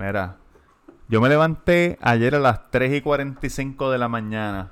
Mira, 0.00 0.38
yo 1.10 1.20
me 1.20 1.28
levanté 1.28 1.98
ayer 2.00 2.34
a 2.34 2.38
las 2.38 2.70
3 2.70 2.94
y 2.94 3.00
45 3.02 3.90
de 3.90 3.98
la 3.98 4.08
mañana. 4.08 4.70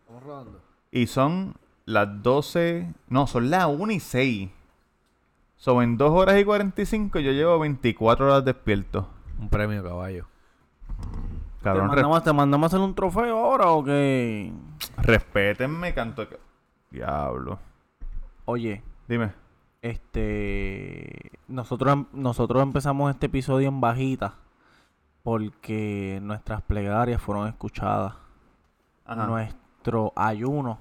Estamos 0.00 0.22
rodando. 0.22 0.60
Y 0.90 1.08
son 1.08 1.56
las 1.84 2.22
12. 2.22 2.90
No, 3.08 3.26
son 3.26 3.50
las 3.50 3.66
1 3.66 3.92
y 3.92 4.00
6. 4.00 4.50
Son 5.56 5.82
en 5.82 5.98
2 5.98 6.10
horas 6.10 6.40
y 6.40 6.44
45. 6.46 7.18
Yo 7.20 7.32
llevo 7.32 7.58
24 7.58 8.24
horas 8.24 8.46
despierto. 8.46 9.10
Un 9.38 9.50
premio, 9.50 9.84
caballo. 9.84 10.24
Cabrón, 11.62 11.90
¿Te 11.90 11.96
mandamos, 11.96 12.24
¿Te 12.24 12.32
mandamos 12.32 12.64
a 12.64 12.76
hacer 12.76 12.80
un 12.80 12.94
trofeo 12.94 13.36
ahora 13.44 13.68
o 13.72 13.84
qué? 13.84 14.54
respétenme, 14.96 15.92
canto. 15.92 16.26
Diablo. 16.90 17.58
Oye, 18.46 18.82
Dime. 19.06 19.32
este. 19.82 21.32
Nosotros, 21.46 22.06
nosotros 22.14 22.62
empezamos 22.62 23.10
este 23.10 23.26
episodio 23.26 23.68
en 23.68 23.78
bajita 23.78 24.36
porque 25.22 26.18
nuestras 26.22 26.62
plegarias 26.62 27.20
fueron 27.20 27.48
escuchadas. 27.48 28.14
Ajá. 29.04 29.26
Nuestro 29.26 30.12
ayuno 30.16 30.78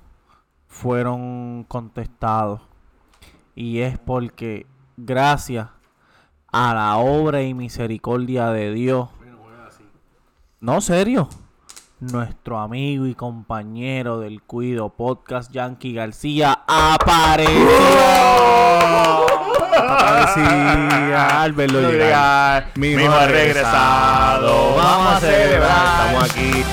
fueron 0.68 1.66
contestados. 1.68 2.62
Y 3.55 3.80
es 3.80 3.99
porque, 3.99 4.66
gracias 4.98 5.68
a 6.52 6.73
la 6.73 6.98
obra 6.98 7.44
y 7.44 7.54
misericordia 7.54 8.49
de 8.49 8.73
Dios. 8.73 9.09
No, 10.60 10.82
serio. 10.82 11.27
Nuestro 11.99 12.60
amigo 12.60 13.05
y 13.05 13.16
compañero 13.16 14.20
del 14.20 14.41
Cuido 14.41 14.90
Podcast, 14.90 15.52
Yankee 15.52 15.94
García, 15.94 16.63
apareció. 16.68 17.62
Aparecía 19.78 21.42
al 21.42 21.54
verlo 21.54 21.92
llegar. 21.92 22.68
Mi 22.76 22.94
hijo 22.94 23.12
ha 23.12 23.28
regresado. 23.28 24.76
Vamos 24.76 25.16
a 25.16 25.20
celebrar. 25.20 26.06
Estamos 26.08 26.24
aquí. 26.30 26.66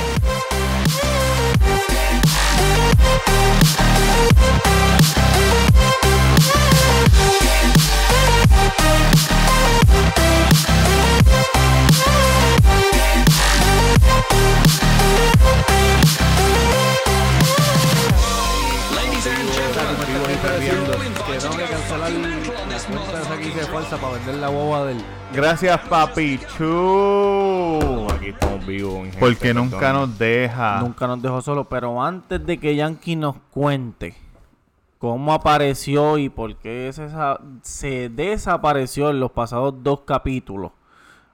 Para 23.66 24.12
vender 24.12 24.36
la 24.36 24.48
boba 24.48 24.84
del. 24.84 24.98
Gracias, 25.32 25.80
papichu. 25.88 26.66
Aquí 28.14 28.28
estamos 28.28 28.64
vivos, 28.64 29.02
gente, 29.02 29.18
Porque 29.18 29.52
nunca 29.52 29.78
perdón. 29.78 30.10
nos 30.10 30.18
deja. 30.18 30.80
Nunca 30.80 31.06
nos 31.08 31.20
dejó 31.20 31.42
solo, 31.42 31.68
pero 31.68 32.00
antes 32.02 32.44
de 32.46 32.58
que 32.58 32.76
Yankee 32.76 33.16
nos 33.16 33.36
cuente 33.50 34.14
cómo 34.98 35.32
apareció 35.32 36.18
y 36.18 36.28
por 36.28 36.56
qué 36.56 36.92
se 37.62 38.08
desapareció 38.08 39.10
en 39.10 39.20
los 39.20 39.32
pasados 39.32 39.74
dos 39.82 40.00
capítulos, 40.06 40.70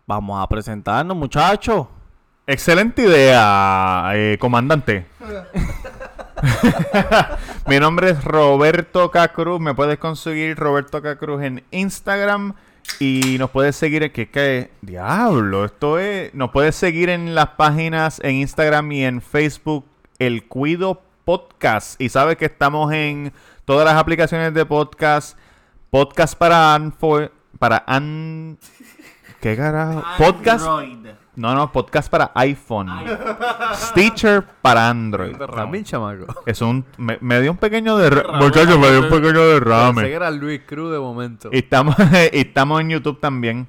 vamos 0.07 0.43
a 0.43 0.49
presentarnos, 0.49 1.17
muchachos. 1.17 1.87
Excelente 2.47 3.03
idea, 3.03 4.11
eh, 4.15 4.39
comandante. 4.41 5.07
Mi 7.67 7.79
nombre 7.79 8.11
es 8.11 8.25
Roberto 8.25 9.11
Cacruz. 9.11 9.61
Me 9.61 9.75
puedes 9.75 9.99
conseguir 9.99 10.57
Roberto 10.57 11.03
Cacruz 11.03 11.43
en 11.43 11.65
Instagram. 11.71 12.55
Y 12.99 13.37
nos 13.39 13.51
puedes 13.51 13.77
seguir 13.77 14.03
en 14.03 14.13
que 14.13 14.31
que 14.31 14.71
diablo, 14.83 15.65
esto 15.65 15.99
es, 15.99 16.35
nos 16.35 16.51
puedes 16.51 16.77
seguir 16.77 17.09
en 17.09 17.35
las 17.35 17.49
páginas 17.51 18.21
en 18.23 18.37
Instagram 18.37 18.93
y 18.93 19.05
en 19.05 19.23
Facebook 19.23 19.87
El 20.19 20.47
Cuido 20.47 21.01
Podcast 21.25 21.99
y 22.01 22.11
sabes 22.11 22.37
que 22.37 22.45
estamos 22.45 22.93
en 22.93 23.33
todas 23.65 23.87
las 23.87 23.97
aplicaciones 23.97 24.53
de 24.53 24.67
podcast, 24.67 25.39
podcast 25.91 26.37
para 26.37 26.79
para 27.59 27.83
an 27.87 28.59
¿Qué 29.41 29.57
carajo? 29.57 30.05
Podcast 30.19 30.67
no, 31.37 31.55
no, 31.55 31.73
podcast 31.73 32.09
para 32.11 32.31
iPhone. 32.35 32.89
Stitcher 33.75 34.45
para 34.63 34.89
Android. 34.89 35.37
También, 35.37 35.85
chamaco. 35.85 36.27
Es 36.47 36.61
un. 36.63 36.85
Me, 36.97 37.19
me 37.21 37.41
dio 37.41 37.51
un 37.51 37.57
pequeño 37.57 37.97
derrame. 37.97 38.39
Muchachos, 38.39 38.79
me 38.79 38.91
dio 38.91 39.01
un 39.01 39.09
pequeño 39.09 39.33
Pensé 39.33 39.49
que 39.49 39.55
derrame. 39.55 40.13
era 40.13 40.31
Luis 40.31 40.63
Cruz 40.67 40.93
de 40.93 40.99
momento. 40.99 41.49
Y 41.53 41.59
estamos, 41.59 41.97
y 42.33 42.39
estamos 42.39 42.81
en 42.81 42.91
YouTube 42.91 43.21
también. 43.21 43.67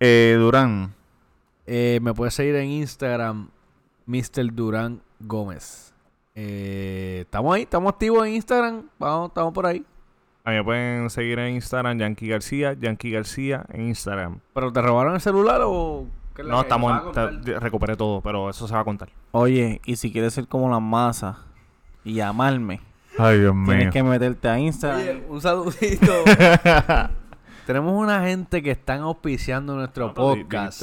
Eh, 0.00 0.36
Durán. 0.38 0.94
Eh, 1.66 1.98
me 2.02 2.12
puedes 2.14 2.34
seguir 2.34 2.54
en 2.56 2.68
Instagram, 2.68 3.48
Mr. 4.06 4.52
Durán 4.52 5.00
Gómez. 5.18 5.94
Eh, 6.34 7.20
estamos 7.22 7.54
ahí, 7.54 7.62
estamos 7.62 7.92
activos 7.92 8.26
en 8.26 8.34
Instagram. 8.34 8.82
Vamos, 8.98 9.28
estamos 9.28 9.52
por 9.54 9.66
ahí. 9.66 9.84
A 10.44 10.50
mí 10.50 10.56
me 10.56 10.62
pueden 10.64 11.10
seguir 11.10 11.38
en 11.40 11.54
Instagram, 11.54 11.98
Yankee 11.98 12.28
García, 12.28 12.74
Yankee 12.74 13.10
García 13.10 13.64
en 13.72 13.88
Instagram. 13.88 14.38
¿Pero 14.54 14.72
te 14.72 14.80
robaron 14.80 15.14
el 15.14 15.20
celular 15.20 15.62
o 15.64 16.06
No, 16.44 16.60
estamos, 16.60 17.02
recuperé 17.60 17.96
todo, 17.96 18.20
pero 18.20 18.50
eso 18.50 18.66
se 18.68 18.74
va 18.74 18.80
a 18.80 18.84
contar. 18.84 19.08
Oye, 19.32 19.80
y 19.84 19.96
si 19.96 20.12
quieres 20.12 20.34
ser 20.34 20.46
como 20.48 20.70
la 20.70 20.80
masa 20.80 21.38
y 22.04 22.14
llamarme, 22.14 22.80
Ay, 23.18 23.40
Dios 23.40 23.54
mío. 23.54 23.66
tienes 23.66 23.92
que 23.92 24.02
meterte 24.02 24.48
a 24.48 24.58
Instagram. 24.58 25.00
Oye, 25.00 25.24
un 25.28 25.40
saludito. 25.40 26.12
Tenemos 27.66 28.00
una 28.00 28.22
gente 28.22 28.62
que 28.62 28.70
están 28.70 29.00
auspiciando 29.00 29.74
nuestro 29.74 30.14
podcast. 30.14 30.82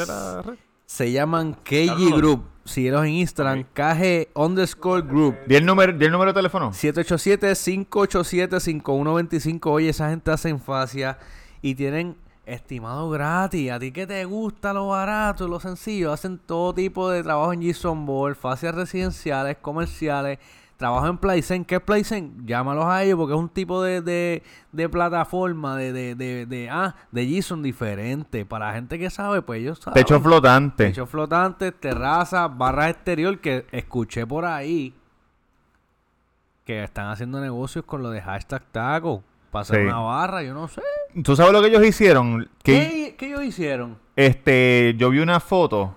Se 0.85 1.11
llaman 1.11 1.53
KG 1.63 2.17
Group. 2.17 2.43
Síguelos 2.65 3.03
en 3.05 3.11
Instagram, 3.11 3.63
KG 3.73 4.29
underscore 4.35 5.01
group. 5.01 5.35
¿Di 5.45 5.55
el 5.55 5.65
número, 5.65 5.91
di 5.91 6.05
el 6.05 6.11
número 6.13 6.31
de 6.31 6.35
teléfono? 6.35 6.71
787-587-5125. 6.71 9.59
Oye, 9.65 9.89
esa 9.89 10.09
gente 10.09 10.31
hace 10.31 10.57
fascia 10.57 11.17
y 11.61 11.75
tienen 11.75 12.15
estimado 12.45 13.09
gratis. 13.09 13.71
A 13.71 13.79
ti 13.79 13.91
que 13.91 14.05
te 14.07 14.25
gusta 14.25 14.73
lo 14.73 14.87
barato, 14.89 15.47
lo 15.47 15.59
sencillo. 15.59 16.11
Hacen 16.11 16.37
todo 16.39 16.73
tipo 16.73 17.09
de 17.09 17.23
trabajo 17.23 17.53
en 17.53 17.61
Gison 17.61 18.05
Ball, 18.05 18.35
fascias 18.35 18.75
residenciales, 18.75 19.57
comerciales. 19.61 20.39
Trabajo 20.75 21.07
en 21.07 21.17
Playzen. 21.17 21.63
¿Qué 21.63 21.75
es 21.75 21.81
Playzen? 21.81 22.45
Llámalos 22.45 22.85
a 22.85 23.03
ellos 23.03 23.15
porque 23.17 23.33
es 23.35 23.39
un 23.39 23.47
tipo 23.47 23.81
de, 23.83 24.01
de, 24.01 24.43
de 24.71 24.89
plataforma 24.89 25.77
de, 25.77 25.93
de, 25.93 26.15
de, 26.15 26.45
de, 26.45 26.69
ah, 26.69 26.95
de 27.11 27.25
Gison 27.25 27.61
diferente. 27.63 28.43
Para 28.45 28.67
la 28.67 28.73
gente 28.73 28.99
que 28.99 29.09
sabe, 29.09 29.41
pues 29.43 29.61
ellos 29.61 29.79
saben. 29.79 29.93
Techo 30.03 30.19
flotante. 30.19 30.87
Techo 30.87 31.05
flotante, 31.05 31.71
terraza, 31.71 32.47
barras 32.49 32.89
exterior 32.89 33.39
que 33.39 33.65
escuché 33.71 34.25
por 34.27 34.45
ahí 34.45 34.93
que 36.65 36.83
están 36.83 37.07
haciendo 37.09 37.39
negocios 37.41 37.85
con 37.85 38.01
lo 38.01 38.09
de 38.09 38.21
hashtag 38.21 38.63
taco. 38.71 39.23
Para 39.51 39.61
hacer 39.61 39.81
Sí. 39.81 39.85
una 39.85 39.99
barra, 39.99 40.43
yo 40.43 40.53
no 40.53 40.67
sé. 40.67 40.81
¿Tú 41.23 41.35
sabes 41.35 41.53
lo 41.53 41.61
que 41.61 41.67
ellos 41.67 41.85
hicieron? 41.85 42.49
¿Qué, 42.63 43.15
qué 43.17 43.27
ellos 43.27 43.43
hicieron? 43.43 43.97
este, 44.15 44.95
yo 44.97 45.09
vi 45.09 45.19
una 45.19 45.39
foto. 45.39 45.95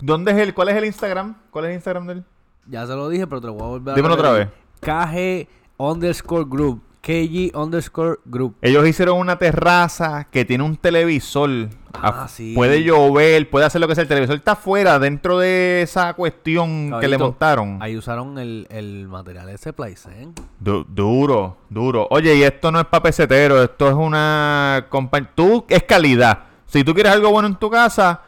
¿Dónde 0.00 0.32
es 0.32 0.38
el, 0.38 0.52
cuál 0.54 0.68
es 0.70 0.76
el 0.76 0.84
Instagram? 0.84 1.36
¿Cuál 1.50 1.66
es 1.66 1.68
el 1.70 1.74
Instagram 1.76 2.06
de 2.06 2.12
él? 2.14 2.24
Ya 2.66 2.86
se 2.86 2.94
lo 2.94 3.08
dije, 3.08 3.26
pero 3.26 3.40
te 3.40 3.46
lo 3.46 3.54
voy 3.54 3.62
a 3.62 3.66
volver 3.68 3.92
a 3.92 3.96
Dímelo 3.96 4.14
otra 4.14 4.32
repetir. 4.36 4.52
KG 4.80 5.48
underscore 5.78 6.44
group. 6.48 6.82
KG 7.02 7.50
underscore 7.54 8.20
group. 8.24 8.54
Ellos 8.62 8.86
hicieron 8.86 9.18
una 9.18 9.36
terraza 9.36 10.26
que 10.30 10.44
tiene 10.44 10.62
un 10.62 10.76
televisor. 10.76 11.50
Ah, 11.94 12.26
sí. 12.28 12.52
Puede 12.54 12.84
llover, 12.84 13.50
puede 13.50 13.66
hacer 13.66 13.80
lo 13.80 13.88
que 13.88 13.94
sea. 13.96 14.02
El 14.02 14.08
televisor 14.08 14.36
está 14.36 14.52
afuera, 14.52 14.98
dentro 15.00 15.38
de 15.40 15.82
esa 15.82 16.14
cuestión 16.14 16.92
que 17.00 17.08
le 17.08 17.18
montaron. 17.18 17.78
Ahí 17.82 17.96
usaron 17.96 18.38
el, 18.38 18.66
el 18.70 19.08
material 19.08 19.48
ese 19.48 19.72
Playzen. 19.72 20.32
Du- 20.60 20.86
duro, 20.88 21.56
duro. 21.68 22.06
Oye, 22.10 22.36
y 22.36 22.44
esto 22.44 22.70
no 22.70 22.78
es 22.78 22.86
para 22.86 23.02
pesetero, 23.02 23.60
esto 23.62 23.88
es 23.88 23.94
una 23.94 24.86
compañía. 24.88 25.30
Tú 25.34 25.64
es 25.68 25.82
calidad. 25.82 26.38
Si 26.66 26.84
tú 26.84 26.94
quieres 26.94 27.12
algo 27.12 27.30
bueno 27.30 27.48
en 27.48 27.56
tu 27.56 27.68
casa, 27.68 28.22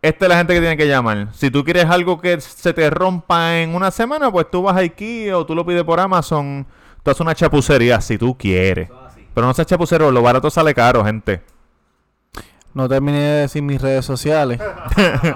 esta 0.00 0.24
es 0.24 0.28
la 0.30 0.38
gente 0.38 0.54
que 0.54 0.60
tiene 0.60 0.76
que 0.78 0.88
llamar. 0.88 1.28
Si 1.34 1.50
tú 1.50 1.62
quieres 1.64 1.84
algo 1.84 2.18
que 2.20 2.40
se 2.40 2.72
te 2.72 2.88
rompa 2.88 3.58
en 3.58 3.74
una 3.74 3.90
semana, 3.90 4.30
pues 4.32 4.50
tú 4.50 4.62
vas 4.62 4.74
a 4.76 4.80
IKEA 4.80 5.36
o 5.36 5.44
tú 5.44 5.54
lo 5.54 5.66
pides 5.66 5.84
por 5.84 6.00
Amazon. 6.00 6.66
Tú 7.06 7.10
haces 7.12 7.20
una 7.20 7.36
chapucería 7.36 8.00
si 8.00 8.18
tú 8.18 8.36
quieres. 8.36 8.90
Pero 9.32 9.46
no 9.46 9.54
seas 9.54 9.68
chapucero, 9.68 10.10
lo 10.10 10.22
barato 10.22 10.50
sale 10.50 10.74
caro, 10.74 11.04
gente. 11.04 11.40
No 12.74 12.88
terminé 12.88 13.20
de 13.20 13.40
decir 13.42 13.62
mis 13.62 13.80
redes 13.80 14.04
sociales. 14.04 14.60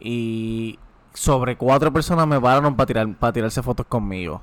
y 0.00 0.78
sobre 1.12 1.56
cuatro 1.56 1.92
personas 1.92 2.26
me 2.26 2.40
pararon 2.40 2.74
para 2.74 2.86
tirar, 2.86 3.14
para 3.18 3.32
tirarse 3.34 3.62
fotos 3.62 3.84
conmigo. 3.86 4.40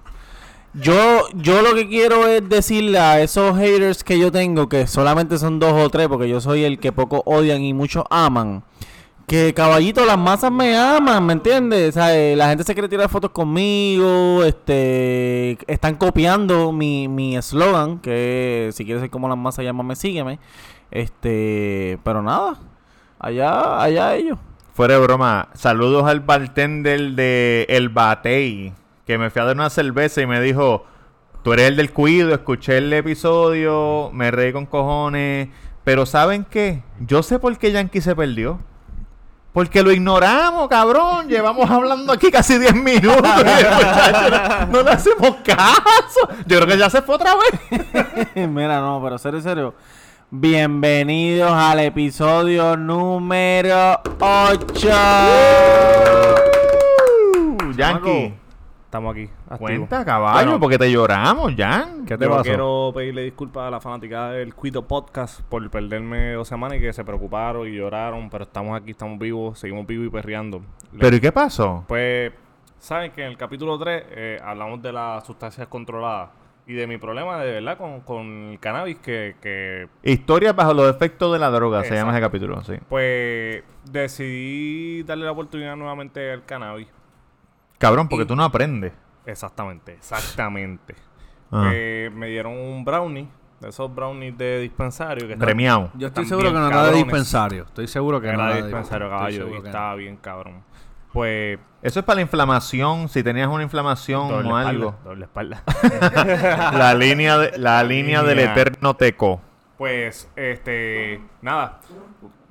Yo, 0.78 1.28
yo 1.34 1.62
lo 1.62 1.74
que 1.74 1.88
quiero 1.88 2.28
es 2.28 2.48
decirle 2.50 3.00
a 3.00 3.22
esos 3.22 3.58
haters 3.58 4.04
que 4.04 4.20
yo 4.20 4.30
tengo, 4.30 4.68
que 4.68 4.88
solamente 4.88 5.38
son 5.38 5.58
dos 5.58 5.72
o 5.72 5.90
tres, 5.90 6.10
porque 6.10 6.28
yo 6.28 6.42
soy 6.42 6.66
el 6.66 6.80
que 6.80 6.92
pocos 6.92 7.22
odian 7.26 7.62
y 7.62 7.74
muchos 7.74 8.04
aman. 8.10 8.64
Que 9.26 9.54
caballito, 9.54 10.06
las 10.06 10.18
masas 10.18 10.52
me 10.52 10.78
aman, 10.78 11.26
¿me 11.26 11.34
entiendes? 11.34 11.90
O 11.90 11.92
sea, 11.94 12.16
eh, 12.16 12.36
la 12.36 12.50
gente 12.50 12.66
se 12.66 12.74
quiere 12.74 12.90
tirar 12.90 13.10
fotos 13.10 13.32
conmigo, 13.32 14.44
este, 14.44 15.58
están 15.72 15.96
copiando 15.96 16.72
mi 16.74 17.08
mi 17.08 17.38
eslogan, 17.38 18.00
que 18.00 18.70
si 18.74 18.84
quieres 18.84 19.02
ser 19.02 19.10
como 19.10 19.30
las 19.30 19.38
masas, 19.38 19.64
llámame, 19.64 19.96
sígueme. 19.96 20.40
Este, 20.92 22.00
pero 22.04 22.22
nada, 22.22 22.60
allá, 23.18 23.82
allá 23.82 24.16
ellos. 24.16 24.38
Fuera 24.74 24.96
de 24.96 25.00
broma, 25.00 25.50
saludos 25.54 26.06
al 26.06 26.20
bartender 26.20 27.14
de 27.14 27.66
El 27.70 27.90
Batey, 27.90 28.74
que 29.06 29.18
me 29.18 29.30
fui 29.30 29.42
a 29.42 29.46
dar 29.46 29.56
una 29.56 29.70
cerveza 29.70 30.22
y 30.22 30.26
me 30.26 30.42
dijo, 30.42 30.86
tú 31.44 31.54
eres 31.54 31.68
el 31.68 31.76
del 31.78 31.94
cuido, 31.94 32.34
escuché 32.34 32.80
el 32.80 32.92
episodio, 32.92 34.10
me 34.12 34.32
reí 34.32 34.52
con 34.52 34.66
cojones, 34.66 35.50
pero 35.84 36.06
¿saben 36.06 36.46
qué? 36.50 36.84
Yo 37.00 37.22
sé 37.22 37.38
por 37.38 37.58
qué 37.58 37.72
Yankee 37.72 38.02
se 38.02 38.16
perdió. 38.16 38.60
Porque 39.54 39.82
lo 39.84 39.92
ignoramos, 39.94 40.68
cabrón. 40.68 41.30
Llevamos 41.30 41.70
hablando 41.72 42.12
aquí 42.12 42.30
casi 42.30 42.60
10 42.60 42.76
minutos. 42.76 43.22
no 44.70 44.84
le 44.84 44.92
hacemos 44.92 45.38
caso. 45.46 46.28
Yo 46.46 46.58
creo 46.58 46.68
que 46.68 46.78
ya 46.78 46.90
se 46.90 47.02
fue 47.02 47.16
otra 47.16 47.36
vez. 47.36 48.28
Mira, 48.50 48.82
no, 48.82 49.00
pero 49.02 49.18
serio, 49.18 49.40
serio. 49.40 49.74
Bienvenidos 50.30 51.54
al 51.54 51.80
episodio 51.80 52.76
número 52.76 54.02
8. 54.20 54.90
Uh, 57.38 57.72
Yankee, 57.72 58.34
Estamos 58.96 59.12
aquí. 59.14 59.24
activos. 59.50 59.60
cuenta, 59.60 60.06
caballo, 60.06 60.46
Bueno. 60.46 60.60
porque 60.62 60.78
te 60.78 60.90
lloramos, 60.90 61.54
Jan. 61.58 62.06
¿Qué 62.06 62.18
te 62.18 62.24
Yo 62.24 62.30
pasó? 62.32 62.44
quiero 62.44 62.92
pedirle 62.96 63.24
disculpas 63.24 63.68
a 63.68 63.72
la 63.72 63.82
fanaticada 63.82 64.32
del 64.32 64.56
Cuido 64.56 64.88
Podcast 64.88 65.42
por 65.42 65.70
perderme 65.70 66.32
dos 66.32 66.48
semanas 66.48 66.78
y 66.78 66.82
que 66.82 66.94
se 66.94 67.04
preocuparon 67.04 67.68
y 67.68 67.76
lloraron, 67.76 68.30
pero 68.30 68.46
estamos 68.46 68.80
aquí, 68.80 68.92
estamos 68.92 69.20
vivos, 69.20 69.60
seguimos 69.60 69.86
vivos 69.86 70.08
y 70.08 70.10
perreando. 70.10 70.62
¿Pero 70.98 71.14
y 71.14 71.20
qué 71.20 71.34
pasó? 71.34 71.84
Pues, 71.90 72.32
saben 72.80 73.12
que 73.12 73.24
en 73.24 73.32
el 73.32 73.38
capítulo 73.38 73.78
3 73.78 74.40
hablamos 74.42 74.82
de 74.82 74.94
las 74.94 75.26
sustancias 75.26 75.68
controladas 75.68 76.30
y 76.66 76.74
de 76.74 76.88
mi 76.88 76.98
problema 76.98 77.38
de 77.44 77.52
verdad 77.52 77.78
con, 77.78 78.00
con 78.00 78.52
el 78.54 78.60
cannabis 78.62 78.98
que, 79.00 79.36
que 79.42 79.88
Historias 80.04 80.56
bajo 80.56 80.74
los 80.74 80.90
efectos 80.90 81.34
de 81.34 81.40
la 81.40 81.50
droga, 81.52 81.84
se 81.84 81.96
llama 81.96 82.12
ese 82.12 82.20
Exacto. 82.20 82.40
capítulo, 82.40 82.64
sí. 82.64 82.74
pues 82.88 83.62
decidí 83.92 85.04
darle 85.04 85.26
la 85.26 85.32
oportunidad 85.34 85.76
nuevamente 85.76 86.32
al 86.32 86.46
cannabis. 86.46 86.88
Cabrón, 87.78 88.08
porque 88.08 88.24
Y- 88.24 88.28
tú 88.28 88.36
no 88.36 88.44
aprendes. 88.44 88.94
Exactamente, 89.26 89.94
exactamente. 89.94 90.96
Ajá. 91.52 91.70
Eh, 91.74 92.10
me 92.14 92.28
dieron 92.28 92.54
un 92.54 92.84
brownie, 92.86 93.28
de 93.60 93.70
esos 93.70 93.94
brownies 93.94 94.38
de 94.38 94.60
dispensario 94.60 95.26
que 95.28 95.34
están- 95.34 95.46
Premiado. 95.46 95.92
Yo 95.96 96.08
estoy 96.08 96.24
Están 96.24 96.26
seguro 96.40 96.54
que 96.54 96.60
no 96.60 96.68
era 96.68 96.84
de 96.88 96.94
dispensario. 96.98 97.64
Estoy 97.64 97.88
seguro 97.88 98.20
que 98.22 98.28
no 98.28 98.34
Era 98.34 98.56
de 98.56 98.62
dispensario 98.64 99.10
caballo 99.10 99.48
y 99.48 99.52
no. 99.60 99.66
estaba 99.66 99.96
bien 99.96 100.18
cabrón. 100.18 100.64
Pues 101.14 101.58
Eso 101.82 102.00
es 102.00 102.06
para 102.06 102.16
la 102.18 102.22
inflamación, 102.24 103.08
si 103.08 103.24
tenías 103.24 103.48
una 103.48 103.64
inflamación 103.64 104.28
doble 104.28 104.36
o 104.50 104.58
espalda, 104.60 104.70
algo. 104.70 104.96
doble 105.06 105.26
espalda. 105.26 105.64
la 106.78 106.94
línea, 106.94 107.38
de, 107.38 107.58
la 107.58 107.84
línea 107.84 108.22
del 108.24 108.40
eterno 108.40 108.96
teco. 108.96 109.40
Pues, 109.78 110.30
este, 110.36 111.22
nada, 111.42 111.80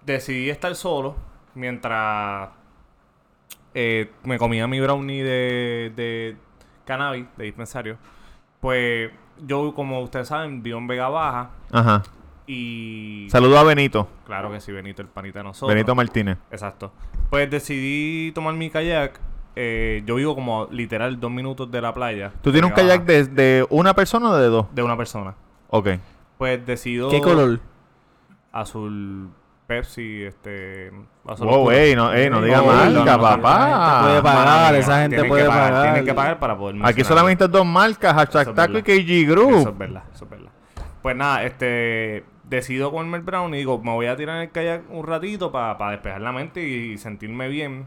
decidí 0.06 0.48
estar 0.50 0.74
solo 0.76 1.16
mientras 1.54 2.48
eh, 3.74 4.10
me 4.24 4.38
comía 4.38 4.66
mi 4.66 4.80
brownie 4.80 5.22
de, 5.22 5.92
de 5.94 6.36
cannabis, 6.84 7.26
de 7.36 7.44
dispensario. 7.44 7.96
Pues 8.60 9.10
yo, 9.46 9.74
como 9.74 10.00
ustedes 10.00 10.28
saben, 10.28 10.62
vivo 10.62 10.78
en 10.78 10.86
Vega 10.86 11.08
Baja 11.08 11.50
Ajá. 11.72 12.02
y... 12.46 13.26
Saludo 13.30 13.58
a 13.58 13.64
Benito. 13.64 14.08
Claro 14.26 14.50
que 14.50 14.60
sí, 14.60 14.72
Benito, 14.72 15.02
el 15.02 15.08
panita 15.08 15.40
de 15.40 15.44
nosotros. 15.44 15.74
Benito 15.74 15.94
Martínez. 15.94 16.38
Exacto. 16.50 16.92
Pues 17.30 17.50
decidí 17.50 18.32
tomar 18.32 18.54
mi 18.54 18.70
kayak. 18.70 19.20
eh, 19.56 20.02
yo 20.06 20.14
vivo 20.14 20.34
como 20.34 20.68
literal 20.70 21.20
dos 21.20 21.30
minutos 21.30 21.70
de 21.70 21.80
la 21.80 21.92
playa. 21.92 22.32
¿Tú 22.42 22.52
tienes 22.52 22.70
un 22.70 22.74
kayak 22.74 23.04
de, 23.04 23.24
de 23.24 23.66
una 23.70 23.94
persona 23.94 24.30
o 24.30 24.36
de 24.36 24.46
dos? 24.48 24.66
de 24.74 24.82
una 24.82 24.96
persona. 24.96 25.34
Ok. 25.68 25.88
Pues 26.38 26.64
decido... 26.64 27.08
¿Qué 27.10 27.20
color? 27.20 27.60
azul 28.52 29.30
Pepsi, 29.66 30.24
este... 30.24 30.90
Wow, 31.24 31.70
ey, 31.70 31.94
no, 31.96 32.12
ey, 32.12 32.28
no 32.28 32.42
diga 32.42 32.60
marca, 32.62 32.90
no, 32.90 33.04
no, 33.04 33.20
papá. 33.22 34.00
puede 34.02 34.22
pagar, 34.22 34.74
esa 34.74 35.00
gente 35.00 35.16
tienen 35.16 35.28
puede 35.30 35.42
que 35.44 35.48
pagar, 35.48 35.68
pagar. 35.72 35.82
Tienen 35.84 36.04
que 36.04 36.14
pagar 36.14 36.38
para 36.38 36.56
poder 36.58 36.76
Aquí 36.84 37.02
solamente 37.02 37.48
dos 37.48 37.64
marcas, 37.64 38.10
Eso 38.12 38.14
hashtag 38.18 38.48
es 38.48 38.54
Taco 38.54 38.78
y. 38.78 38.82
KG 38.82 39.10
Eso 39.10 39.30
Group. 39.32 39.68
es 39.70 39.78
verdad, 39.78 40.02
eso 40.14 40.24
es 40.24 40.30
verdad. 40.30 40.50
Pues 41.02 41.16
nada, 41.16 41.42
este... 41.44 42.24
Decido 42.44 42.90
comerme 42.90 43.16
el 43.16 43.22
brownie 43.22 43.56
y 43.56 43.60
digo, 43.60 43.80
me 43.82 43.92
voy 43.92 44.04
a 44.06 44.16
tirar 44.16 44.36
en 44.36 44.42
el 44.42 44.50
kayak 44.50 44.82
un 44.90 45.06
ratito 45.06 45.50
para 45.50 45.90
despejar 45.92 46.20
la 46.20 46.30
mente 46.30 46.62
y 46.62 46.98
sentirme 46.98 47.48
bien. 47.48 47.86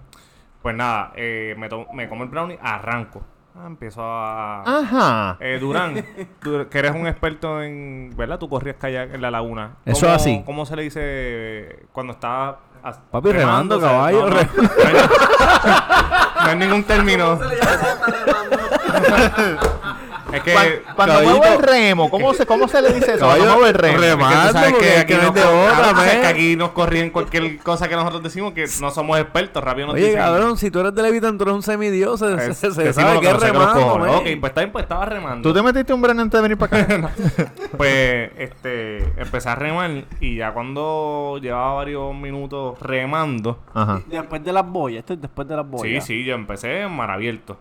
Pues 0.64 0.76
nada, 0.76 1.14
eh, 1.16 1.54
me, 1.60 1.70
to- 1.70 1.86
me 1.94 2.10
como 2.10 2.24
el 2.24 2.30
brownie, 2.30 2.58
arranco. 2.60 3.22
Ah, 3.59 3.65
empiezo 3.65 4.01
a... 4.04 4.62
Ajá. 4.62 5.38
Eh, 5.39 5.57
Durán, 5.59 6.06
tú 6.42 6.68
que 6.69 6.77
eres 6.80 6.92
un 6.92 7.07
experto 7.07 7.62
en, 7.63 8.13
¿verdad? 8.15 8.38
Tú 8.38 8.48
corrías 8.50 8.75
kayak 8.80 9.15
en 9.15 9.21
la 9.21 9.31
laguna. 9.31 9.77
Eso 9.86 10.01
¿Cómo- 10.01 10.13
es 10.15 10.21
así. 10.21 10.44
¿Cómo 10.45 10.65
se 10.65 10.76
le 10.76 10.83
dice 10.83 11.85
cuando 11.92 12.14
está 12.14 12.57
Papi, 13.11 13.31
remando, 13.31 13.81
caballo, 13.81 14.21
No, 14.21 14.30
no, 14.30 14.35
re- 14.37 14.47
no 14.56 14.69
hay- 14.85 14.95
no 16.44 16.49
hay 16.52 16.56
ningún 16.57 16.83
término. 16.83 17.40
es 20.34 20.42
que 20.44 20.54
Cuan- 20.54 20.96
Cuando 20.96 21.14
caballito. 21.16 21.38
muevo 21.38 21.54
el 21.56 21.64
remo, 21.64 22.10
¿cómo 22.10 22.34
se, 22.34 22.46
¿cómo 22.46 22.68
se 22.68 22.81
le 22.81 22.94
dice 22.94 23.14
eso? 23.16 23.26
Cuando 23.26 23.46
muevo 23.46 23.66
el 23.68 23.74
remo. 23.74 23.98
rema. 23.98 24.30
es 24.31 24.38
que 24.40 24.48
tú 24.48 24.54
sabes 24.54 24.74
que 24.78 24.94
es 24.96 25.00
aquí 25.02 25.14
nos, 25.14 25.36
es 25.36 25.46
otra, 25.46 25.94
men. 25.94 26.22
que 26.22 26.28
aquí 26.28 26.56
nos 26.56 26.69
corrían 26.72 27.10
cualquier 27.12 27.57
cosa 27.60 27.88
que 27.88 27.96
nosotros 27.96 28.24
decimos 28.24 28.54
que 28.54 28.66
no 28.81 28.92
somos 28.92 29.19
expertos, 29.19 29.64
rápido 29.64 29.88
nos 29.88 29.96
Oye, 29.96 30.06
dicen- 30.07 30.18
cabrón, 30.19 30.57
si 30.57 30.72
tú 30.72 30.80
eres 30.80 30.94
de 30.96 31.04
Levitan, 31.04 31.38
tú 31.38 31.44
eres 31.44 31.56
un 31.56 31.64
semidios. 31.64 32.19
Se, 32.19 32.34
Es- 32.34 32.57
se, 32.57 32.72
se 32.72 32.94
sabe 32.94 33.19
que 33.19 33.30
es 33.30 33.40
remando. 33.40 33.94
Ok, 34.18 34.24
pues 34.40 34.52
está 34.52 34.72
pues 34.72 34.84
estaba 34.84 35.06
remando. 35.06 35.48
¿Tú 35.48 35.54
te 35.54 35.62
metiste 35.62 35.94
un 35.94 36.02
breno 36.02 36.22
antes 36.22 36.38
de 36.38 36.42
venir 36.42 36.57
para 36.57 36.81
acá? 36.81 37.12
Pues, 37.78 38.31
este, 38.38 38.98
empecé 39.18 39.50
a 39.50 39.56
remar 39.56 39.92
y 40.19 40.38
ya 40.38 40.52
cuando 40.54 41.38
llevaba 41.42 41.76
varios 41.76 42.14
minutos 42.16 42.80
remando, 42.80 43.60
Ajá. 43.74 44.02
Después 44.07 44.44
de 44.44 44.52
las 44.54 44.66
boyas, 44.68 45.00
esto 45.00 45.14
es 45.14 45.22
después 45.22 45.48
de 45.48 45.56
las 45.56 45.66
sí, 45.66 45.72
boyas. 45.72 46.06
sí, 46.06 46.24
yo 46.24 46.34
empecé 46.36 46.81
en 46.81 46.92
mar 46.92 47.12
abierto. 47.12 47.57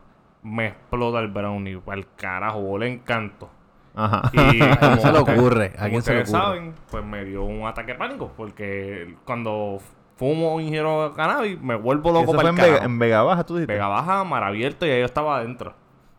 Me 0.49 0.69
explota 0.69 1.19
el 1.19 1.29
brownie, 1.29 1.81
al 1.87 2.07
carajo, 2.15 2.61
volé 2.61 2.93
encanto. 2.93 3.51
Ajá. 3.97 4.31
Y 4.33 4.63
¿A 4.63 4.77
quién 4.79 5.01
se 5.01 5.13
le 5.13 5.19
ocurre? 5.19 5.73
¿A 5.75 5.79
como 5.79 5.89
quién 5.91 6.03
se 6.03 6.13
le 6.15 6.21
ocurre? 6.21 6.31
saben, 6.39 6.75
pues 6.91 7.05
me 7.05 7.25
dio 7.25 7.43
un 7.45 7.67
ataque 7.67 7.93
de 7.93 7.99
pánico 7.99 8.31
porque 8.37 9.17
cuando 9.25 9.79
fumo 10.17 10.55
o 10.55 10.61
ingiero 10.61 11.13
cannabis 11.17 11.61
me 11.61 11.75
vuelvo 11.75 12.11
loco 12.13 12.25
Eso 12.25 12.33
fue 12.35 12.37
para 12.37 12.49
en 12.51 12.55
el 12.57 12.61
Vega, 12.63 12.75
carajo. 12.75 12.87
en 12.93 12.99
Vega 12.99 13.23
Baja, 13.23 13.45
tú 13.45 13.55
dijiste. 13.57 13.73
Vega 13.73 13.89
Baja, 13.89 14.23
mar 14.25 14.45
abierto 14.45 14.87
y 14.87 14.91
ahí 14.91 15.01
yo 15.01 15.07
estaba 15.07 15.39
adentro. 15.39 15.75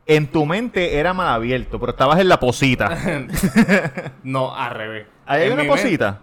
En 0.06 0.28
tu 0.28 0.46
mente 0.46 0.98
era 1.00 1.14
mal 1.14 1.28
abierto, 1.30 1.80
pero 1.80 1.92
estabas 1.92 2.20
en 2.20 2.28
la 2.30 2.40
posita. 2.40 2.90
No, 4.24 4.56
al 4.56 4.72
revés. 4.74 5.08
¿Ahí 5.26 5.42
hay 5.44 5.48
En 5.48 5.54
una 5.54 5.64
mi 5.64 5.70
posita? 5.70 6.20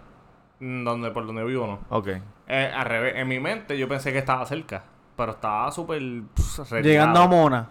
Mm, 0.59 0.83
Donde, 0.83 1.11
por 1.11 1.25
donde 1.25 1.43
vivo 1.43 1.65
no. 1.67 1.79
Ok. 1.89 2.09
Eh, 2.47 2.71
al 2.75 2.85
revés, 2.85 3.13
en 3.15 3.27
mi 3.27 3.39
mente 3.39 3.77
yo 3.77 3.87
pensé 3.87 4.11
que 4.11 4.19
estaba 4.19 4.45
cerca, 4.45 4.83
pero 5.15 5.31
estaba 5.33 5.71
súper 5.71 6.01
retirado. 6.01 6.81
Llegando 6.83 7.19
a 7.21 7.27
Mona. 7.27 7.67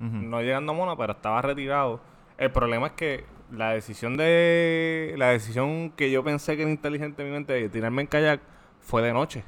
No 0.00 0.40
llegando 0.40 0.72
a 0.72 0.74
Mona, 0.74 0.96
pero 0.96 1.12
estaba 1.12 1.42
retirado. 1.42 2.00
El 2.38 2.50
problema 2.50 2.88
es 2.88 2.92
que 2.94 3.24
la 3.52 3.70
decisión 3.72 4.16
de... 4.16 5.14
La 5.18 5.28
decisión 5.28 5.90
que 5.90 6.10
yo 6.10 6.24
pensé 6.24 6.56
que 6.56 6.62
era 6.62 6.70
inteligente 6.70 7.22
en 7.22 7.28
mi 7.28 7.34
mente 7.34 7.52
de 7.52 7.68
tirarme 7.68 8.02
en 8.02 8.08
kayak 8.08 8.40
fue 8.80 9.02
de 9.02 9.12
noche. 9.12 9.44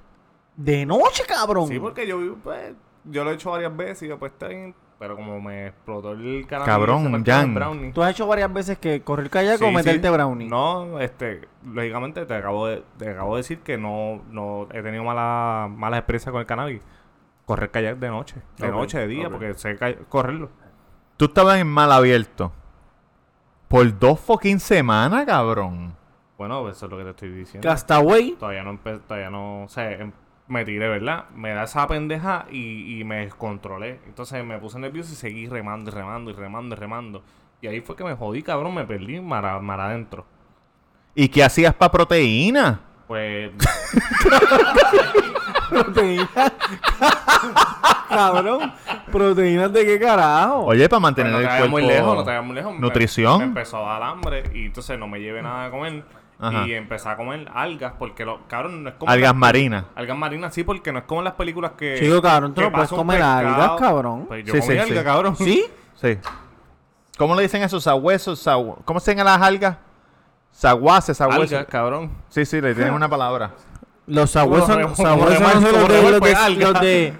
De 0.56 0.84
noche, 0.84 1.24
cabrón. 1.26 1.68
Sí, 1.68 1.78
porque 1.78 2.06
yo, 2.06 2.18
pues, 2.42 2.74
yo 3.04 3.24
lo 3.24 3.30
he 3.30 3.34
hecho 3.34 3.50
varias 3.50 3.74
veces 3.74 4.02
y 4.02 4.08
yo, 4.08 4.18
pues, 4.18 4.32
está 4.32 4.48
bien, 4.48 4.74
Pero 4.98 5.16
como 5.16 5.40
me 5.40 5.68
explotó 5.68 6.12
el 6.12 6.46
canal. 6.46 6.66
Cabrón, 6.66 7.24
Jan. 7.24 7.92
Tú 7.94 8.02
has 8.02 8.10
hecho 8.10 8.26
varias 8.26 8.52
veces 8.52 8.78
que 8.78 9.00
correr 9.02 9.30
kayak 9.30 9.60
o 9.62 9.68
Sí, 9.68 9.74
meterte 9.74 10.06
sí. 10.06 10.12
brownie. 10.12 10.48
No, 10.48 11.00
este, 11.00 11.48
lógicamente 11.64 12.26
te 12.26 12.34
acabo 12.34 12.66
de, 12.66 12.82
te 12.98 13.08
acabo 13.08 13.34
de 13.36 13.40
decir 13.40 13.60
que 13.60 13.78
no, 13.78 14.22
no 14.30 14.68
he 14.70 14.82
tenido 14.82 15.02
mala, 15.02 15.68
mala 15.74 15.96
experiencia 15.98 16.30
con 16.30 16.40
el 16.42 16.46
cannabis. 16.46 16.82
Correr 17.44 17.70
kayak 17.70 17.98
de 17.98 18.08
noche, 18.08 18.36
de 18.58 18.68
noche, 18.68 18.98
de 18.98 19.06
día, 19.08 19.28
porque 19.28 19.54
sé 19.54 19.76
correrlo. 20.08 20.50
Tú 21.16 21.26
estabas 21.26 21.58
en 21.58 21.68
mal 21.68 21.90
abierto. 21.92 22.52
Por 23.68 23.98
dos 23.98 24.20
fucking 24.20 24.60
semanas, 24.60 25.24
cabrón. 25.26 25.96
Bueno, 26.38 26.68
eso 26.68 26.86
es 26.86 26.90
lo 26.92 26.98
que 26.98 27.04
te 27.04 27.10
estoy 27.10 27.30
diciendo. 27.30 27.68
Castaway. 27.68 28.32
Todavía 28.32 28.62
no 28.62 28.78
todavía 28.78 29.30
no, 29.30 29.64
o 29.64 29.68
sea, 29.68 29.92
em- 29.92 30.12
me 30.48 30.64
tiré, 30.64 30.88
¿verdad? 30.88 31.30
Me 31.30 31.50
da 31.54 31.64
esa 31.64 31.86
pendeja 31.86 32.46
y, 32.50 32.98
y 33.00 33.04
me 33.04 33.20
descontrolé. 33.24 34.00
Entonces 34.06 34.44
me 34.44 34.58
puse 34.58 34.78
nervioso 34.78 35.12
y 35.12 35.16
seguí 35.16 35.48
remando 35.48 35.90
y 35.90 35.94
remando 35.94 36.30
y 36.30 36.34
remando 36.34 36.74
y 36.74 36.78
remando. 36.78 37.22
Y 37.60 37.68
ahí 37.68 37.80
fue 37.80 37.96
que 37.96 38.04
me 38.04 38.14
jodí, 38.14 38.42
cabrón, 38.42 38.74
me 38.74 38.84
perdí 38.84 39.20
mar, 39.20 39.60
mar 39.62 39.80
adentro. 39.80 40.26
¿Y 41.14 41.28
qué 41.28 41.44
hacías 41.44 41.74
para 41.74 41.92
proteína? 41.92 42.80
Pues, 43.06 43.52
Proteína. 45.72 46.28
Cabrón. 48.08 48.72
¿Proteínas 49.10 49.72
de 49.72 49.84
qué 49.86 49.98
carajo? 49.98 50.64
Oye, 50.66 50.88
para 50.88 50.90
pues, 50.90 51.02
mantener 51.02 51.32
no 51.32 51.38
te 51.38 51.42
el 51.44 51.48
vayas 51.48 51.60
cuerpo... 51.60 51.72
muy 51.78 51.86
lejos, 51.86 52.16
no 52.16 52.24
te 52.24 52.30
vayas 52.30 52.44
muy 52.44 52.54
lejos. 52.54 52.72
Me- 52.74 52.80
¿Nutrición? 52.80 53.38
Me, 53.38 53.44
empezó 53.44 53.86
a 53.88 53.92
dar 53.98 54.02
hambre 54.02 54.44
y 54.54 54.66
entonces 54.66 54.98
no 54.98 55.08
me 55.08 55.20
llevé 55.20 55.42
nada 55.42 55.64
de 55.64 55.70
comer. 55.70 56.04
Ajá. 56.38 56.66
Y 56.66 56.72
empecé 56.74 57.08
a 57.08 57.16
comer 57.16 57.48
algas 57.54 57.92
porque, 57.98 58.24
lo, 58.24 58.40
cabrón, 58.48 58.82
no 58.82 58.88
es 58.90 58.96
como... 58.96 59.10
Algas 59.10 59.34
marinas. 59.34 59.84
Algas 59.94 60.16
marinas, 60.16 60.52
sí, 60.52 60.64
porque 60.64 60.92
no 60.92 60.98
es 60.98 61.04
como 61.04 61.20
en 61.20 61.26
las 61.26 61.34
películas 61.34 61.72
que... 61.78 61.98
Chico, 62.00 62.20
cabrón, 62.20 62.52
tú 62.52 62.60
no 62.62 62.72
puedes 62.72 62.90
comer 62.90 63.22
algas, 63.22 63.72
cabrón. 63.78 64.26
Pues 64.26 64.44
yo 64.44 64.52
Sí, 64.54 64.60
comí 64.60 64.72
sí, 64.72 64.78
alga, 64.78 65.00
sí. 65.00 65.04
cabrón. 65.04 65.36
¿Sí? 65.36 65.64
Sí. 66.00 66.18
¿Cómo 67.16 67.36
le 67.36 67.42
dicen 67.42 67.62
esos 67.62 67.84
sabuesos? 67.84 68.44
Sagu- 68.44 68.76
¿Cómo 68.84 68.98
se 68.98 69.14
llaman 69.14 69.38
las 69.38 69.46
algas? 69.48 69.76
Saguaces, 70.50 71.16
sabuesos. 71.16 71.52
Algas, 71.52 71.66
cabrón. 71.66 72.10
Sí, 72.28 72.44
sí, 72.44 72.60
le 72.60 72.74
tienen 72.74 72.92
una 72.94 73.08
palabra. 73.08 73.52
Los 74.06 74.30
sabuesos 74.30 74.66
son 74.68 74.96
sabuesos 74.96 75.38
son 75.38 75.62
los 75.62 75.88
de, 75.88 76.10
los 76.10 76.18
pues, 76.20 76.32
de, 76.32 76.36
alga. 76.36 76.70
los 76.70 76.80
de- 76.80 77.12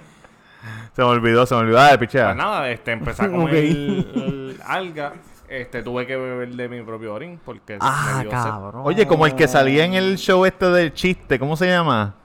Se 0.95 1.01
me 1.01 1.07
olvidó, 1.07 1.45
se 1.45 1.55
me 1.55 1.61
olvidó. 1.61 1.77
Dale, 1.77 1.97
pichea. 1.97 2.25
Pues 2.25 2.37
nada, 2.37 2.69
este, 2.69 2.91
empecé 2.91 3.23
a 3.25 3.31
comer 3.31 3.55
el- 3.55 4.07
el 4.15 4.59
alga. 4.65 5.13
Este, 5.49 5.83
tuve 5.83 6.07
que 6.07 6.15
beber 6.17 6.49
de 6.49 6.67
mi 6.67 6.81
propio 6.81 7.13
orín 7.13 7.39
porque 7.43 7.77
Ah, 7.79 8.15
me 8.17 8.21
dio 8.23 8.31
sed. 8.31 8.37
cabrón. 8.49 8.81
Oye, 8.85 9.05
como 9.07 9.25
el 9.27 9.35
que 9.35 9.47
salía 9.47 9.85
en 9.85 9.93
el 9.93 10.17
show 10.17 10.45
este 10.45 10.65
del 10.71 10.93
chiste, 10.93 11.37
¿cómo 11.37 11.55
se 11.57 11.67
llama? 11.67 12.15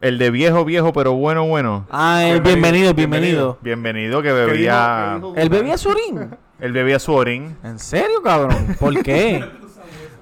El 0.00 0.18
de 0.18 0.30
viejo, 0.30 0.64
viejo, 0.64 0.92
pero 0.92 1.12
bueno, 1.14 1.46
bueno. 1.46 1.86
Ah, 1.90 2.24
el 2.24 2.40
bienvenido, 2.40 2.92
bienvenido. 2.92 3.58
Bienvenido 3.62 4.20
que 4.22 4.28
¿Qué 4.28 4.34
dijo? 4.34 4.46
bebía... 4.50 5.08
¿Qué 5.10 5.14
dijo? 5.16 5.34
¿Él 5.36 5.48
bebía 5.48 5.78
surín? 5.78 6.30
Él 6.60 6.72
bebía 6.72 6.98
su 6.98 7.14
orín. 7.14 7.56
¿En 7.62 7.78
serio, 7.78 8.22
cabrón? 8.22 8.76
¿Por 8.78 9.02
qué? 9.02 9.44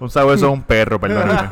Un 0.03 0.11
sabueso 0.11 0.47
es 0.47 0.53
un 0.53 0.63
perro, 0.65 0.99
perdóname. 1.01 1.49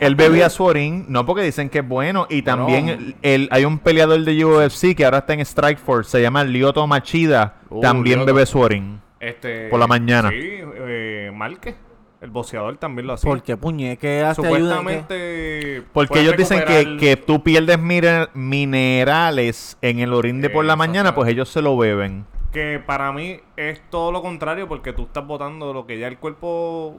Él 0.00 0.16
bebía 0.16 0.50
su 0.50 0.64
orín, 0.64 1.06
no 1.08 1.24
porque 1.24 1.42
dicen 1.42 1.68
que 1.70 1.78
es 1.78 1.88
bueno. 1.88 2.26
Y 2.28 2.42
también 2.42 2.88
el, 2.88 3.16
el- 3.22 3.48
hay 3.52 3.64
un 3.64 3.78
peleador 3.78 4.20
de 4.24 4.44
UFC 4.44 4.94
que 4.96 5.04
ahora 5.04 5.18
está 5.18 5.34
en 5.34 5.44
Strikeforce, 5.46 6.10
se 6.10 6.22
llama 6.22 6.42
Lyoto 6.44 6.86
Machida. 6.86 7.54
Uh, 7.70 7.80
también 7.80 8.18
Lyoto. 8.20 8.34
bebe 8.34 8.46
su 8.46 8.58
orín. 8.58 9.00
Este, 9.20 9.68
Por 9.68 9.78
la 9.80 9.86
mañana. 9.86 10.30
Sí, 10.30 10.36
eh, 10.38 11.30
Márquez, 11.34 11.76
el 12.20 12.30
boxeador 12.30 12.76
también 12.78 13.06
lo 13.06 13.12
hacía. 13.14 13.30
¿Por 13.30 13.42
qué 13.42 13.56
puñe? 13.56 13.96
¿Qué 13.96 14.22
hace 14.22 14.40
ayuda? 14.40 14.56
qué? 14.58 14.58
Supuestamente. 14.58 15.82
Porque 15.92 16.08
puede 16.08 16.22
ellos 16.24 16.36
dicen 16.36 16.64
que, 16.66 16.82
recuperar- 16.84 16.98
que 16.98 17.16
tú 17.16 17.42
pierdes 17.42 17.78
mine- 17.78 18.28
minerales 18.34 19.78
en 19.82 20.00
el 20.00 20.12
orín 20.12 20.40
de 20.40 20.50
por 20.50 20.64
la 20.64 20.76
mañana, 20.76 21.14
pues 21.14 21.30
ellos 21.30 21.48
se 21.48 21.62
lo 21.62 21.76
beben. 21.76 22.26
Que 22.52 22.80
para 22.84 23.12
mí 23.12 23.38
es 23.56 23.82
todo 23.90 24.12
lo 24.12 24.22
contrario 24.22 24.66
porque 24.68 24.92
tú 24.92 25.02
estás 25.04 25.26
botando 25.26 25.72
lo 25.72 25.86
que 25.86 25.98
ya 25.98 26.06
el 26.08 26.18
cuerpo 26.18 26.96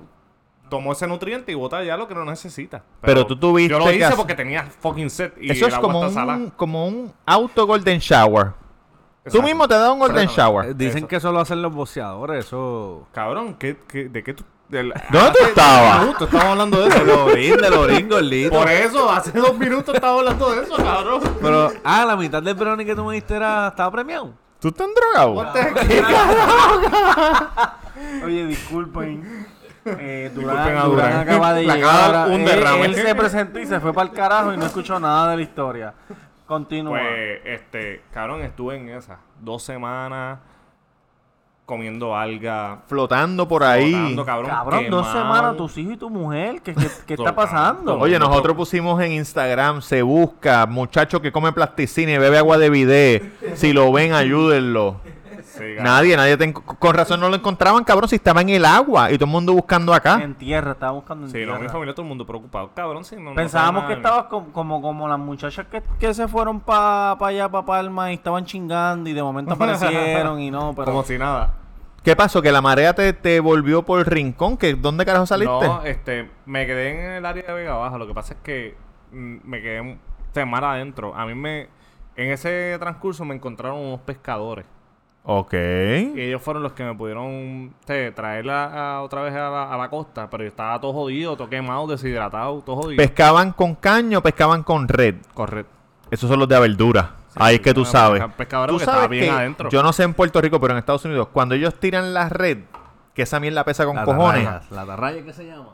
tomó 0.69 0.93
ese 0.93 1.07
nutriente 1.07 1.51
y 1.51 1.55
bota 1.55 1.83
ya 1.83 1.97
lo 1.97 2.07
que 2.07 2.13
no 2.15 2.23
necesita. 2.25 2.83
Pero 3.01 3.25
tú 3.25 3.35
tuviste 3.37 3.71
Yo 3.73 3.79
lo 3.79 3.91
hice 3.91 4.15
porque 4.15 4.35
tenía 4.35 4.63
fucking 4.63 5.09
set 5.09 5.33
y 5.39 5.51
Eso 5.51 5.67
es 5.67 5.77
como 5.79 5.99
un, 6.01 6.49
como 6.55 6.87
un 6.87 7.13
auto 7.25 7.65
golden 7.67 7.99
shower. 7.99 8.53
Tú 9.31 9.41
mismo 9.43 9.67
te 9.67 9.73
das 9.75 9.89
un 9.91 9.99
golden 9.99 10.27
shower. 10.29 10.69
Eh, 10.69 10.73
Dicen 10.73 10.99
Eso. 10.99 11.07
que 11.07 11.15
eso 11.17 11.31
lo 11.33 11.39
hacen 11.41 11.61
los 11.61 11.73
boxeadores, 11.73 12.45
eso... 12.45 13.05
Cabrón, 13.11 13.55
¿qué, 13.59 13.77
qué, 13.87 14.07
¿de 14.07 14.23
qué 14.23 14.33
tú...? 14.33 14.43
del- 14.69 14.93
¿Dónde 15.11 15.31
tú 15.31 15.37
hace 15.39 15.49
estabas? 15.49 15.95
dos 15.95 16.01
minutos 16.05 16.27
Estábamos 16.27 16.51
hablando 16.51 16.81
de 16.81 16.87
eso. 16.89 16.99
Del 16.99 17.09
orín, 17.09 17.57
del 17.57 17.73
orín, 17.73 18.09
gordito. 18.09 18.51
Por 18.57 18.69
eso, 18.69 19.09
hace 19.11 19.31
dos 19.31 19.57
minutos 19.57 19.93
estaba 19.95 20.17
hablando 20.19 20.49
de 20.51 20.61
eso, 20.63 20.75
cabrón. 20.77 21.21
Pero, 21.41 21.71
ah, 21.83 22.05
la 22.05 22.15
mitad 22.15 22.41
del 22.43 22.53
brownie 22.55 22.85
que 22.85 22.95
tú 22.95 23.03
me 23.03 23.15
diste 23.15 23.35
era, 23.35 23.67
estaba 23.69 23.91
premiado. 23.91 24.31
¿Tú 24.61 24.69
estás 24.69 24.87
drogado? 24.95 25.31
What 25.33 25.51
the 25.53 25.61
heck? 25.69 25.75
Oye, 28.25 28.45
disculpen. 28.47 29.47
Eh, 29.99 30.31
Durán, 30.35 30.65
Durán 30.65 30.89
Durán. 30.89 31.19
acaba 31.19 31.53
de 31.53 31.63
Le 31.63 31.73
llegar. 31.73 32.27
un 32.29 32.41
Él- 32.41 32.45
derrame. 32.45 32.85
Él, 32.85 32.95
se 32.95 33.15
presentó 33.15 33.59
y 33.59 33.65
se 33.65 33.79
fue 33.79 33.93
para 33.93 34.09
el 34.09 34.13
carajo 34.15 34.53
y 34.53 34.57
no 34.57 34.65
escuchó 34.65 34.99
nada 34.99 35.31
de 35.31 35.37
la 35.37 35.41
historia. 35.41 35.93
Continúa. 36.45 36.99
Pues, 36.99 37.39
este, 37.45 38.01
cabrón, 38.11 38.41
estuve 38.41 38.75
en 38.77 38.89
esa. 38.89 39.19
Dos 39.41 39.63
semanas 39.63 40.39
comiendo 41.65 42.15
alga. 42.15 42.79
Flotando 42.87 43.45
por 43.45 43.61
ahí. 43.63 43.91
flotando, 43.91 44.25
cabrón. 44.25 44.49
Cabrón, 44.51 44.89
dos 44.89 45.07
semanas, 45.11 45.57
tus 45.57 45.77
hijos 45.77 45.93
y 45.95 45.97
tu 45.97 46.09
mujer. 46.09 46.61
¿Qué, 46.61 46.73
qué, 46.73 46.87
qué 47.05 47.13
está 47.15 47.35
pasando? 47.35 47.83
cabrón. 47.91 48.01
Oye, 48.01 48.17
nosotros 48.17 48.55
pusimos 48.55 49.01
en 49.03 49.11
Instagram, 49.11 49.81
se 49.81 50.01
busca 50.01 50.65
muchacho 50.65 51.21
que 51.21 51.29
come 51.33 51.51
plasticina 51.51 52.13
y 52.13 52.17
bebe 52.17 52.37
agua 52.37 52.57
de 52.57 52.69
bidet. 52.69 53.55
Si 53.57 53.73
lo 53.73 53.91
ven, 53.91 54.13
ayúdenlo. 54.13 55.01
Sí. 55.57 55.75
Nadie, 55.81 56.15
nadie. 56.15 56.53
con 56.53 56.93
razón 56.93 57.19
no 57.19 57.29
lo 57.29 57.35
encontraban, 57.35 57.83
cabrón, 57.83 58.09
si 58.09 58.15
estaba 58.15 58.41
en 58.41 58.49
el 58.49 58.65
agua 58.65 59.11
y 59.11 59.15
todo 59.15 59.25
el 59.25 59.31
mundo 59.31 59.53
buscando 59.53 59.93
acá. 59.93 60.21
En 60.21 60.35
tierra, 60.35 60.71
estaba 60.71 60.93
buscando 60.93 61.25
en 61.25 61.31
Sí, 61.31 61.39
no, 61.45 61.53
mi 61.53 61.57
tierra. 61.59 61.73
familia, 61.73 61.93
todo 61.93 62.03
el 62.03 62.09
mundo 62.09 62.25
preocupado. 62.25 62.71
Cabrón, 62.75 63.03
sí, 63.03 63.15
no. 63.17 63.33
Pensábamos 63.33 63.85
que 63.85 63.93
estabas 63.93 64.25
como, 64.25 64.51
como, 64.51 64.81
como 64.81 65.07
las 65.07 65.19
muchachas 65.19 65.67
que, 65.67 65.81
que 65.99 66.13
se 66.13 66.27
fueron 66.27 66.59
para 66.59 67.13
allá, 67.13 67.49
para 67.49 67.65
Palma 67.65 68.11
y 68.11 68.15
estaban 68.15 68.45
chingando 68.45 69.09
y 69.09 69.13
de 69.13 69.23
momento 69.23 69.53
aparecieron 69.55 70.39
y 70.39 70.51
no, 70.51 70.73
pero... 70.75 70.85
Como 70.85 71.03
si 71.03 71.17
nada. 71.17 71.53
¿Qué 72.03 72.15
pasó? 72.15 72.41
¿Que 72.41 72.51
la 72.51 72.61
marea 72.61 72.93
te, 72.93 73.11
te 73.11 73.39
volvió 73.41 73.83
por 73.83 73.99
el 73.99 74.05
rincón? 74.05 74.55
¿Que, 74.55 74.75
¿Dónde 74.75 75.05
carajo 75.05 75.25
saliste? 75.25 75.67
No, 75.67 75.83
este, 75.83 76.29
me 76.45 76.65
quedé 76.65 76.91
en 76.91 77.11
el 77.13 77.25
área 77.25 77.43
de 77.43 77.53
Vega 77.53 77.73
Baja. 77.75 77.97
Lo 77.97 78.07
que 78.07 78.13
pasa 78.13 78.33
es 78.35 78.39
que 78.41 78.77
mm, 79.11 79.37
me 79.43 79.61
quedé 79.61 79.97
mar 80.45 80.63
adentro. 80.63 81.15
A 81.15 81.25
mí 81.25 81.33
me. 81.33 81.69
En 82.15 82.31
ese 82.31 82.75
transcurso 82.79 83.25
me 83.25 83.35
encontraron 83.35 83.79
unos 83.79 84.01
pescadores. 84.01 84.65
Ok. 85.29 85.53
Y 85.53 86.21
ellos 86.21 86.41
fueron 86.41 86.63
los 86.63 86.71
que 86.71 86.85
me 86.85 86.95
pudieron 86.95 87.73
traerla 88.15 88.95
a- 88.95 89.01
otra 89.01 89.21
vez 89.23 89.33
a 89.33 89.49
la, 89.49 89.73
a 89.73 89.77
la 89.77 89.89
costa. 89.89 90.29
Pero 90.29 90.43
yo 90.43 90.47
estaba 90.47 90.79
todo 90.79 90.93
jodido, 90.93 91.35
todo 91.35 91.49
quemado, 91.49 91.85
deshidratado, 91.87 92.61
todo 92.61 92.77
jodido. 92.77 92.97
¿Pescaban 92.97 93.51
con 93.51 93.75
caño 93.75 94.19
o 94.19 94.21
pescaban 94.21 94.63
con 94.63 94.87
red? 94.87 95.15
Correcto. 95.33 95.71
Esos 96.09 96.29
son 96.29 96.39
los 96.39 96.47
de 96.47 96.55
Abeldura. 96.55 97.15
Ahí 97.35 97.55
es 97.55 97.61
que 97.61 97.73
tú 97.73 97.83
sabes. 97.83 98.21
pesca- 98.21 98.37
pescadores 98.37 98.77
que 98.79 98.85
sabes 98.85 99.09
bien 99.09 99.25
que 99.25 99.29
adentro. 99.29 99.69
yo 99.69 99.83
no 99.83 99.91
sé 99.91 100.03
en 100.03 100.13
Puerto 100.13 100.39
Rico, 100.41 100.59
pero 100.61 100.73
en 100.73 100.79
Estados 100.79 101.03
Unidos, 101.05 101.27
cuando 101.33 101.55
ellos 101.55 101.75
tiran 101.77 102.13
la 102.13 102.29
red, 102.29 102.59
que 103.13 103.23
esa 103.23 103.39
mierda 103.41 103.65
pesa 103.65 103.85
con 103.85 103.97
La 103.97 104.05
cojones, 104.05 104.45
tarraya, 104.45 104.65
La 104.71 104.85
tarraya, 104.85 105.23
¿qué 105.25 105.33
se 105.33 105.45
llama? 105.45 105.73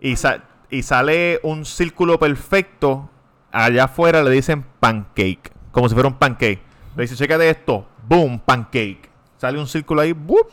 y, 0.00 0.16
sa- 0.16 0.42
y 0.70 0.82
sale 0.82 1.38
un 1.44 1.64
círculo 1.64 2.18
perfecto, 2.18 3.08
allá 3.52 3.84
afuera 3.84 4.22
le 4.24 4.30
dicen 4.32 4.64
pancake, 4.80 5.52
como 5.70 5.88
si 5.88 5.94
fuera 5.94 6.08
un 6.08 6.16
pancake. 6.16 6.60
Le 6.96 7.02
dicen, 7.02 7.16
chécate 7.16 7.48
esto, 7.48 7.86
boom, 8.08 8.38
pancake. 8.40 9.08
Sale 9.36 9.58
un 9.58 9.66
círculo 9.66 10.00
ahí, 10.00 10.12
boop, 10.12 10.48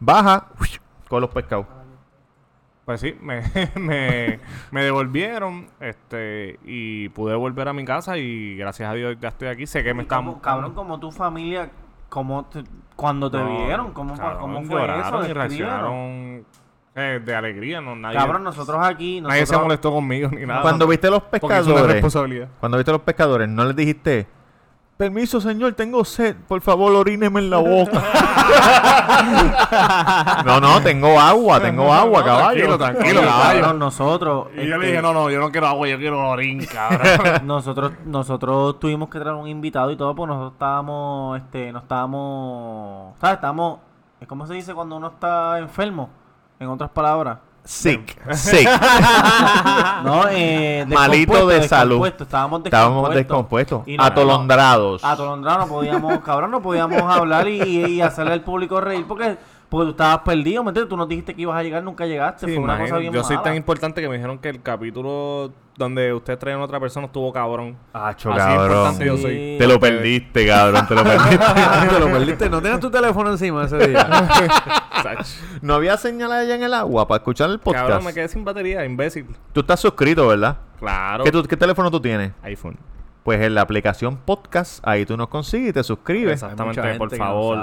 baja, 0.00 0.48
uish, 0.60 0.80
con 1.08 1.20
los 1.20 1.30
pescados. 1.30 1.66
Pues 2.84 3.00
sí, 3.00 3.16
me, 3.22 3.42
me, 3.76 4.40
me 4.70 4.84
devolvieron 4.84 5.68
este 5.80 6.58
y 6.64 7.08
pude 7.10 7.34
volver 7.34 7.68
a 7.68 7.72
mi 7.72 7.84
casa 7.84 8.18
y 8.18 8.56
gracias 8.56 8.90
a 8.90 8.94
Dios 8.94 9.16
ya 9.20 9.28
estoy 9.28 9.48
aquí. 9.48 9.66
Sé 9.66 9.82
que 9.82 9.94
me 9.94 10.02
están... 10.02 10.18
Como- 10.26 10.42
cabrón, 10.42 10.74
como 10.74 11.00
tu 11.00 11.10
familia, 11.10 11.70
como 12.10 12.44
te- 12.44 12.64
cuando 12.94 13.30
te 13.30 13.38
No, 13.38 13.64
vieron, 13.64 13.92
¿cómo, 13.94 14.14
fue- 14.14 14.22
cabrón, 14.22 14.40
cómo 14.40 14.62
fue 14.64 14.80
lloraron 14.80 15.20
eso? 15.22 15.30
y 15.30 15.32
reaccionaron 15.32 16.44
eh, 16.94 17.20
de 17.24 17.34
alegría. 17.34 17.80
No, 17.80 17.96
nadie, 17.96 18.18
Cabrón, 18.18 18.44
nosotros 18.44 18.78
aquí, 18.84 19.20
nadie 19.22 19.34
se 19.36 19.40
nosotros, 19.40 19.62
molestó 19.62 19.90
conmigo 19.90 20.28
ni 20.28 20.44
nada. 20.44 20.60
Cuando 20.60 20.86
viste 20.86 21.08
los 21.08 21.22
Porque 21.22 21.38
es 21.38 21.42
una 21.52 21.58
pescadores, 21.64 21.92
responsabilidad. 21.94 22.48
cuando 22.60 22.76
viste 22.78 22.92
los 22.92 23.00
pescadores, 23.00 23.48
no 23.48 23.64
les 23.64 23.74
dijiste, 23.76 24.26
permiso 24.96 25.40
señor, 25.40 25.74
tengo 25.74 26.04
sed, 26.04 26.36
por 26.46 26.60
favor 26.60 26.94
oríneme 26.94 27.40
en 27.40 27.50
la 27.50 27.58
boca. 27.58 28.02
no, 30.44 30.60
no, 30.60 30.80
tengo 30.82 31.18
agua, 31.18 31.60
tengo 31.60 31.92
agua, 31.92 32.20
no, 32.20 32.24
caballo. 32.24 32.76
tranquilo, 32.76 32.78
tranquilo, 32.78 33.22
caballo. 33.22 33.60
cabrón, 33.60 33.78
nosotros, 33.78 34.46
Y 34.54 34.56
yo 34.56 34.62
este, 34.62 34.78
le 34.78 34.86
dije, 34.86 35.02
no, 35.02 35.12
no, 35.12 35.30
yo 35.30 35.40
no 35.40 35.50
quiero 35.50 35.66
agua, 35.66 35.88
yo 35.88 35.98
quiero 35.98 36.28
orín, 36.28 36.64
cabrón. 36.64 37.08
nosotros, 37.46 37.92
nosotros 38.04 38.78
tuvimos 38.78 39.08
que 39.08 39.18
traer 39.18 39.34
un 39.34 39.48
invitado 39.48 39.90
y 39.90 39.96
todo, 39.96 40.14
porque 40.14 40.28
nosotros 40.28 40.52
estábamos, 40.52 41.38
este, 41.38 41.72
no 41.72 41.80
estábamos, 41.80 43.18
¿sabes? 43.18 43.34
Estábamos, 43.34 43.80
¿cómo 44.28 44.46
se 44.46 44.54
dice 44.54 44.74
cuando 44.74 44.96
uno 44.96 45.08
está 45.08 45.58
enfermo? 45.58 46.10
En 46.60 46.68
otras 46.68 46.90
palabras. 46.90 47.38
Sick, 47.64 48.16
sick. 48.34 48.68
No, 50.04 50.24
eh, 50.30 50.84
Malito 50.86 51.46
de 51.46 51.66
salud. 51.66 51.94
descompuesto, 52.04 52.24
Estábamos 52.24 52.62
descompuestos. 52.62 52.66
Estábamos 52.66 53.14
descompuestos, 53.14 53.82
Y 53.88 53.96
no- 53.96 54.02
atolondrados. 54.04 55.02
no, 55.02 55.08
Atolondrados, 55.08 55.66
no 55.68 55.74
podíamos, 55.74 56.18
cabrón, 56.20 56.50
no 56.50 56.60
podíamos 56.62 57.02
hablar 57.02 57.48
y, 57.48 57.62
y 57.86 58.00
hacerle 58.02 58.34
al 58.34 58.42
público 58.42 58.80
reír 58.80 59.06
porque, 59.08 59.38
porque 59.68 59.84
tú 59.86 59.90
estabas 59.90 60.18
perdido, 60.20 60.62
¿me 60.62 60.70
entiendes? 60.70 60.88
Tú 60.88 60.96
nos 60.96 61.08
dijiste 61.08 61.34
que 61.34 61.42
ibas 61.42 61.56
a 61.56 61.62
llegar, 61.62 61.82
nunca 61.82 62.06
llegaste. 62.06 62.46
Sí, 62.46 62.54
fue 62.54 62.62
una 62.62 62.74
cosa 62.74 62.88
imagínate, 62.88 63.00
bien 63.00 63.12
yo 63.14 63.24
soy 63.24 63.36
mala. 63.36 63.44
tan 63.44 63.54
importante 63.56 64.00
que 64.00 64.08
me 64.08 64.14
dijeron 64.16 64.38
que 64.38 64.48
el 64.50 64.62
capítulo 64.62 65.52
donde 65.76 66.12
ustedes 66.12 66.38
traen 66.38 66.60
a 66.60 66.62
otra 66.62 66.78
persona 66.78 67.06
estuvo 67.06 67.32
cabrón. 67.32 67.76
Acho, 67.92 68.30
Así 68.30 68.38
cabrón. 68.38 68.64
importante 68.70 69.04
yo 69.06 69.16
Sí. 69.16 69.22
soy. 69.22 69.56
Te 69.58 69.66
lo 69.66 69.80
perdiste, 69.80 70.46
cabrón, 70.46 70.86
te 70.86 70.94
lo 70.94 71.02
perdiste. 71.02 71.38
Te 71.90 71.98
lo 72.00 72.06
perdiste. 72.12 72.48
No 72.50 72.62
tenías 72.62 72.80
tu 72.80 72.90
teléfono 72.90 73.30
encima 73.30 73.64
ese 73.64 73.88
día. 73.88 74.06
No 75.60 75.74
había 75.74 75.96
señal 75.96 76.32
allá 76.32 76.54
en 76.54 76.62
el 76.62 76.72
agua 76.74 77.06
para 77.06 77.18
escuchar 77.18 77.50
el 77.50 77.58
podcast. 77.58 77.86
Cabrón, 77.88 78.04
me 78.06 78.14
quedé 78.14 78.28
sin 78.28 78.44
batería, 78.44 78.84
imbécil. 78.84 79.26
Tú 79.52 79.60
estás 79.60 79.80
suscrito, 79.80 80.26
¿verdad? 80.28 80.56
Claro. 80.78 81.24
¿Qué, 81.24 81.32
tú- 81.32 81.42
qué 81.44 81.56
teléfono 81.56 81.90
tú 81.90 82.00
tienes? 82.00 82.32
iPhone. 82.42 82.76
Pues 83.24 83.40
en 83.40 83.54
la 83.54 83.62
aplicación 83.62 84.18
podcast, 84.18 84.86
ahí 84.86 85.06
tú 85.06 85.16
nos 85.16 85.28
consigues 85.28 85.70
y 85.70 85.72
te 85.72 85.82
suscribes. 85.82 86.34
Exactamente, 86.34 86.94
por 86.98 87.10
no 87.10 87.16
favor. 87.16 87.58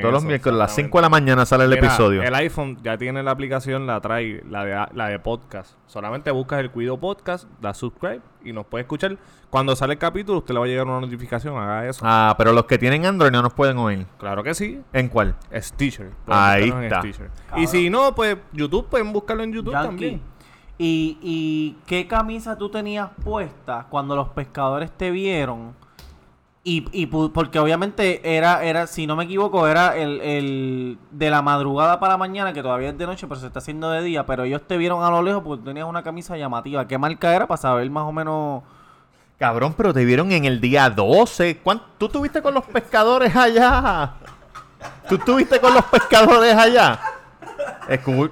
Todos 0.00 0.14
los 0.14 0.24
miércoles 0.24 0.54
a 0.54 0.58
las 0.58 0.70
exactamente. 0.70 0.82
5 0.82 0.98
de 0.98 1.02
la 1.02 1.08
mañana 1.08 1.44
sale 1.44 1.64
el 1.64 1.70
Mira, 1.70 1.86
episodio. 1.86 2.22
El 2.22 2.34
iPhone 2.36 2.78
ya 2.84 2.96
tiene 2.96 3.20
la 3.24 3.32
aplicación, 3.32 3.84
la 3.86 4.00
trae, 4.00 4.44
la 4.48 4.64
de, 4.64 4.86
la 4.94 5.08
de 5.08 5.18
podcast. 5.18 5.74
Solamente 5.86 6.30
buscas 6.30 6.60
el 6.60 6.70
Cuido 6.70 6.98
Podcast, 7.00 7.48
da 7.60 7.74
subscribe 7.74 8.20
y 8.44 8.52
nos 8.52 8.64
puede 8.66 8.82
escuchar. 8.82 9.18
Cuando 9.50 9.76
sale 9.76 9.94
el 9.94 9.98
capítulo, 9.98 10.38
usted 10.38 10.54
le 10.54 10.60
va 10.60 10.66
a 10.66 10.68
llegar 10.68 10.86
una 10.86 11.00
notificación, 11.00 11.58
haga 11.58 11.86
eso. 11.86 12.00
Ah, 12.06 12.34
pero 12.38 12.52
los 12.52 12.64
que 12.66 12.78
tienen 12.78 13.04
Android 13.04 13.30
no 13.32 13.42
nos 13.42 13.52
pueden 13.52 13.76
oír. 13.78 14.06
Claro 14.18 14.42
que 14.42 14.54
sí. 14.54 14.80
¿En 14.92 15.08
cuál? 15.08 15.34
Stitcher. 15.54 16.10
Ahí 16.28 16.70
está. 16.70 17.00
Stitcher. 17.00 17.28
Y 17.56 17.66
si 17.66 17.90
no, 17.90 18.14
pues 18.14 18.38
YouTube, 18.52 18.86
pueden 18.88 19.12
buscarlo 19.12 19.42
en 19.42 19.52
YouTube 19.52 19.72
Yankee. 19.72 19.86
también. 19.88 20.22
¿Y, 20.84 21.16
¿Y 21.22 21.76
qué 21.86 22.08
camisa 22.08 22.58
tú 22.58 22.68
tenías 22.68 23.08
puesta 23.24 23.86
cuando 23.88 24.16
los 24.16 24.30
pescadores 24.30 24.90
te 24.90 25.12
vieron? 25.12 25.74
Y, 26.64 27.06
porque 27.06 27.58
obviamente 27.60 28.36
era, 28.36 28.64
era, 28.64 28.86
si 28.88 29.06
no 29.06 29.14
me 29.14 29.24
equivoco, 29.24 29.66
era 29.68 29.96
el, 29.96 30.20
el 30.20 30.98
de 31.12 31.30
la 31.30 31.40
madrugada 31.40 32.00
para 32.00 32.14
la 32.14 32.16
mañana, 32.18 32.52
que 32.52 32.62
todavía 32.62 32.88
es 32.90 32.98
de 32.98 33.06
noche, 33.06 33.26
pero 33.28 33.38
se 33.40 33.46
está 33.46 33.60
haciendo 33.60 33.90
de 33.90 34.02
día, 34.02 34.26
pero 34.26 34.42
ellos 34.44 34.62
te 34.66 34.76
vieron 34.76 35.04
a 35.04 35.10
lo 35.10 35.22
lejos 35.22 35.42
porque 35.44 35.64
tenías 35.64 35.86
una 35.86 36.02
camisa 36.02 36.36
llamativa. 36.36 36.86
¿Qué 36.88 36.98
marca 36.98 37.32
era 37.34 37.46
para 37.46 37.60
saber 37.60 37.88
más 37.90 38.04
o 38.04 38.10
menos? 38.12 38.62
Cabrón, 39.38 39.74
pero 39.76 39.92
te 39.92 40.04
vieron 40.04 40.30
en 40.32 40.44
el 40.44 40.60
día 40.60 40.88
12. 40.90 41.58
¿Cuán- 41.58 41.82
¿Tú 41.98 42.06
estuviste 42.06 42.42
con 42.42 42.54
los 42.54 42.64
pescadores 42.64 43.34
allá? 43.36 44.14
¿Tú 45.08 45.14
estuviste 45.16 45.60
con 45.60 45.74
los 45.74 45.84
pescadores 45.86 46.54
allá? 46.56 47.00
Escu- 47.88 48.30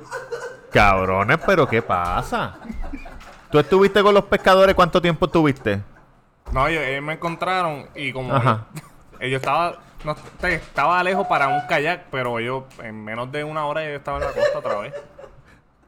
Cabrones, 0.72 1.38
pero 1.46 1.68
¿qué 1.68 1.82
pasa? 1.82 2.58
¿Tú 3.50 3.58
estuviste 3.58 4.02
con 4.02 4.14
los 4.14 4.24
pescadores? 4.24 4.74
¿Cuánto 4.74 5.02
tiempo 5.02 5.26
estuviste? 5.26 5.80
No, 6.52 6.66
ellos, 6.66 6.82
ellos 6.82 7.02
me 7.02 7.14
encontraron 7.14 7.88
y 7.94 8.12
como 8.12 8.34
Ajá. 8.34 8.66
ellos 9.20 9.40
estaban 9.40 9.74
no, 10.04 10.16
estaba 10.42 11.02
lejos 11.02 11.26
para 11.26 11.48
un 11.48 11.60
kayak, 11.66 12.06
pero 12.10 12.38
ellos 12.38 12.64
en 12.82 13.04
menos 13.04 13.30
de 13.30 13.44
una 13.44 13.66
hora 13.66 13.84
yo 13.84 13.90
estaba 13.90 14.18
en 14.18 14.24
la 14.24 14.32
costa 14.32 14.58
otra 14.58 14.78
vez. 14.78 14.94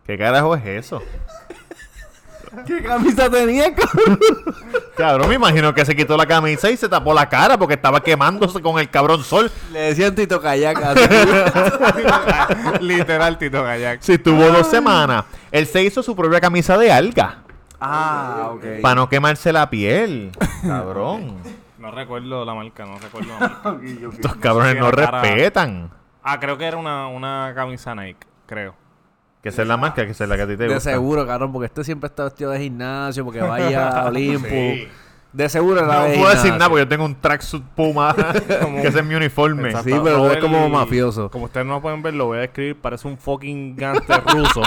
¿Qué 0.06 0.18
carajo 0.18 0.54
es 0.54 0.66
eso? 0.66 1.02
¿Qué 2.66 2.82
camisa 2.82 3.30
tenía, 3.30 3.74
cabrón? 3.74 4.18
Cabrón, 4.96 5.28
me 5.28 5.34
imagino 5.36 5.74
que 5.74 5.84
se 5.84 5.96
quitó 5.96 6.16
la 6.16 6.26
camisa 6.26 6.70
y 6.70 6.76
se 6.76 6.88
tapó 6.88 7.14
la 7.14 7.28
cara 7.28 7.58
porque 7.58 7.74
estaba 7.74 8.02
quemándose 8.02 8.60
con 8.60 8.78
el 8.78 8.90
cabrón 8.90 9.22
sol. 9.24 9.50
Le 9.72 9.80
decían 9.80 10.14
Tito 10.14 10.40
Kayak. 10.40 10.78
Literal, 12.80 13.38
Tito 13.38 13.62
Kayak. 13.62 14.02
Si 14.02 14.18
tuvo 14.18 14.48
dos 14.50 14.66
semanas, 14.68 15.24
él 15.50 15.66
se 15.66 15.82
hizo 15.82 16.02
su 16.02 16.14
propia 16.14 16.40
camisa 16.40 16.76
de 16.78 16.92
alga 16.92 17.38
Ah, 17.80 18.50
ok. 18.52 18.64
para 18.80 18.94
no 18.96 19.08
quemarse 19.08 19.52
la 19.52 19.68
piel. 19.70 20.30
Cabrón. 20.66 21.36
No 21.78 21.90
recuerdo 21.90 22.44
la 22.44 22.54
marca, 22.54 22.84
no 22.86 22.98
recuerdo 22.98 23.28
la 23.40 23.48
marca. 23.64 23.80
Estos 24.12 24.36
cabrones 24.36 24.76
no 24.76 24.90
respetan. 24.90 25.90
Ah, 26.22 26.38
creo 26.38 26.56
que 26.56 26.64
era 26.66 26.76
una, 26.76 27.08
una 27.08 27.52
camisa 27.56 27.94
Nike, 27.94 28.24
creo. 28.46 28.74
Que 29.42 29.48
esa 29.48 29.62
es 29.62 29.68
la 29.68 29.76
marca, 29.76 30.04
que 30.06 30.12
esa 30.12 30.24
es 30.24 30.30
la 30.30 30.36
que 30.36 30.42
a 30.42 30.46
ti 30.46 30.56
te 30.56 30.64
De 30.64 30.74
gusta. 30.74 30.90
seguro, 30.92 31.26
cabrón, 31.26 31.52
porque 31.52 31.66
este 31.66 31.82
siempre 31.84 32.06
está 32.06 32.24
vestido 32.24 32.50
de 32.52 32.60
gimnasio, 32.60 33.24
porque 33.24 33.40
vaya 33.40 33.88
a 33.88 34.06
Olimpo. 34.08 34.46
Sí. 34.48 34.88
De 35.32 35.48
seguro 35.48 35.80
era 35.82 35.86
No 36.00 36.04
de 36.04 36.14
puedo 36.18 36.28
decir 36.28 36.42
gimnasio. 36.42 36.52
nada 36.58 36.68
porque 36.68 36.82
yo 36.84 36.88
tengo 36.88 37.04
un 37.06 37.14
tracksuit 37.20 37.64
Puma, 37.74 38.14
que 38.46 38.86
ese 38.86 38.98
es 39.00 39.04
mi 39.04 39.14
uniforme. 39.14 39.68
Exacto. 39.70 39.88
Sí, 39.90 39.96
pero 40.04 40.30
es 40.30 40.38
como 40.38 40.68
mafioso. 40.68 41.30
Como 41.30 41.46
ustedes 41.46 41.66
no 41.66 41.80
pueden 41.82 42.02
ver, 42.02 42.14
lo 42.14 42.26
voy 42.26 42.38
a 42.38 42.40
describir. 42.42 42.76
Parece 42.80 43.08
un 43.08 43.18
fucking 43.18 43.74
gangster 43.76 44.22
ruso. 44.26 44.62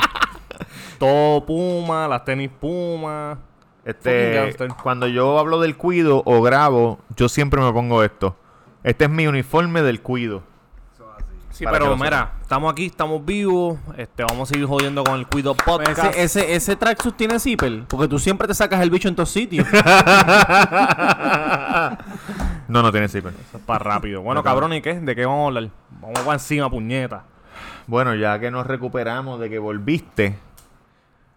Todo 0.99 1.45
Puma, 1.45 2.07
las 2.07 2.25
tenis 2.25 2.49
Puma. 2.59 3.37
Fucking 3.85 3.91
Este, 3.95 4.33
gangster. 4.33 4.67
cuando 4.81 5.07
yo 5.07 5.37
hablo 5.37 5.59
del 5.61 5.77
cuido 5.77 6.23
o 6.25 6.41
grabo, 6.41 6.99
yo 7.15 7.29
siempre 7.29 7.61
me 7.61 7.71
pongo 7.71 8.03
esto. 8.03 8.35
Este 8.83 9.05
es 9.05 9.11
mi 9.11 9.27
uniforme 9.27 9.83
del 9.83 10.01
cuido. 10.01 10.43
Sí, 11.55 11.63
pero 11.71 11.95
mira, 11.95 12.33
estamos 12.41 12.69
aquí, 12.69 12.87
estamos 12.87 13.23
vivos. 13.25 13.79
Este, 13.95 14.23
vamos 14.25 14.49
a 14.49 14.53
seguir 14.53 14.67
jodiendo 14.67 15.05
con 15.05 15.15
el 15.17 15.25
Cuido 15.25 15.55
Podcast. 15.55 15.97
Ese, 16.17 16.23
ese, 16.23 16.53
ese 16.55 16.75
tracksuit 16.75 17.15
tiene 17.15 17.39
zipper, 17.39 17.85
porque 17.87 18.09
tú 18.09 18.19
siempre 18.19 18.45
te 18.45 18.53
sacas 18.53 18.81
el 18.81 18.89
bicho 18.89 19.07
en 19.07 19.15
todos 19.15 19.29
sitios. 19.29 19.65
No, 22.67 22.81
no 22.81 22.91
tiene 22.91 23.07
zipper. 23.07 23.31
Para 23.65 23.79
rápido. 23.79 24.21
Bueno, 24.21 24.43
cabrón, 24.43 24.73
¿y 24.73 24.81
qué? 24.81 24.95
¿De 24.99 25.15
qué 25.15 25.25
vamos 25.25 25.43
a 25.43 25.47
hablar? 25.47 25.69
Vamos 26.01 26.19
para 26.21 26.33
encima, 26.33 26.69
puñeta. 26.69 27.23
Bueno, 27.87 28.15
ya 28.15 28.39
que 28.39 28.49
nos 28.49 28.65
recuperamos 28.65 29.39
de 29.39 29.49
que 29.51 29.59
volviste. 29.59 30.35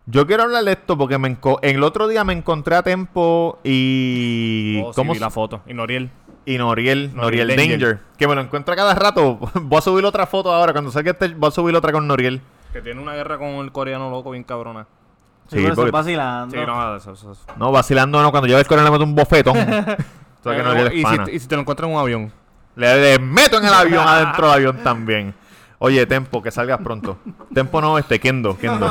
Yo 0.06 0.26
quiero 0.26 0.44
hablar 0.44 0.64
de 0.64 0.72
esto 0.72 0.96
porque 0.96 1.18
me 1.18 1.38
enco- 1.38 1.58
el 1.60 1.82
otro 1.82 2.08
día 2.08 2.24
me 2.24 2.32
encontré 2.32 2.76
a 2.76 2.82
Tempo 2.82 3.58
y... 3.62 4.80
Oh, 4.82 4.92
sí, 4.92 4.96
¿Cómo 4.96 5.12
vi 5.12 5.18
la 5.18 5.28
foto. 5.30 5.60
Y 5.66 5.74
Noriel. 5.74 6.10
Y 6.54 6.58
Noriel, 6.58 7.14
Noriel, 7.14 7.46
Noriel 7.46 7.48
Danger. 7.48 7.68
Danger. 7.80 7.98
Que 8.16 8.26
me 8.28 8.34
lo 8.34 8.40
encuentro 8.40 8.74
cada 8.74 8.94
rato. 8.94 9.38
voy 9.54 9.78
a 9.78 9.82
subir 9.82 10.04
otra 10.04 10.26
foto 10.26 10.52
ahora. 10.52 10.72
Cuando 10.72 10.90
salga 10.90 11.10
este, 11.12 11.28
voy 11.28 11.48
a 11.48 11.50
subir 11.50 11.74
otra 11.76 11.92
con 11.92 12.06
Noriel. 12.06 12.40
Que 12.72 12.80
tiene 12.82 13.00
una 13.00 13.14
guerra 13.14 13.38
con 13.38 13.48
el 13.48 13.72
coreano 13.72 14.10
loco 14.10 14.30
bien 14.30 14.44
cabrona. 14.44 14.86
Sí, 15.48 15.56
Sí, 15.56 15.62
pero 15.62 15.74
porque- 15.74 15.88
estás 15.88 16.00
vacilando. 16.04 16.56
Sí, 16.56 16.62
no, 16.66 16.96
eso, 16.96 17.12
eso, 17.12 17.32
eso. 17.32 17.42
No, 17.56 17.72
vacilando 17.72 18.22
no. 18.22 18.30
Cuando 18.30 18.46
lleve 18.46 18.60
el 18.60 18.66
coronel 18.66 18.86
le 18.86 18.98
meto 18.98 19.04
un 19.04 19.14
bofetón. 19.14 19.56
Que 20.44 20.90
y, 20.94 21.04
si, 21.04 21.32
y 21.32 21.38
si 21.40 21.48
te 21.48 21.56
lo 21.56 21.60
encuentras 21.62 21.88
en 21.88 21.94
un 21.94 22.00
avión. 22.00 22.32
Le, 22.76 23.00
le 23.12 23.18
meto 23.18 23.58
en 23.58 23.66
el 23.66 23.74
avión, 23.74 24.06
adentro 24.06 24.46
del 24.46 24.54
avión 24.54 24.82
también. 24.82 25.34
Oye, 25.80 26.06
Tempo, 26.06 26.42
que 26.42 26.50
salgas 26.50 26.80
pronto. 26.80 27.18
Tempo 27.54 27.80
no, 27.80 27.98
este, 27.98 28.18
Kendo, 28.18 28.56
Kendo. 28.58 28.86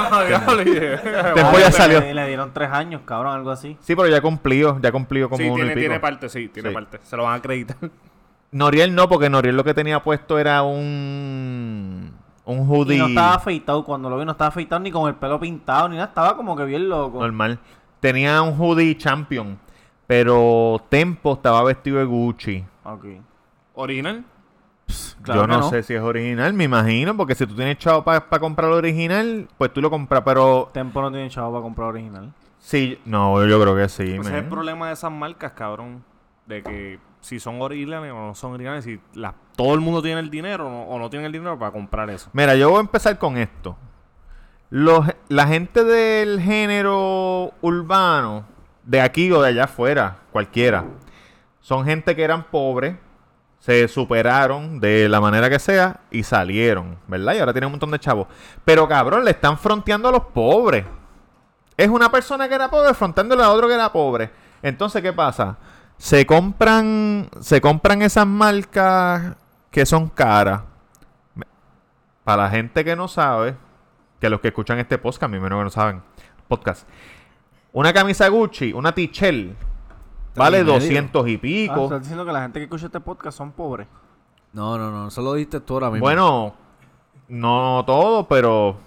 Tempo 1.35 1.59
ya 1.59 1.65
Le- 1.67 1.71
salió. 1.71 1.99
Le, 1.99 2.27
dieron 2.27 2.53
tres 2.53 2.69
años, 2.71 3.01
cabrón, 3.03 3.33
algo 3.35 3.51
así. 3.51 3.75
Sí, 3.81 3.95
pero 3.95 4.07
ya 4.07 4.21
cumplió, 4.21 4.79
ya 4.81 4.91
cumplió 4.91 5.29
como 5.29 5.37
Sí, 5.43 5.45
uno 5.47 5.55
tiene, 5.55 5.71
y 5.71 5.75
pico. 5.75 5.81
tiene 5.81 5.99
parte, 5.99 6.29
sí, 6.29 6.47
tiene 6.47 6.69
Sí. 6.69 6.73
parte. 6.75 6.99
Se 7.03 7.17
lo 7.17 7.23
van 7.23 7.33
a 7.33 7.35
acreditar. 7.35 7.75
Noriel 8.51 8.95
no, 8.95 9.09
porque 9.09 9.29
Noriel 9.29 9.57
lo 9.57 9.63
que 9.65 9.73
tenía 9.73 10.01
puesto 10.01 10.39
era 10.39 10.63
un... 10.63 12.13
Un 12.45 12.57
Y 12.59 12.61
hoodie 12.71 12.97
no 12.97 13.07
estaba 13.07 13.33
afeitado. 13.35 13.83
Cuando 13.83 14.09
lo 14.09 14.17
vi, 14.17 14.23
no 14.23 14.31
estaba 14.31 14.47
afeitado 14.47 14.79
ni 14.81 14.89
con 14.89 15.09
el 15.09 15.15
pelo 15.15 15.37
pintado 15.37 15.89
ni 15.89 15.95
nada. 15.97 16.07
Estaba 16.07 16.37
como 16.37 16.55
que 16.55 16.63
bien 16.63 16.87
loco. 16.87 17.19
normal. 17.19 17.59
Tenía 17.99 18.41
un 18.41 18.57
hoodie 18.57 18.95
champion. 18.97 19.59
Pero 20.07 20.81
Tempo 20.87 21.33
estaba 21.33 21.61
vestido 21.63 21.97
de 21.99 22.05
Gucci. 22.05 22.63
Ok. 22.85 23.05
¿Original? 23.73 24.23
Claro 25.21 25.41
Yo 25.41 25.47
no, 25.47 25.69
sé 25.69 25.83
si 25.83 25.93
es 25.93 26.01
original, 26.01 26.53
me 26.53 26.63
imagino, 26.63 27.17
porque 27.17 27.35
si 27.35 27.45
tú 27.45 27.55
tienes 27.55 27.77
chavo 27.77 28.03
para 28.03 28.21
comprar 28.39 28.69
el 28.69 28.77
original, 28.77 29.47
pues 29.57 29.73
tú 29.73 29.81
lo 29.81 29.89
compras, 29.89 30.21
pero 30.23 30.69
Tempo 30.73 31.01
no 31.01 31.11
tiene 31.11 31.29
chavo 31.29 31.51
para 31.51 31.61
comprar 31.63 31.89
original. 31.89 32.31
sí, 32.59 32.99
no, 33.05 33.45
yo 33.45 33.61
creo 33.61 33.75
que 33.75 33.89
sí. 33.89 34.03
Ese 34.13 34.19
es 34.21 34.27
el 34.43 34.45
problema 34.45 34.87
de 34.87 34.93
esas 34.93 35.11
marcas, 35.11 35.51
cabrón. 35.51 36.03
De 36.45 36.63
que 36.63 36.99
si 37.19 37.41
son 37.41 37.61
originales 37.61 38.11
o 38.13 38.27
no 38.27 38.35
son 38.35 38.53
originales, 38.53 38.85
si 38.85 39.01
la- 39.15 39.35
todo 39.57 39.73
el 39.73 39.81
mundo 39.81 40.01
tiene 40.01 40.21
el 40.21 40.29
dinero 40.29 40.67
o 40.67 40.69
no, 40.69 40.83
o 40.83 40.97
no 40.99 41.09
tiene 41.09 41.25
el 41.25 41.31
dinero 41.33 41.59
para 41.59 41.71
comprar 41.71 42.09
eso. 42.09 42.29
Mira, 42.31 42.55
yo 42.55 42.69
voy 42.69 42.77
a 42.77 42.81
empezar 42.81 43.17
con 43.17 43.35
esto. 43.37 43.75
Los, 44.69 45.05
la 45.27 45.47
gente 45.47 45.83
del 45.83 46.39
género 46.41 47.51
urbano, 47.61 48.45
de 48.83 49.01
aquí 49.01 49.29
o 49.31 49.41
de 49.41 49.49
allá 49.49 49.65
afuera, 49.65 50.17
cualquiera, 50.31 50.85
son 51.59 51.83
gente 51.85 52.15
que 52.15 52.23
eran 52.23 52.43
pobres, 52.43 52.95
se 53.67 53.89
superaron 53.89 54.79
de 54.79 55.09
la 55.09 55.19
manera 55.19 55.49
que 55.49 55.59
sea 55.59 55.99
y 56.09 56.23
salieron, 56.23 56.97
¿verdad? 57.05 57.35
Y 57.35 57.39
ahora 57.39 57.51
tienen 57.51 57.65
un 57.65 57.73
montón 57.73 57.91
de 57.91 57.99
chavos. 57.99 58.29
Pero 58.63 58.87
cabrón, 58.87 59.25
le 59.25 59.31
están 59.31 59.57
fronteando 59.57 60.07
a 60.07 60.11
los 60.13 60.23
pobres. 60.27 60.85
Es 61.75 61.89
una 61.89 62.09
persona 62.09 62.47
que 62.47 62.55
era 62.55 62.69
pobre 62.69 62.93
fronteándole 62.93 63.43
a 63.43 63.49
otro 63.49 63.67
que 63.67 63.73
era 63.73 63.91
pobre. 63.91 64.31
Entonces, 64.61 65.01
¿qué 65.01 65.11
pasa? 65.11 65.57
Se 65.97 66.25
compran, 66.25 67.29
se 67.41 67.59
compran 67.59 68.03
esas 68.03 68.25
marcas 68.25 69.35
que 69.69 69.85
son 69.85 70.07
caras. 70.07 70.61
Para 72.23 72.43
la 72.43 72.49
gente 72.49 72.85
que 72.85 72.95
no 72.95 73.09
sabe, 73.09 73.57
que 74.21 74.29
los 74.29 74.39
que 74.39 74.47
escuchan 74.47 74.79
este 74.79 74.97
podcast, 74.97 75.23
a 75.23 75.27
mí 75.27 75.41
menos 75.41 75.59
que 75.59 75.63
no 75.65 75.69
saben, 75.71 76.01
podcast. 76.47 76.87
Una 77.73 77.91
camisa 77.91 78.29
Gucci, 78.29 78.71
una 78.71 78.95
Tichel, 78.95 79.57
vale 80.37 80.57
y 80.59 80.61
medio. 80.61 80.73
200 80.75 81.27
y 81.27 81.35
Ah, 81.35 81.39
pico. 81.41 81.83
estás 81.85 81.99
diciendo 82.01 82.25
que 82.25 82.31
la 82.31 82.41
gente 82.41 82.59
que 82.59 82.63
escucha 82.65 82.85
este 82.87 82.99
podcast 82.99 83.37
son 83.37 83.51
pobres. 83.51 83.87
No, 84.53 84.77
no, 84.77 84.89
no. 84.91 85.09
Solo 85.11 85.33
diste 85.33 85.59
tú 85.59 85.73
ahora 85.75 85.89
mismo. 85.89 86.03
bueno, 86.05 86.53
no 87.27 87.83
todo, 87.85 88.27
pero 88.27 88.77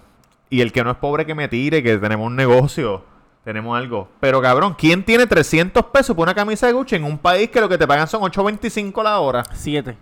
Y 0.49 0.59
el 0.61 0.71
que 0.73 0.83
no 0.83 0.91
es 0.91 0.97
pobre 0.97 1.25
que 1.25 1.33
me 1.35 1.47
tire, 1.47 1.81
que 1.81 1.97
tenemos 1.97 2.27
un 2.27 2.35
negocio, 2.35 3.03
tenemos 3.45 3.77
algo. 3.77 4.09
Pero 4.19 4.41
cabrón, 4.41 4.75
¿quién 4.77 5.03
tiene 5.05 5.25
300 5.25 5.85
pesos 5.85 6.13
por 6.15 6.23
una 6.23 6.35
camisa 6.35 6.67
de 6.67 6.73
Gucci 6.73 6.95
en 6.97 7.05
un 7.05 7.17
país 7.17 7.49
que 7.49 7.61
lo 7.61 7.69
que 7.69 7.77
te 7.77 7.87
pagan 7.87 8.07
son 8.07 8.21
8.25 8.21 9.01
la 9.03 9.19
hora? 9.19 9.43
Siete. 9.53 9.97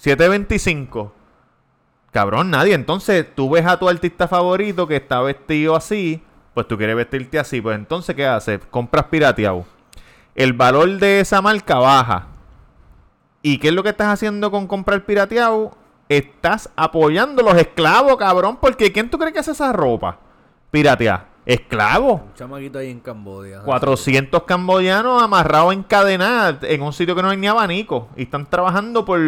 7.25. 0.00 1.10
Cabrón, 2.12 2.50
nadie. 2.50 2.74
Entonces, 2.74 3.26
tú 3.34 3.50
ves 3.50 3.66
a 3.66 3.78
tu 3.78 3.88
artista 3.88 4.28
favorito 4.28 4.86
que 4.86 4.96
está 4.96 5.20
vestido 5.20 5.74
así, 5.76 6.22
pues 6.54 6.66
tú 6.68 6.76
quieres 6.78 6.94
vestirte 6.96 7.38
así. 7.38 7.60
Pues 7.60 7.76
entonces, 7.76 8.14
¿qué 8.14 8.24
haces? 8.26 8.60
Compras 8.70 9.06
pirateado. 9.06 9.64
El 10.38 10.52
valor 10.52 11.00
de 11.00 11.18
esa 11.18 11.42
marca 11.42 11.78
baja. 11.80 12.28
¿Y 13.42 13.58
qué 13.58 13.68
es 13.68 13.74
lo 13.74 13.82
que 13.82 13.88
estás 13.88 14.06
haciendo 14.06 14.52
con 14.52 14.68
comprar 14.68 15.04
pirateado? 15.04 15.72
Estás 16.08 16.70
apoyando 16.76 17.42
a 17.42 17.46
los 17.46 17.60
esclavos, 17.60 18.16
cabrón. 18.18 18.56
Porque 18.60 18.92
¿quién 18.92 19.10
tú 19.10 19.18
crees 19.18 19.32
que 19.32 19.40
hace 19.40 19.50
esa 19.50 19.72
ropa? 19.72 20.20
Pirateada. 20.70 21.26
Esclavo. 21.44 22.22
Un 22.26 22.34
chamaquito 22.34 22.78
ahí 22.78 22.88
en 22.88 23.00
Cambodia. 23.00 23.62
400 23.64 24.44
cambodianos 24.44 25.20
amarrados 25.20 25.72
en 25.72 25.82
cadena 25.82 26.56
en 26.62 26.82
un 26.82 26.92
sitio 26.92 27.16
que 27.16 27.22
no 27.22 27.30
hay 27.30 27.36
ni 27.36 27.48
abanico. 27.48 28.06
Y 28.14 28.22
están 28.22 28.46
trabajando 28.46 29.04
por 29.04 29.18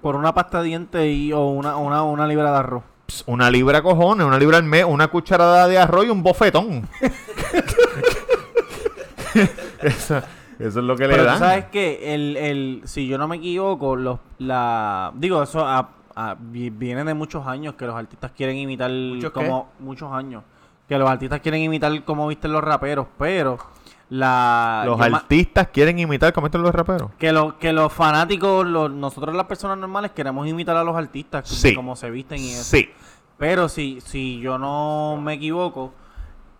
Por 0.00 0.14
una 0.14 0.32
pasta 0.34 0.62
de 0.62 0.68
dientes 0.68 1.04
y, 1.04 1.32
o 1.32 1.48
una, 1.48 1.76
una, 1.76 2.04
una 2.04 2.28
libra 2.28 2.52
de 2.52 2.58
arroz. 2.58 2.84
Una 3.26 3.50
libra 3.50 3.82
cojones, 3.82 4.24
una 4.24 4.38
libra 4.38 4.58
al 4.58 4.62
mes, 4.62 4.84
una 4.84 5.08
cucharada 5.08 5.66
de 5.66 5.78
arroz 5.78 6.06
y 6.06 6.10
un 6.10 6.22
bofetón. 6.22 6.88
eso, 9.82 10.18
eso 10.58 10.78
es 10.80 10.84
lo 10.84 10.96
que 10.96 11.06
le 11.06 11.14
Pero 11.14 11.24
dan. 11.24 11.38
sabes 11.38 11.64
que 11.66 12.14
el, 12.14 12.36
el, 12.36 12.82
si 12.84 13.06
yo 13.06 13.18
no 13.18 13.28
me 13.28 13.36
equivoco, 13.36 13.96
los, 13.96 14.18
la, 14.38 15.12
digo, 15.14 15.42
eso 15.42 15.66
a- 15.66 15.90
a- 16.14 16.36
vi- 16.38 16.70
viene 16.70 17.04
de 17.04 17.14
muchos 17.14 17.46
años 17.46 17.74
que 17.74 17.86
los 17.86 17.94
artistas 17.96 18.32
quieren 18.36 18.56
imitar 18.56 18.90
¿Muchos 18.90 19.30
qué? 19.32 19.34
como 19.44 19.70
muchos 19.78 20.12
años 20.12 20.42
que 20.88 20.98
los 20.98 21.08
artistas 21.08 21.40
quieren 21.40 21.60
imitar 21.62 22.02
como 22.04 22.26
visten 22.28 22.50
los 22.52 22.64
raperos, 22.64 23.06
pero 23.18 23.58
la 24.10 24.84
Los 24.86 24.98
ma- 24.98 25.04
artistas 25.18 25.68
quieren 25.68 25.98
imitar 25.98 26.32
como 26.32 26.46
estos 26.46 26.60
los 26.62 26.74
raperos. 26.74 27.10
que 27.18 27.30
los 27.30 27.54
que 27.54 27.72
los 27.74 27.92
fanáticos, 27.92 28.66
los, 28.66 28.90
nosotros 28.90 29.34
las 29.36 29.44
personas 29.46 29.76
normales 29.78 30.12
queremos 30.12 30.48
imitar 30.48 30.76
a 30.76 30.82
los 30.84 30.96
artistas 30.96 31.44
como- 31.48 31.56
Sí. 31.60 31.74
como 31.74 31.94
se 31.96 32.10
visten 32.10 32.38
y 32.40 32.52
eso. 32.52 32.64
Sí. 32.64 32.88
Pero 33.36 33.68
si, 33.68 34.00
si 34.00 34.40
yo 34.40 34.58
no 34.58 35.18
me 35.22 35.34
equivoco, 35.34 35.92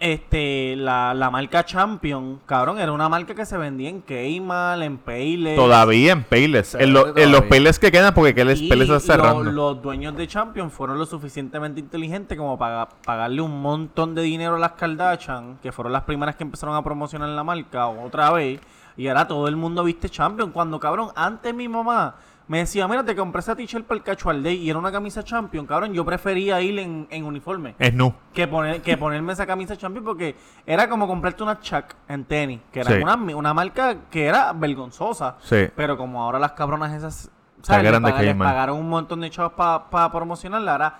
este, 0.01 0.77
la, 0.77 1.13
la 1.13 1.29
marca 1.31 1.65
Champion, 1.65 2.41
cabrón, 2.47 2.79
era 2.79 2.93
una 2.93 3.09
marca 3.09 3.35
que 3.35 3.45
se 3.45 3.57
vendía 3.59 3.89
en 3.89 4.01
Kmart, 4.03 4.83
en 4.83 4.99
Payless. 4.99 5.57
Todavía 5.57 6.13
en 6.13 6.23
Payless. 6.23 6.75
En, 6.77 6.93
lo- 6.93 7.17
en 7.17 7.33
los. 7.33 7.43
Payless 7.43 7.79
que 7.81 7.91
quedan 7.91 8.15
porque 8.15 8.33
Payless 8.35 8.61
está 8.61 8.77
lo- 8.77 9.01
cerrando. 9.01 9.43
los 9.51 9.83
dueños 9.83 10.17
de 10.17 10.27
Champion 10.29 10.71
fueron 10.71 10.99
lo 10.99 11.07
suficientemente 11.07 11.81
inteligentes 11.81 12.39
como 12.39 12.57
para 12.57 12.89
pagarle 13.05 13.41
un 13.43 13.61
montón 13.61 14.15
de 14.15 14.23
dinero 14.23 14.55
a 14.55 14.59
las 14.59 14.73
Kardashian, 14.73 15.59
que 15.63 15.73
fueron 15.73 15.93
las 15.93 16.03
primeras 16.05 16.37
que 16.37 16.45
empezaron 16.45 16.77
a 16.77 16.83
promocionar 16.83 17.29
la 17.31 17.43
marca 17.43 17.89
otra 17.89 18.31
vez. 18.31 18.61
Y 18.97 19.09
ahora 19.09 19.27
todo 19.29 19.49
el 19.49 19.57
mundo 19.57 19.83
viste 19.85 20.09
Champion. 20.09 20.51
Cuando, 20.53 20.79
cabrón, 20.81 21.09
antes 21.17 21.55
mi 21.55 21.69
mamá 21.69 22.15
me 22.49 22.59
decía, 22.59 22.89
mira, 22.89 23.05
te 23.05 23.15
compré 23.15 23.41
esa 23.41 23.55
t-shirt 23.55 23.85
para 23.87 23.99
el 23.99 24.03
Casual 24.05 24.43
Day 24.43 24.57
y 24.57 24.71
era 24.71 24.79
una 24.79 24.91
camisa 24.91 25.23
Champion, 25.23 25.67
cabrón. 25.67 25.93
Yo 25.93 26.05
prefería 26.05 26.61
ir 26.61 26.79
en, 26.79 27.07
en 27.11 27.25
uniforme 27.25 27.75
Es 27.79 27.93
nu. 27.95 28.13
que, 28.33 28.49
poner, 28.49 28.81
que 28.83 28.97
ponerme 28.97 29.35
esa 29.35 29.47
camisa 29.47 29.77
Champion 29.77 30.05
porque 30.05 30.35
era 30.67 30.89
como 30.89 31.07
comprarte 31.07 31.43
una 31.43 31.61
Chuck 31.61 31.85
en 32.09 32.25
tenis, 32.25 32.61
que 32.73 32.81
era 32.81 32.91
Sí. 32.93 33.03
una, 33.03 33.15
una 33.15 33.55
marca 33.55 33.97
que 34.11 34.27
era 34.27 34.53
vergonzosa. 34.55 35.37
Sí. 35.41 35.69
Pero 35.77 35.97
como 35.97 36.23
ahora 36.23 36.39
las 36.39 36.53
cabronas 36.53 36.93
esas 36.93 37.31
Se 37.63 37.75
agarran 37.75 38.03
Le 38.03 38.09
de 38.09 38.13
paga- 38.15 38.23
les 38.25 38.37
pagaron 38.37 38.79
un 38.79 38.89
montón 38.89 39.21
de 39.21 39.31
chavos 39.31 39.53
para 39.55 40.11
promocionarla. 40.13 40.73
Ahora, 40.73 40.99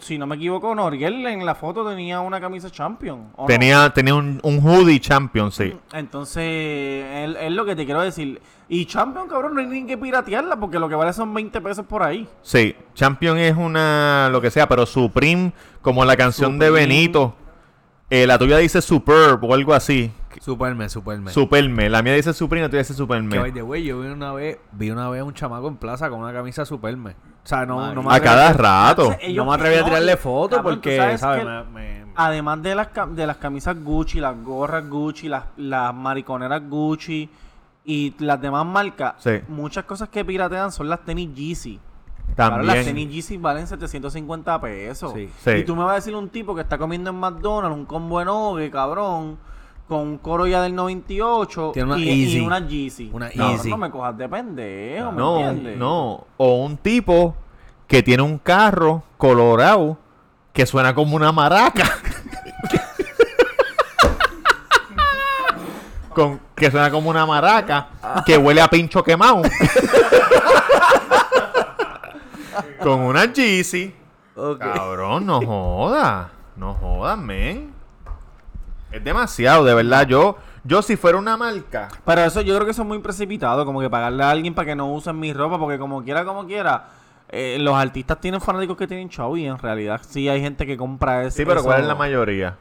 si 0.00 0.18
no 0.18 0.26
me 0.26 0.36
equivoco, 0.36 0.74
Noriel 0.74 1.26
en 1.26 1.44
la 1.46 1.54
foto 1.54 1.88
tenía 1.88 2.20
una 2.20 2.40
camisa 2.40 2.70
Champion. 2.70 3.28
¿o 3.36 3.42
no? 3.42 3.46
Tenía, 3.46 3.90
tenía 3.90 4.14
un, 4.14 4.38
un 4.42 4.58
hoodie 4.60 5.00
champion, 5.00 5.50
sí. 5.52 5.74
Entonces, 5.92 6.42
es, 6.44 7.36
es 7.40 7.52
lo 7.52 7.64
que 7.64 7.74
te 7.76 7.84
quiero 7.84 8.00
decir. 8.02 8.40
Y 8.68 8.86
Champion, 8.86 9.26
cabrón, 9.26 9.54
no 9.54 9.60
hay 9.60 9.66
ni 9.66 9.84
que 9.86 9.98
piratearla 9.98 10.56
porque 10.60 10.78
lo 10.78 10.88
que 10.88 10.94
vale 10.94 11.12
son 11.12 11.34
20 11.34 11.60
pesos 11.60 11.84
por 11.86 12.02
ahí. 12.02 12.28
Sí. 12.42 12.76
Champion 12.94 13.36
es 13.38 13.56
una, 13.56 14.28
lo 14.30 14.40
que 14.40 14.50
sea, 14.50 14.68
pero 14.68 14.86
Supreme, 14.86 15.52
como 15.82 16.04
la 16.04 16.16
canción 16.16 16.58
de. 16.58 16.70
Benito. 16.70 17.34
eh, 18.10 18.26
la 18.26 18.38
tuya 18.38 18.58
dice 18.58 18.80
Superb 18.82 19.42
o 19.42 19.54
algo 19.54 19.74
así. 19.74 20.12
Superme, 20.40 20.88
superme. 20.88 21.32
Superme. 21.32 21.90
La 21.90 22.02
mía 22.02 22.14
dice 22.14 22.32
Supreme, 22.32 22.62
la 22.62 22.68
tuya 22.68 22.78
dice 22.82 22.92
Que 22.92 22.98
Superme. 22.98 23.38
by 23.38 23.52
the 23.52 23.62
way, 23.62 23.82
yo 23.82 24.00
vi 24.00 24.06
una 24.08 24.32
vez, 24.32 24.58
vi 24.72 24.90
una 24.90 25.10
vez 25.10 25.20
a 25.22 25.24
un 25.24 25.34
chamaco 25.34 25.66
en 25.66 25.76
plaza 25.76 26.08
con 26.08 26.20
una 26.20 26.32
camisa 26.32 26.64
superme. 26.64 27.16
O 27.42 27.46
sea, 27.50 27.64
no, 27.66 27.76
Madre 27.76 27.94
no 27.94 28.02
me 28.02 28.14
A 28.14 28.20
cada 28.20 28.48
a- 28.48 28.52
rato. 28.52 29.14
No 29.34 29.44
me 29.46 29.54
atreví 29.54 29.76
a 29.76 29.84
tirarle 29.84 30.12
y- 30.12 30.16
foto 30.16 30.56
cabrón, 30.56 30.74
tú 30.76 30.80
porque, 30.82 30.96
sabes 30.96 31.20
¿sabes? 31.20 31.40
que- 31.44 31.48
Me- 31.48 31.64
me- 31.64 32.00
Además 32.16 32.62
de 32.62 32.74
las, 32.74 32.88
cam- 32.92 33.14
de 33.14 33.26
las 33.26 33.36
camisas 33.38 33.82
Gucci, 33.82 34.20
las 34.20 34.36
gorras 34.42 34.86
Gucci, 34.88 35.28
las, 35.28 35.44
las 35.56 35.94
mariconeras 35.94 36.60
Gucci 36.68 37.30
y 37.84 38.14
las 38.18 38.40
demás 38.40 38.66
marcas, 38.66 39.14
Sí. 39.18 39.40
muchas 39.48 39.84
cosas 39.84 40.08
que 40.10 40.24
piratean 40.24 40.70
son 40.70 40.88
las 40.90 41.00
tenis 41.00 41.34
Yeezy. 41.34 41.80
Claro, 42.36 42.58
las 42.62 42.74
tenis 42.74 42.86
También. 42.88 43.10
Yeezy 43.10 43.36
valen 43.38 43.66
750 43.66 44.60
pesos. 44.60 45.12
Sí. 45.14 45.30
Sí. 45.42 45.50
Y 45.50 45.64
tú 45.64 45.74
me 45.74 45.82
vas 45.84 45.92
a 45.92 45.94
decir 45.96 46.14
un 46.14 46.28
tipo 46.28 46.54
que 46.54 46.60
está 46.60 46.76
comiendo 46.78 47.10
en 47.10 47.16
McDonald's 47.16 47.76
un 47.76 47.86
combo 47.86 48.20
enorme, 48.20 48.70
cabrón, 48.70 49.38
con 49.90 49.98
un 50.02 50.18
coro 50.18 50.46
ya 50.46 50.62
del 50.62 50.72
98 50.74 51.72
Tiene 51.74 51.92
una 51.92 52.00
y, 52.00 52.04
Yeezy. 52.04 52.38
y 52.38 52.40
una 52.46 52.66
Yeezy. 52.66 53.10
Una 53.12 53.28
Cabrón, 53.28 53.50
Yeezy. 53.56 53.70
No 53.70 53.76
me 53.76 53.90
cojas 53.90 54.16
de 54.16 54.28
pendejo, 54.28 55.10
¿me 55.10 55.18
No, 55.18 55.40
entiendes? 55.40 55.76
no. 55.76 56.26
O 56.36 56.64
un 56.64 56.76
tipo 56.76 57.34
que 57.88 58.00
tiene 58.04 58.22
un 58.22 58.38
carro 58.38 59.02
colorado 59.18 59.98
que 60.52 60.64
suena 60.64 60.94
como 60.94 61.16
una 61.16 61.32
maraca. 61.32 61.82
Con, 66.14 66.40
que 66.56 66.70
suena 66.70 66.90
como 66.90 67.10
una 67.10 67.24
maraca 67.26 67.88
que 68.26 68.36
huele 68.36 68.60
a 68.60 68.68
pincho 68.68 69.02
quemado. 69.02 69.42
Con 72.82 73.00
una 73.00 73.24
Yeezy. 73.32 73.94
Cabrón, 74.58 75.26
no 75.26 75.40
joda. 75.44 76.30
No 76.56 76.74
jodas, 76.74 77.18
men. 77.18 77.69
Es 78.92 79.02
demasiado, 79.04 79.64
de 79.64 79.74
verdad. 79.74 80.06
Yo, 80.06 80.36
yo 80.64 80.82
si 80.82 80.96
fuera 80.96 81.18
una 81.18 81.36
marca. 81.36 81.88
Pero 82.04 82.22
eso 82.22 82.40
yo 82.40 82.54
creo 82.54 82.64
que 82.64 82.72
eso 82.72 82.82
es 82.82 82.88
muy 82.88 82.98
precipitado, 82.98 83.64
como 83.64 83.80
que 83.80 83.88
pagarle 83.90 84.22
a 84.24 84.30
alguien 84.30 84.54
para 84.54 84.66
que 84.66 84.74
no 84.76 84.92
usen 84.92 85.18
mi 85.18 85.32
ropa, 85.32 85.58
porque 85.58 85.78
como 85.78 86.02
quiera, 86.02 86.24
como 86.24 86.46
quiera, 86.46 86.88
eh, 87.28 87.58
los 87.60 87.74
artistas 87.74 88.20
tienen 88.20 88.40
fanáticos 88.40 88.76
que 88.76 88.86
tienen 88.88 89.08
chavo 89.08 89.36
y 89.36 89.46
en 89.46 89.58
realidad 89.58 90.00
sí 90.06 90.28
hay 90.28 90.40
gente 90.40 90.66
que 90.66 90.76
compra 90.76 91.22
eso. 91.22 91.36
Sí, 91.36 91.44
pero 91.44 91.62
¿cuál 91.62 91.80
es 91.82 91.86
la 91.86 91.94
mayoría? 91.94 92.56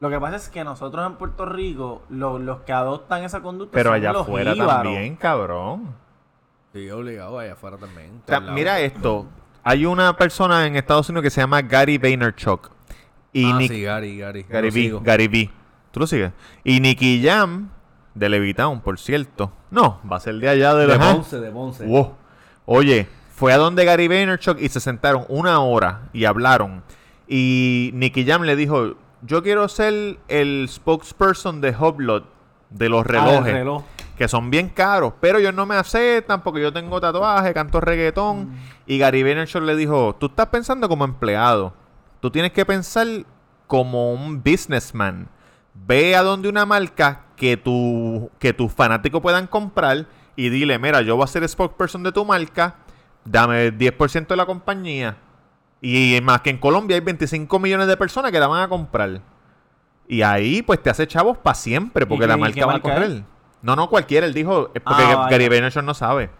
Lo 0.00 0.08
que 0.08 0.18
pasa 0.18 0.36
es 0.36 0.48
que 0.48 0.64
nosotros 0.64 1.06
en 1.06 1.16
Puerto 1.16 1.44
Rico, 1.44 2.02
lo- 2.08 2.38
los 2.38 2.60
que 2.60 2.72
adoptan 2.72 3.22
esa 3.22 3.40
conducta 3.42 3.74
Pero 3.74 3.90
son 3.90 3.94
allá 3.96 4.12
los 4.12 4.22
afuera 4.22 4.54
también, 4.54 5.16
cabrón. 5.16 5.94
Sí, 6.72 6.90
obligado 6.90 7.38
allá 7.38 7.52
afuera 7.54 7.76
también. 7.76 8.22
O 8.24 8.28
sea, 8.28 8.40
mira 8.40 8.80
esto. 8.80 9.26
Hay 9.62 9.84
una 9.84 10.16
persona 10.16 10.66
en 10.66 10.76
Estados 10.76 11.08
Unidos 11.10 11.24
que 11.24 11.30
se 11.30 11.40
llama 11.42 11.60
Gary 11.60 11.98
Vaynerchuk. 11.98 12.70
Y 13.32 13.50
ah, 13.50 13.56
Nick- 13.58 13.70
sí, 13.72 13.82
Gary, 13.82 14.18
Gary. 14.18 14.46
Gary 14.48 14.70
sigo. 14.72 15.00
Gary. 15.02 15.50
¿Tú 15.92 16.00
lo 16.00 16.06
sigues? 16.06 16.32
Y 16.64 16.80
Nicky 16.80 17.22
Jam, 17.24 17.70
de 18.14 18.28
Levitown, 18.28 18.80
por 18.80 18.98
cierto. 18.98 19.52
No, 19.70 20.00
va 20.10 20.16
a 20.16 20.20
ser 20.20 20.36
de 20.36 20.48
allá 20.48 20.74
de, 20.74 20.86
De. 20.86 20.98
Ponce, 20.98 21.40
de 21.40 21.50
Ponce. 21.50 21.84
Wow. 21.86 22.14
Oye, 22.66 23.06
fue 23.34 23.52
a 23.52 23.56
donde 23.56 23.84
Gary 23.84 24.06
Vaynerchuk 24.08 24.60
y 24.60 24.68
se 24.68 24.80
sentaron 24.80 25.24
una 25.28 25.60
hora 25.60 26.02
y 26.12 26.24
hablaron. 26.24 26.82
Y 27.28 27.90
Nicky 27.94 28.24
Jam 28.24 28.42
le 28.42 28.56
dijo, 28.56 28.94
yo 29.22 29.42
quiero 29.42 29.68
ser 29.68 30.18
el 30.28 30.66
spokesperson 30.68 31.60
de 31.60 31.70
Hublot, 31.76 32.24
de 32.70 32.88
los 32.88 33.00
Ah, 33.00 33.08
el 33.08 33.14
relojes 33.14 33.52
reloj. 33.52 33.82
que 34.16 34.28
son 34.28 34.50
bien 34.50 34.68
caros, 34.68 35.14
pero 35.20 35.38
ellos 35.38 35.54
no 35.54 35.66
me 35.66 35.76
aceptan 35.76 36.42
porque 36.42 36.60
yo 36.60 36.72
tengo 36.72 37.00
tatuaje, 37.00 37.52
canto 37.54 37.80
reggaetón. 37.80 38.50
Y 38.86 38.98
Gary 38.98 39.22
Vaynerchuk 39.22 39.62
le 39.62 39.76
dijo, 39.76 40.16
tú 40.18 40.26
estás 40.26 40.46
pensando 40.46 40.88
como 40.88 41.04
empleado, 41.04 41.72
tú 42.20 42.30
tienes 42.30 42.52
que 42.52 42.64
pensar 42.64 43.06
como 43.66 44.12
un 44.12 44.42
businessman. 44.42 45.28
Ve 45.74 46.16
a 46.16 46.22
donde 46.22 46.48
una 46.48 46.66
marca 46.66 47.26
que, 47.36 47.56
tu, 47.56 48.30
que 48.38 48.52
tus 48.52 48.72
fanáticos 48.72 49.20
puedan 49.20 49.46
comprar 49.46 50.06
y 50.36 50.48
dile, 50.48 50.78
mira, 50.78 51.00
yo 51.02 51.16
voy 51.16 51.24
a 51.24 51.26
ser 51.26 51.46
spokesperson 51.48 52.02
de 52.02 52.12
tu 52.12 52.24
marca, 52.24 52.76
dame 53.24 53.66
el 53.66 53.78
10% 53.78 54.26
de 54.26 54.36
la 54.36 54.46
compañía. 54.46 55.16
Y 55.80 56.18
más 56.22 56.42
que 56.42 56.50
en 56.50 56.58
Colombia 56.58 56.96
hay 56.96 57.00
25 57.00 57.58
millones 57.58 57.86
de 57.86 57.96
personas 57.96 58.30
que 58.32 58.38
la 58.40 58.46
van 58.46 58.62
a 58.62 58.68
comprar. 58.68 59.22
Y 60.06 60.22
ahí 60.22 60.60
pues 60.62 60.82
te 60.82 60.90
hace 60.90 61.06
chavos 61.06 61.38
para 61.38 61.54
siempre 61.54 62.04
porque 62.04 62.24
¿Y 62.24 62.28
la 62.28 62.36
marca 62.36 62.66
va 62.66 62.74
a 62.74 62.80
correr. 62.80 63.02
es? 63.10 63.22
No, 63.62 63.76
no, 63.76 63.88
cualquiera. 63.88 64.26
Él 64.26 64.34
dijo, 64.34 64.70
es 64.74 64.82
porque 64.82 65.02
Ah. 65.06 65.28
Gary 65.30 65.48
Vaynerchuk 65.48 65.82
no 65.84 65.94
sabe. 65.94 66.30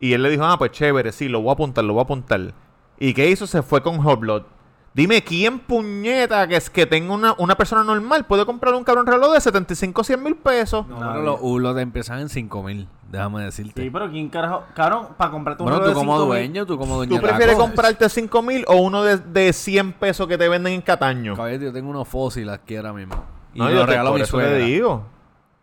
Y 0.00 0.14
él 0.14 0.22
le 0.22 0.30
dijo, 0.30 0.44
ah, 0.44 0.58
pues 0.58 0.72
chévere, 0.72 1.12
sí, 1.12 1.28
lo 1.28 1.40
voy 1.42 1.50
a 1.50 1.52
apuntar, 1.52 1.84
lo 1.84 1.92
voy 1.92 2.00
a 2.00 2.04
apuntar. 2.04 2.54
¿Y 2.98 3.14
qué 3.14 3.28
hizo? 3.30 3.46
Se 3.46 3.62
fue 3.62 3.82
con 3.82 4.04
Hublot. 4.04 4.46
Dime, 4.94 5.22
¿quién 5.24 5.58
puñeta 5.58 6.46
que 6.46 6.56
es 6.56 6.68
que 6.68 6.84
tenga 6.84 7.14
una, 7.14 7.34
una 7.38 7.54
persona 7.56 7.82
normal 7.82 8.26
puede 8.26 8.44
comprar 8.44 8.74
un 8.74 8.84
cabrón 8.84 9.06
reloj 9.06 9.32
de 9.32 9.40
75 9.40 10.04
100 10.04 10.22
mil 10.22 10.34
pesos? 10.36 10.86
No, 10.86 10.98
pero 10.98 11.22
los 11.22 11.38
Ulos 11.40 11.78
empiezan 11.78 12.20
en 12.20 12.28
5 12.28 12.62
mil. 12.62 12.86
Déjame 13.10 13.42
decirte. 13.44 13.82
Sí, 13.82 13.88
pero 13.90 14.10
¿quién 14.10 14.28
carajo? 14.28 14.64
Cabrón, 14.74 15.08
para 15.16 15.30
comprarte 15.30 15.62
un 15.62 15.70
bueno, 15.70 15.78
reloj 15.82 15.94
tú 15.94 15.98
de 16.00 16.06
como 16.06 16.18
5.000, 16.20 16.26
dueño, 16.26 16.66
tú 16.66 16.78
como 16.78 16.96
dueño 16.96 17.16
¿Tú 17.16 17.22
prefieres 17.22 17.54
taco. 17.56 17.66
comprarte 17.68 18.08
5 18.08 18.42
mil 18.42 18.64
o 18.68 18.76
uno 18.76 19.02
de, 19.02 19.16
de 19.16 19.52
100 19.54 19.92
pesos 19.94 20.26
que 20.28 20.36
te 20.36 20.46
venden 20.48 20.74
en 20.74 20.82
Cataño? 20.82 21.36
Caballero, 21.36 21.64
yo 21.64 21.72
tengo 21.72 21.88
unos 21.88 22.06
fósiles 22.06 22.52
aquí 22.52 22.76
ahora 22.76 22.92
mismo. 22.92 23.14
Y 23.54 23.58
No, 23.60 23.64
me 23.66 23.70
yo 23.72 23.76
lo 23.80 23.84
te- 23.86 23.90
regaló 23.92 24.10
por 24.10 24.18
mi 24.18 24.24
eso 24.24 24.36
le 24.38 24.44
suegra. 24.44 24.64
digo. 24.66 25.04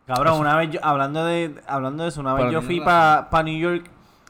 Cabrón, 0.08 0.40
una 0.40 0.56
vez 0.56 0.72
yo, 0.72 0.80
hablando 0.82 1.24
de, 1.26 1.54
hablando 1.68 2.02
de 2.04 2.10
eso, 2.10 2.20
una 2.22 2.34
vez 2.34 2.46
Pero 2.46 2.52
yo 2.54 2.62
fui 2.64 2.80
para 2.82 3.44
New 3.44 3.60
York 3.60 3.86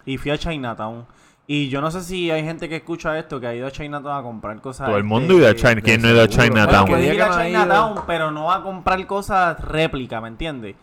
y 0.06 0.18
fui 0.18 0.32
a 0.32 0.38
Chinatown. 0.38 1.06
Y 1.52 1.68
yo 1.70 1.82
no 1.82 1.90
sé 1.90 2.04
si 2.04 2.30
hay 2.30 2.44
gente 2.44 2.70
que 2.70 2.76
escucha 2.76 3.18
esto 3.18 3.40
que 3.40 3.48
ha 3.48 3.56
ido 3.56 3.66
a 3.66 3.72
Chinatown 3.72 4.20
a 4.20 4.22
comprar 4.22 4.62
cosas. 4.62 4.86
Todo 4.86 4.98
el 4.98 5.02
este, 5.02 5.10
mundo 5.10 5.34
ha 5.34 5.38
ido 5.38 5.48
a 5.48 5.56
China. 5.56 5.74
de 5.74 5.82
¿Quién 5.82 6.02
no 6.04 6.08
ha 6.08 6.12
ido 6.12 6.22
a 6.22 6.28
seguro. 6.28 6.38
Bueno, 6.38 6.54
Chinatown? 6.54 6.88
puede 6.88 7.04
ir 7.06 7.10
a 7.10 7.26
que 7.26 7.30
no 7.32 7.36
ha 7.36 7.50
ido. 7.50 7.62
Chinatown, 7.64 8.04
pero 8.06 8.30
no 8.30 8.44
va 8.44 8.56
a 8.58 8.62
comprar 8.62 9.08
cosas 9.08 9.60
réplica, 9.60 10.22
¿me 10.22 10.28
entiendes? 10.28 10.76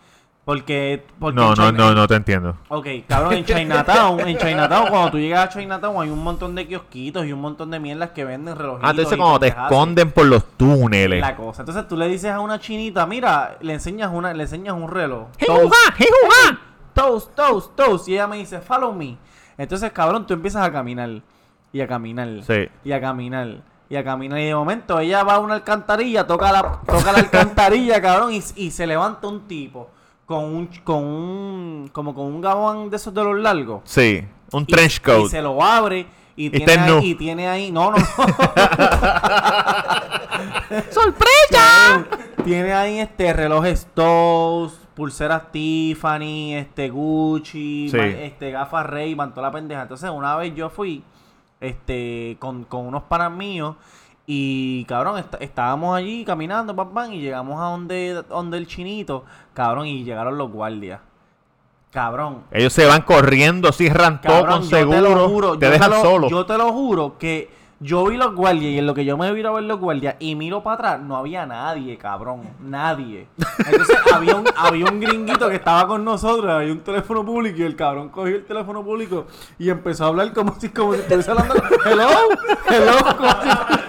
Porque, 0.43 1.05
porque 1.19 1.39
No, 1.39 1.55
no, 1.55 1.71
no, 1.71 1.93
no 1.93 2.05
te 2.09 2.15
entiendo. 2.15 2.57
Ok, 2.67 2.85
cabrón, 3.07 3.35
en 3.35 3.45
Chinatown, 3.45 4.19
en 4.27 4.37
Chinatown, 4.37 4.89
cuando 4.89 5.11
tú 5.11 5.19
llegas 5.19 5.45
a 5.45 5.49
Chinatown 5.57 6.03
hay 6.03 6.09
un 6.09 6.21
montón 6.21 6.53
de 6.53 6.67
kiosquitos 6.67 7.25
y 7.25 7.31
un 7.31 7.39
montón 7.39 7.71
de 7.71 7.79
mierdas 7.79 8.09
que 8.09 8.25
venden 8.25 8.57
relojitos. 8.57 8.89
Ah, 8.89 8.91
entonces 8.91 9.17
cuando 9.17 9.39
te 9.39 9.47
esconden 9.47 10.11
por 10.11 10.25
los 10.25 10.43
túneles. 10.57 11.21
La 11.21 11.37
cosa. 11.37 11.61
Entonces 11.61 11.87
tú 11.87 11.95
le 11.95 12.09
dices 12.09 12.31
a 12.31 12.41
una 12.41 12.59
chinita, 12.59 13.05
mira, 13.05 13.57
le 13.61 13.71
enseñas 13.71 14.11
una, 14.13 14.33
le 14.33 14.43
enseñas 14.43 14.75
un 14.75 14.89
reloj. 14.89 15.27
¡Jijuja, 15.39 15.93
jijuja! 15.95 16.59
Toast, 16.93 17.33
toast, 17.35 17.73
toast. 17.77 18.09
Y 18.09 18.15
ella 18.15 18.27
me 18.27 18.35
dice, 18.35 18.59
follow 18.59 18.91
me. 18.91 19.17
Entonces, 19.57 19.91
cabrón, 19.91 20.25
tú 20.27 20.33
empiezas 20.33 20.65
a 20.65 20.71
caminar. 20.71 21.21
Y 21.73 21.81
a 21.81 21.87
caminar. 21.87 22.29
Sí. 22.45 22.67
Y 22.83 22.91
a 22.91 23.01
caminar. 23.01 23.61
Y 23.89 23.95
a 23.95 24.03
caminar. 24.03 24.39
Y 24.39 24.45
de 24.45 24.55
momento 24.55 24.99
ella 24.99 25.23
va 25.23 25.35
a 25.35 25.39
una 25.39 25.55
alcantarilla, 25.55 26.25
toca 26.27 26.51
la, 26.51 26.61
toca 26.85 27.11
la 27.11 27.17
alcantarilla, 27.19 28.01
cabrón, 28.01 28.33
y, 28.33 28.43
y 28.55 28.71
se 28.71 28.85
levanta 28.87 29.27
un 29.27 29.47
tipo 29.47 29.89
con 30.25 30.43
un, 30.43 30.67
con 30.83 31.03
un, 31.03 31.89
como 31.93 32.13
con 32.13 32.25
un 32.25 32.41
gabán 32.41 32.89
de 32.89 32.97
esos 32.97 33.13
de 33.13 33.23
los 33.23 33.37
largos. 33.39 33.81
Sí, 33.85 34.25
un 34.51 34.63
Y- 34.63 34.71
trench 34.71 34.97
Y 34.97 35.01
coat. 35.01 35.29
se 35.31 35.41
lo 35.41 35.61
abre 35.63 36.05
y, 36.35 36.49
tiene, 36.49 36.77
nu. 36.87 36.97
ahí, 36.99 37.11
y 37.11 37.15
tiene 37.15 37.47
ahí. 37.47 37.71
No, 37.71 37.91
no, 37.91 37.97
no. 37.97 38.05
¡Sorpresa! 40.91 42.05
tiene 42.43 42.73
ahí 42.73 42.99
este 42.99 43.33
relojes 43.33 43.87
Toast, 43.93 44.75
pulseras 44.97 45.51
Tiffany, 45.51 46.55
este 46.55 46.89
Gucci, 46.89 47.87
Sí. 47.89 47.97
este 47.99 48.51
gafas 48.51 48.85
Ray, 48.87 49.15
toda 49.15 49.43
la 49.43 49.51
pendeja. 49.51 49.83
Entonces, 49.83 50.09
una 50.09 50.35
vez 50.35 50.53
yo 50.55 50.69
fui 50.69 51.03
este 51.61 52.35
con, 52.39 52.63
con 52.65 52.85
unos 52.87 53.03
panas 53.03 53.31
míos 53.31 53.75
y 54.25 54.83
cabrón, 54.85 55.19
est- 55.19 55.35
estábamos 55.39 55.95
allí 55.95 56.25
caminando, 56.25 56.75
pam, 56.75 56.93
pam, 56.93 57.13
y 57.13 57.21
llegamos 57.21 57.59
a 57.61 57.65
donde, 57.65 58.23
donde 58.27 58.57
el 58.57 58.67
chinito, 58.67 59.23
cabrón, 59.53 59.85
y 59.87 60.03
llegaron 60.03 60.37
los 60.37 60.51
guardias. 60.51 60.99
Cabrón, 61.91 62.43
Ellos 62.51 62.73
se 62.73 62.85
van 62.85 63.01
corriendo, 63.03 63.71
todo 64.21 64.33
Cabrón, 64.43 64.59
con 64.59 64.63
yo 64.63 64.69
te 64.69 64.75
seguro. 64.77 65.15
lo 65.15 65.29
juro, 65.29 65.57
te 65.57 65.65
yo 65.67 65.71
dejan 65.71 65.89
lo- 65.91 66.01
solo. 66.01 66.29
Yo 66.29 66.45
te 66.45 66.57
lo 66.57 66.71
juro 66.73 67.17
que 67.17 67.49
yo 67.79 68.05
vi 68.05 68.17
los 68.17 68.33
guardias 68.33 68.71
y 68.71 68.79
en 68.79 68.87
lo 68.87 68.95
que 68.95 69.05
yo 69.05 69.17
me 69.17 69.31
vi 69.31 69.45
a 69.45 69.51
ver 69.51 69.63
los 69.63 69.79
guardias 69.79 70.15
y 70.19 70.33
miro 70.35 70.63
para 70.63 70.73
atrás, 70.75 70.99
no 71.01 71.15
había 71.15 71.45
nadie, 71.45 71.97
cabrón. 71.97 72.41
Nadie. 72.59 73.27
Entonces 73.59 73.97
había 74.13 74.35
un, 74.35 74.45
había 74.55 74.85
un 74.85 74.99
gringuito 74.99 75.47
que 75.47 75.55
estaba 75.55 75.87
con 75.87 76.03
nosotros, 76.03 76.49
había 76.49 76.71
un 76.73 76.79
teléfono 76.79 77.23
público 77.23 77.59
y 77.59 77.63
el 77.63 77.75
cabrón 77.75 78.09
cogió 78.09 78.35
el 78.37 78.45
teléfono 78.45 78.83
público 78.83 79.27
y 79.59 79.69
empezó 79.69 80.05
a 80.05 80.07
hablar 80.07 80.33
como 80.33 80.59
si, 80.59 80.69
como 80.69 80.93
si 80.93 81.01
estuviese 81.01 81.29
hablando. 81.29 81.53
Hello, 81.85 82.09
hello, 82.67 82.93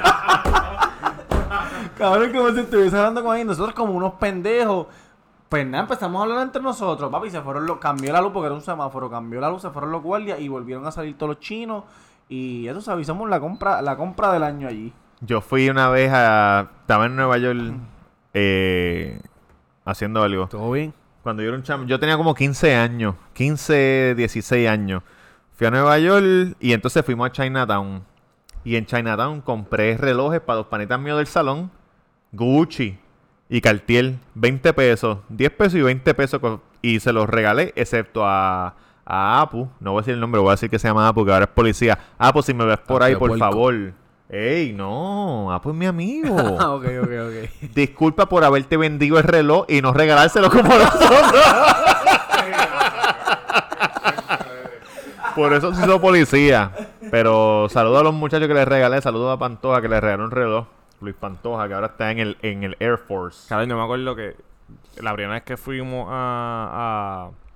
Cabrón, 1.96 2.32
como 2.32 2.50
si 2.52 2.60
estuviese 2.60 2.96
hablando 2.96 3.24
con 3.24 3.36
él. 3.36 3.46
Nosotros 3.46 3.74
como 3.74 3.92
unos 3.94 4.14
pendejos. 4.14 4.86
Pues 5.48 5.66
nada, 5.66 5.84
empezamos 5.84 6.20
a 6.20 6.24
hablar 6.24 6.42
entre 6.42 6.60
nosotros, 6.62 7.10
papi. 7.10 7.30
Se 7.30 7.40
fueron 7.40 7.66
los, 7.66 7.78
cambió 7.78 8.12
la 8.12 8.20
luz 8.20 8.32
porque 8.32 8.46
era 8.46 8.54
un 8.54 8.60
semáforo, 8.60 9.10
cambió 9.10 9.40
la 9.40 9.48
luz, 9.48 9.62
se 9.62 9.70
fueron 9.70 9.90
los 9.90 10.02
guardias 10.02 10.38
y 10.40 10.48
volvieron 10.48 10.86
a 10.86 10.92
salir 10.92 11.16
todos 11.16 11.30
los 11.30 11.40
chinos. 11.40 11.84
Y 12.28 12.68
eso 12.68 12.80
se 12.80 12.90
avisamos 12.90 13.28
la 13.28 13.40
compra, 13.40 13.80
la 13.82 13.96
compra 13.96 14.32
del 14.32 14.42
año 14.42 14.68
allí. 14.68 14.92
Yo 15.20 15.40
fui 15.40 15.68
una 15.68 15.88
vez 15.88 16.10
a. 16.12 16.70
Estaba 16.80 17.06
en 17.06 17.16
Nueva 17.16 17.38
York 17.38 17.74
eh, 18.34 19.20
haciendo 19.84 20.22
algo. 20.22 20.46
¿Todo 20.48 20.70
bien? 20.70 20.94
Cuando 21.22 21.42
yo 21.42 21.48
era 21.48 21.56
un 21.58 21.62
chamo, 21.62 21.84
yo 21.84 21.98
tenía 21.98 22.16
como 22.16 22.34
15 22.34 22.74
años, 22.76 23.16
15, 23.34 24.14
16 24.16 24.68
años. 24.68 25.02
Fui 25.56 25.66
a 25.66 25.70
Nueva 25.70 25.98
York 25.98 26.56
y 26.60 26.72
entonces 26.72 27.04
fuimos 27.04 27.28
a 27.28 27.32
Chinatown. 27.32 28.04
Y 28.64 28.76
en 28.76 28.86
Chinatown 28.86 29.40
compré 29.40 29.96
relojes 29.96 30.40
para 30.40 30.58
los 30.58 30.66
panitas 30.66 31.00
míos 31.00 31.18
del 31.18 31.26
salón, 31.26 31.70
Gucci 32.32 32.98
y 33.48 33.60
Cartier, 33.60 34.16
20 34.34 34.72
pesos, 34.74 35.18
10 35.30 35.50
pesos 35.52 35.74
y 35.74 35.82
20 35.82 36.14
pesos. 36.14 36.40
Y 36.80 37.00
se 37.00 37.12
los 37.12 37.28
regalé, 37.28 37.72
excepto 37.76 38.24
a, 38.24 38.76
a 39.10 39.40
Apu. 39.40 39.66
No 39.80 39.92
voy 39.92 40.00
a 40.00 40.02
decir 40.02 40.12
el 40.14 40.20
nombre, 40.20 40.38
voy 40.38 40.48
a 40.48 40.50
decir 40.52 40.68
que 40.68 40.78
se 40.78 40.86
llama 40.86 41.08
Apu, 41.08 41.24
que 41.24 41.32
ahora 41.32 41.46
es 41.46 41.50
policía. 41.50 41.98
Apu, 42.18 42.42
si 42.42 42.52
me 42.52 42.66
ves 42.66 42.76
por 42.78 43.02
ahí, 43.02 43.14
Apu 43.14 43.24
de 43.24 43.28
por 43.30 43.38
puerco. 43.38 43.52
favor. 43.52 43.74
Ey, 44.28 44.74
no, 44.74 45.50
Apu 45.50 45.70
es 45.70 45.76
mi 45.76 45.86
amigo. 45.86 46.36
Ah, 46.60 46.72
ok, 46.72 46.84
ok, 47.02 47.08
ok. 47.08 47.70
Disculpa 47.74 48.28
por 48.28 48.44
haberte 48.44 48.76
vendido 48.76 49.16
el 49.18 49.24
reloj 49.24 49.64
y 49.68 49.80
no 49.80 49.94
regalárselo 49.94 50.50
como 50.50 50.68
nosotros. 50.68 51.08
por 55.34 55.52
eso 55.54 55.74
se 55.74 55.82
hizo 55.82 56.00
policía. 56.00 56.72
Pero 57.10 57.68
saludo 57.70 58.00
a 58.00 58.02
los 58.02 58.12
muchachos 58.12 58.46
que 58.48 58.54
les 58.54 58.68
regalé. 58.68 59.00
Saludo 59.00 59.30
a 59.30 59.38
Pantoja 59.38 59.80
que 59.80 59.88
le 59.88 59.98
regaló 60.00 60.24
un 60.24 60.30
reloj. 60.30 60.66
Luis 61.00 61.14
Pantoja, 61.14 61.66
que 61.68 61.74
ahora 61.74 61.86
está 61.86 62.10
en 62.10 62.18
el, 62.18 62.36
en 62.42 62.64
el 62.64 62.76
Air 62.80 62.98
Force. 62.98 63.48
Cabrón, 63.48 63.68
yo 63.70 63.76
me 63.76 63.84
acuerdo 63.84 64.16
que 64.16 64.36
la 65.00 65.14
primera 65.14 65.34
vez 65.34 65.44
que 65.44 65.56
fuimos 65.56 66.08
a, 66.10 67.30
a, 67.30 67.47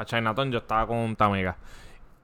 a 0.00 0.04
Chinatown, 0.04 0.50
yo 0.50 0.58
estaba 0.58 0.86
con 0.86 1.14
Tamega. 1.16 1.56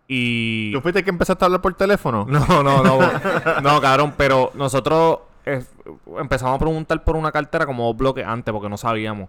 Y. 0.08 0.72
¿Tú 0.72 0.80
fuiste 0.80 1.02
que 1.02 1.10
empezaste 1.10 1.44
a 1.44 1.46
hablar 1.46 1.60
por 1.60 1.74
teléfono? 1.74 2.26
No, 2.30 2.62
no, 2.62 2.82
no. 2.82 2.98
no, 3.62 3.80
cabrón, 3.80 4.14
pero 4.16 4.50
nosotros 4.54 5.20
eh, 5.44 5.64
empezamos 6.18 6.56
a 6.56 6.58
preguntar 6.58 7.02
por 7.04 7.16
una 7.16 7.32
cartera 7.32 7.66
como 7.66 7.84
dos 7.86 7.96
bloques 7.96 8.26
antes 8.26 8.52
porque 8.52 8.68
no 8.68 8.76
sabíamos. 8.76 9.28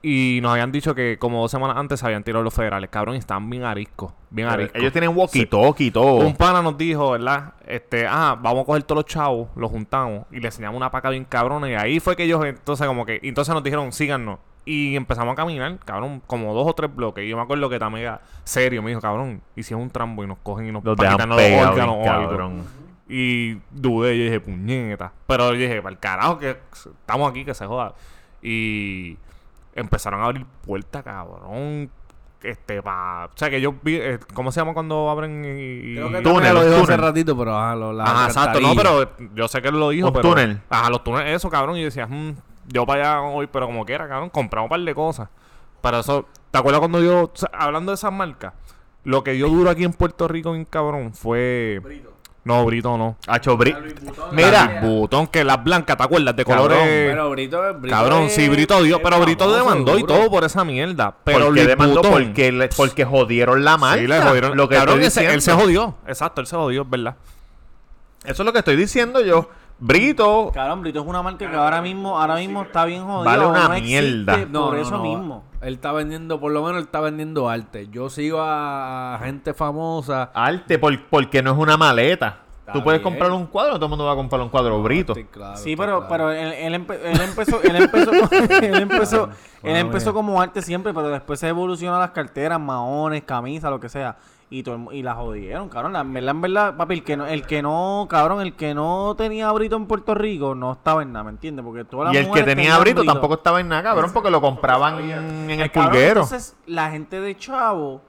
Y 0.00 0.38
nos 0.42 0.52
habían 0.52 0.70
dicho 0.70 0.94
que 0.94 1.18
como 1.18 1.40
dos 1.40 1.50
semanas 1.50 1.76
antes 1.76 1.98
se 1.98 2.06
habían 2.06 2.22
tirado 2.22 2.44
los 2.44 2.54
federales. 2.54 2.88
Cabrón, 2.88 3.16
y 3.16 3.18
estaban 3.18 3.50
bien 3.50 3.64
ariscos. 3.64 4.12
Bien 4.30 4.46
ariscos. 4.46 4.80
Ellos 4.80 4.92
tienen 4.92 5.10
walkie-talkie 5.10 5.86
y 5.86 5.90
todo. 5.90 6.24
Un 6.24 6.36
pana 6.36 6.62
nos 6.62 6.78
dijo, 6.78 7.10
¿verdad? 7.10 7.54
Este, 7.66 8.06
ah, 8.06 8.38
vamos 8.40 8.62
a 8.62 8.66
coger 8.66 8.84
todos 8.84 9.02
los 9.02 9.06
chavos, 9.06 9.48
los 9.56 9.70
juntamos 9.70 10.26
y 10.30 10.38
le 10.38 10.46
enseñamos 10.46 10.76
una 10.76 10.90
paca 10.90 11.10
bien 11.10 11.24
cabrona. 11.24 11.68
Y 11.68 11.74
ahí 11.74 11.98
fue 11.98 12.14
que 12.14 12.24
ellos, 12.24 12.44
entonces, 12.44 12.86
como 12.86 13.04
que, 13.04 13.18
entonces 13.24 13.52
nos 13.52 13.64
dijeron, 13.64 13.90
síganos. 13.92 14.38
Y 14.70 14.96
empezamos 14.96 15.32
a 15.32 15.34
caminar, 15.34 15.78
cabrón, 15.78 16.20
como 16.26 16.52
dos 16.52 16.66
o 16.66 16.74
tres 16.74 16.94
bloques. 16.94 17.24
Y 17.24 17.28
yo 17.30 17.36
me 17.38 17.42
acuerdo 17.42 17.70
que 17.70 17.78
Tamega, 17.78 18.20
serio, 18.44 18.82
me 18.82 18.90
dijo, 18.90 19.00
cabrón, 19.00 19.40
y 19.56 19.62
si 19.62 19.72
es 19.72 19.80
un 19.80 19.88
trambo 19.88 20.22
y 20.22 20.26
nos 20.26 20.36
cogen 20.42 20.66
y 20.66 20.72
nos 20.72 20.84
Los 20.84 20.94
quitarnos 20.94 21.38
los 21.38 21.66
órganos 21.68 21.96
o 21.98 22.10
algo. 22.10 22.52
Y 23.08 23.54
dudé, 23.70 24.18
yo 24.18 24.24
dije, 24.24 24.40
puñeta. 24.40 25.10
Pero 25.26 25.54
yo 25.54 25.60
dije, 25.60 25.80
para 25.80 25.94
el 25.94 25.98
carajo 25.98 26.38
que 26.38 26.58
estamos 26.70 27.30
aquí, 27.30 27.46
que 27.46 27.54
se 27.54 27.64
joda. 27.64 27.94
Y 28.42 29.16
empezaron 29.74 30.20
a 30.20 30.26
abrir 30.26 30.44
puertas, 30.66 31.02
cabrón. 31.02 31.90
Este, 32.42 32.82
pa... 32.82 33.30
O 33.34 33.38
sea, 33.38 33.48
que 33.48 33.62
yo 33.62 33.74
vi... 33.82 33.96
eh, 33.96 34.18
¿Cómo 34.34 34.52
se 34.52 34.60
llama 34.60 34.74
cuando 34.74 35.08
abren 35.08 35.44
y... 35.46 35.94
Creo 35.94 36.08
que 36.10 36.20
Túnel, 36.20 36.22
túnel, 36.22 36.54
lo 36.54 36.62
dijo 36.64 36.74
hace 36.76 36.84
túnel. 36.84 37.00
ratito, 37.00 37.38
pero 37.38 37.56
ajá, 37.58 37.74
lo, 37.74 37.92
la 37.94 38.04
Ajá, 38.04 38.26
exacto, 38.26 38.60
no, 38.60 38.74
pero 38.76 39.10
yo 39.34 39.48
sé 39.48 39.62
que 39.62 39.68
él 39.68 39.80
lo 39.80 39.88
dijo, 39.88 40.08
Un 40.08 40.12
pero... 40.12 40.28
túnel. 40.28 40.60
Ajá, 40.68 40.90
los 40.90 41.02
túneles, 41.02 41.34
eso, 41.36 41.48
cabrón. 41.48 41.76
Y 41.78 41.80
yo 41.80 41.86
decía, 41.86 42.06
"Mm, 42.06 42.34
yo 42.68 42.86
para 42.86 43.18
allá 43.18 43.22
hoy, 43.22 43.48
pero 43.50 43.66
como 43.66 43.84
quiera, 43.84 44.08
cabrón, 44.08 44.30
compramos 44.30 44.66
un 44.66 44.70
par 44.70 44.80
de 44.80 44.94
cosas. 44.94 45.28
Pero 45.80 46.00
eso, 46.00 46.26
¿te 46.50 46.58
acuerdas 46.58 46.80
cuando 46.80 47.00
yo, 47.02 47.24
o 47.24 47.30
sea, 47.34 47.50
hablando 47.52 47.92
de 47.92 47.96
esas 47.96 48.12
marcas, 48.12 48.52
lo 49.04 49.22
que 49.24 49.32
dio 49.32 49.48
duro 49.48 49.70
aquí 49.70 49.84
en 49.84 49.92
Puerto 49.92 50.28
Rico, 50.28 50.52
bien 50.52 50.64
cabrón, 50.64 51.12
fue... 51.14 51.80
No, 52.44 52.64
Brito 52.64 52.96
no. 52.96 53.16
Hacho, 53.26 53.58
Bri- 53.58 53.76
Mira, 54.32 54.66
Mira, 54.68 54.80
botón 54.82 55.26
que 55.26 55.44
las 55.44 55.62
blancas, 55.62 55.98
¿te 55.98 56.02
acuerdas? 56.02 56.34
De 56.34 56.44
Cabrón, 56.46 56.68
colores... 56.68 57.10
Pero 57.10 57.30
Brito, 57.30 57.74
Brito 57.74 57.94
Cabrón, 57.94 58.22
es- 58.22 58.34
sí, 58.34 58.48
Brito 58.48 58.82
dio, 58.82 59.02
pero 59.02 59.20
Brito 59.20 59.44
famoso, 59.44 59.58
demandó 59.64 59.98
y 59.98 60.04
todo 60.04 60.30
por 60.30 60.44
esa 60.44 60.64
mierda. 60.64 61.14
Pero 61.24 61.38
¿por 61.40 61.46
qué 61.48 61.52
Luis 61.52 61.66
demandó? 61.66 62.00
Butón- 62.02 62.10
Porque, 62.10 62.52
le- 62.52 62.68
porque 62.68 63.04
jodieron 63.04 63.64
la 63.64 63.76
marca. 63.76 64.00
Sí, 64.00 64.06
le 64.06 64.22
jodieron. 64.22 64.56
Lo 64.56 64.66
que 64.68 64.76
Cabrón, 64.76 65.02
estoy 65.02 65.24
ese- 65.26 65.34
él 65.34 65.42
se 65.42 65.52
jodió. 65.52 65.96
Exacto, 66.06 66.40
él 66.40 66.46
se 66.46 66.56
jodió, 66.56 66.82
es 66.82 66.90
verdad. 66.90 67.16
Eso 68.24 68.42
es 68.42 68.46
lo 68.46 68.52
que 68.52 68.60
estoy 68.60 68.76
diciendo 68.76 69.20
yo. 69.20 69.50
Brito, 69.80 70.50
Cabrón, 70.52 70.80
Brito 70.80 71.00
es 71.00 71.06
una 71.06 71.22
marca 71.22 71.48
que 71.48 71.56
ahora 71.56 71.80
mismo, 71.80 72.18
ahora 72.20 72.34
mismo 72.36 72.62
está 72.62 72.84
bien 72.84 73.04
jodida. 73.04 73.30
Vale 73.30 73.46
una 73.46 73.68
no 73.68 73.74
existe 73.74 74.02
mierda. 74.02 74.36
No, 74.50 74.64
por 74.66 74.74
no, 74.74 74.80
eso 74.82 74.90
no. 74.96 75.02
mismo. 75.04 75.44
Él 75.60 75.74
está 75.74 75.92
vendiendo, 75.92 76.40
por 76.40 76.50
lo 76.52 76.62
menos 76.62 76.78
él 76.78 76.84
está 76.84 77.00
vendiendo 77.00 77.48
arte. 77.48 77.88
Yo 77.90 78.10
sigo 78.10 78.38
a, 78.40 79.18
gente 79.22 79.54
famosa. 79.54 80.30
arte, 80.34 80.78
por- 80.78 81.06
porque 81.08 81.42
no 81.42 81.52
es 81.52 81.58
una 81.58 81.76
maleta. 81.76 82.38
Está 82.60 82.72
Tú 82.72 82.84
puedes 82.84 83.00
bien. 83.00 83.12
comprar 83.12 83.30
un 83.30 83.46
cuadro, 83.46 83.72
no 83.72 83.76
todo 83.78 83.86
el 83.86 83.90
mundo 83.90 84.04
va 84.04 84.12
a 84.12 84.16
comprar 84.16 84.42
un 84.42 84.48
cuadro 84.50 84.82
Brito. 84.82 85.14
Sí, 85.14 85.24
claro, 85.24 85.56
Sí, 85.56 85.74
pero, 85.76 86.06
claro. 86.06 86.08
pero 86.08 86.30
él, 86.32 86.52
él 86.52 86.74
empe- 86.74 86.98
él 87.02 87.20
empezó, 87.20 87.62
él 87.62 87.76
empezó, 87.76 88.10
él 88.62 88.74
empezó, 88.82 89.28
él 89.62 89.76
empezó 89.76 90.12
como 90.12 90.40
arte 90.42 90.60
siempre, 90.60 90.92
pero 90.92 91.08
después 91.08 91.38
se 91.40 91.48
evolucionó 91.48 91.96
a 91.96 92.00
las 92.00 92.10
carteras, 92.10 92.60
maones, 92.60 93.22
camisas, 93.22 93.70
lo 93.70 93.80
que 93.80 93.88
sea. 93.88 94.16
Y, 94.50 94.62
todo 94.62 94.92
y 94.92 95.02
la 95.02 95.14
jodieron, 95.14 95.68
cabrón. 95.68 95.92
La, 95.92 96.00
en 96.00 96.12
verdad, 96.12 96.30
en 96.30 96.40
verdad, 96.40 96.76
papi, 96.76 96.94
el 96.94 97.04
que, 97.04 97.16
no, 97.16 97.26
el 97.26 97.46
que 97.46 97.62
no, 97.62 98.06
cabrón, 98.08 98.40
el 98.40 98.54
que 98.54 98.74
no 98.74 99.14
tenía 99.16 99.50
brito 99.52 99.76
en 99.76 99.86
Puerto 99.86 100.14
Rico 100.14 100.54
no 100.54 100.72
estaba 100.72 101.02
en 101.02 101.12
nada, 101.12 101.24
¿me 101.24 101.30
entiendes? 101.30 101.64
Porque 101.64 101.84
todas 101.84 102.06
las 102.06 102.14
Y 102.14 102.18
el 102.18 102.32
que 102.32 102.42
tenía 102.42 102.54
tenían 102.54 102.80
brito 102.80 103.04
tampoco 103.04 103.34
estaba 103.34 103.60
en 103.60 103.68
nada, 103.68 103.82
cabrón, 103.82 104.10
porque 104.12 104.30
lo 104.30 104.40
compraban 104.40 104.98
en 105.00 105.50
el 105.50 105.70
Cabrón, 105.70 105.92
pulguero. 105.92 106.22
Entonces, 106.22 106.56
la 106.66 106.90
gente 106.90 107.20
de 107.20 107.36
Chavo 107.36 108.02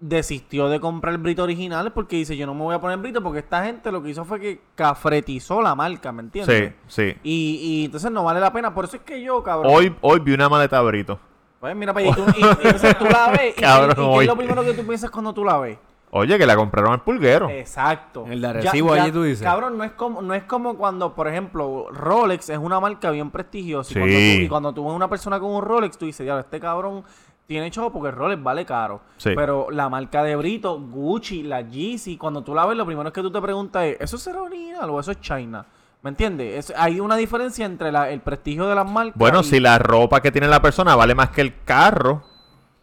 desistió 0.00 0.68
de 0.68 0.78
comprar 0.78 1.14
el 1.14 1.18
brito 1.18 1.42
original 1.42 1.92
porque 1.92 2.16
dice, 2.16 2.36
yo 2.36 2.46
no 2.46 2.54
me 2.54 2.62
voy 2.62 2.74
a 2.74 2.80
poner 2.80 2.98
brito 2.98 3.20
porque 3.20 3.40
esta 3.40 3.64
gente 3.64 3.90
lo 3.90 4.00
que 4.02 4.10
hizo 4.10 4.24
fue 4.24 4.38
que 4.38 4.60
cafretizó 4.76 5.60
la 5.60 5.74
marca, 5.74 6.12
¿me 6.12 6.22
entiendes? 6.22 6.72
Sí, 6.86 7.12
sí. 7.12 7.18
Y, 7.24 7.60
y 7.62 7.84
entonces 7.86 8.10
no 8.12 8.22
vale 8.22 8.38
la 8.38 8.52
pena. 8.52 8.72
Por 8.72 8.84
eso 8.84 8.96
es 8.96 9.02
que 9.02 9.20
yo, 9.20 9.42
cabrón. 9.42 9.72
Hoy, 9.74 9.94
hoy 10.00 10.20
vi 10.20 10.34
una 10.34 10.48
maleta 10.48 10.80
brito. 10.82 11.18
Pues 11.60 11.74
mira, 11.74 11.92
pa' 11.92 12.00
allá, 12.00 12.10
y, 12.10 12.14
tú, 12.14 12.24
y- 12.36 12.40
y 12.40 12.44
entonces 12.44 12.98
tú 12.98 13.04
la 13.06 13.30
ves. 13.30 13.54
y- 13.56 13.60
Cabrón, 13.60 13.90
y, 13.98 14.14
qué 14.16 14.20
es 14.22 14.26
lo 14.26 14.36
primero 14.36 14.62
que 14.64 14.74
tú 14.74 14.86
piensas 14.86 15.10
cuando 15.10 15.32
tú 15.32 15.44
la 15.44 15.58
ves? 15.58 15.78
Oye, 16.10 16.38
que 16.38 16.46
la 16.46 16.56
compraron 16.56 16.92
al 16.92 17.02
pulguero. 17.02 17.50
Exacto. 17.50 18.24
El 18.26 18.40
de 18.40 18.46
Arecibo 18.48 18.92
allí 18.94 19.12
tú 19.12 19.22
dices. 19.24 19.42
Cabrón, 19.44 19.76
no 19.76 19.84
es 19.84 19.92
como, 19.92 20.22
no 20.22 20.32
es 20.32 20.44
como 20.44 20.76
cuando, 20.78 21.14
por 21.14 21.28
ejemplo, 21.28 21.88
Rolex 21.90 22.48
es 22.48 22.56
una 22.58 22.80
marca 22.80 23.10
bien 23.10 23.30
prestigiosa. 23.30 23.90
Y, 24.00 24.02
Sí. 24.02 24.08
cuando 24.08 24.38
tú, 24.38 24.42
y 24.44 24.48
cuando 24.48 24.72
tú 24.74 24.84
ves 24.86 24.94
una 24.94 25.08
persona 25.08 25.38
con 25.38 25.50
un 25.50 25.62
Rolex, 25.62 25.98
tú 25.98 26.06
dices, 26.06 26.26
ya, 26.26 26.38
este 26.40 26.58
cabrón 26.60 27.04
tiene 27.46 27.70
chavo 27.70 27.92
porque 27.92 28.08
el 28.08 28.14
Rolex 28.14 28.42
vale 28.42 28.64
caro. 28.64 29.00
Sí. 29.18 29.32
Pero 29.34 29.66
la 29.70 29.90
marca 29.90 30.22
de 30.22 30.34
Brito, 30.36 30.78
Gucci, 30.80 31.42
la 31.42 31.60
Yeezy, 31.60 32.16
cuando 32.16 32.40
tú 32.42 32.54
la 32.54 32.64
ves, 32.64 32.76
lo 32.78 32.86
primero 32.86 33.12
que 33.12 33.20
tú 33.20 33.30
te 33.30 33.40
preguntas 33.42 33.84
es, 33.84 34.00
¿eso 34.00 34.16
será 34.16 34.40
original 34.40 34.88
o 34.88 34.98
eso 35.00 35.10
es 35.10 35.20
China? 35.20 35.66
¿Me 36.02 36.10
entiendes? 36.10 36.70
Es- 36.70 36.76
hay 36.78 37.00
una 37.00 37.16
diferencia 37.16 37.66
entre 37.66 37.90
la- 37.90 38.10
el 38.10 38.20
prestigio 38.20 38.66
de 38.68 38.74
las 38.74 38.88
marcas. 38.90 39.14
Bueno, 39.16 39.40
y- 39.40 39.44
si 39.44 39.60
la 39.60 39.78
ropa 39.78 40.20
que 40.20 40.30
tiene 40.30 40.46
la 40.48 40.62
persona 40.62 40.94
vale 40.96 41.14
más 41.14 41.30
que 41.30 41.40
el 41.40 41.62
carro, 41.64 42.22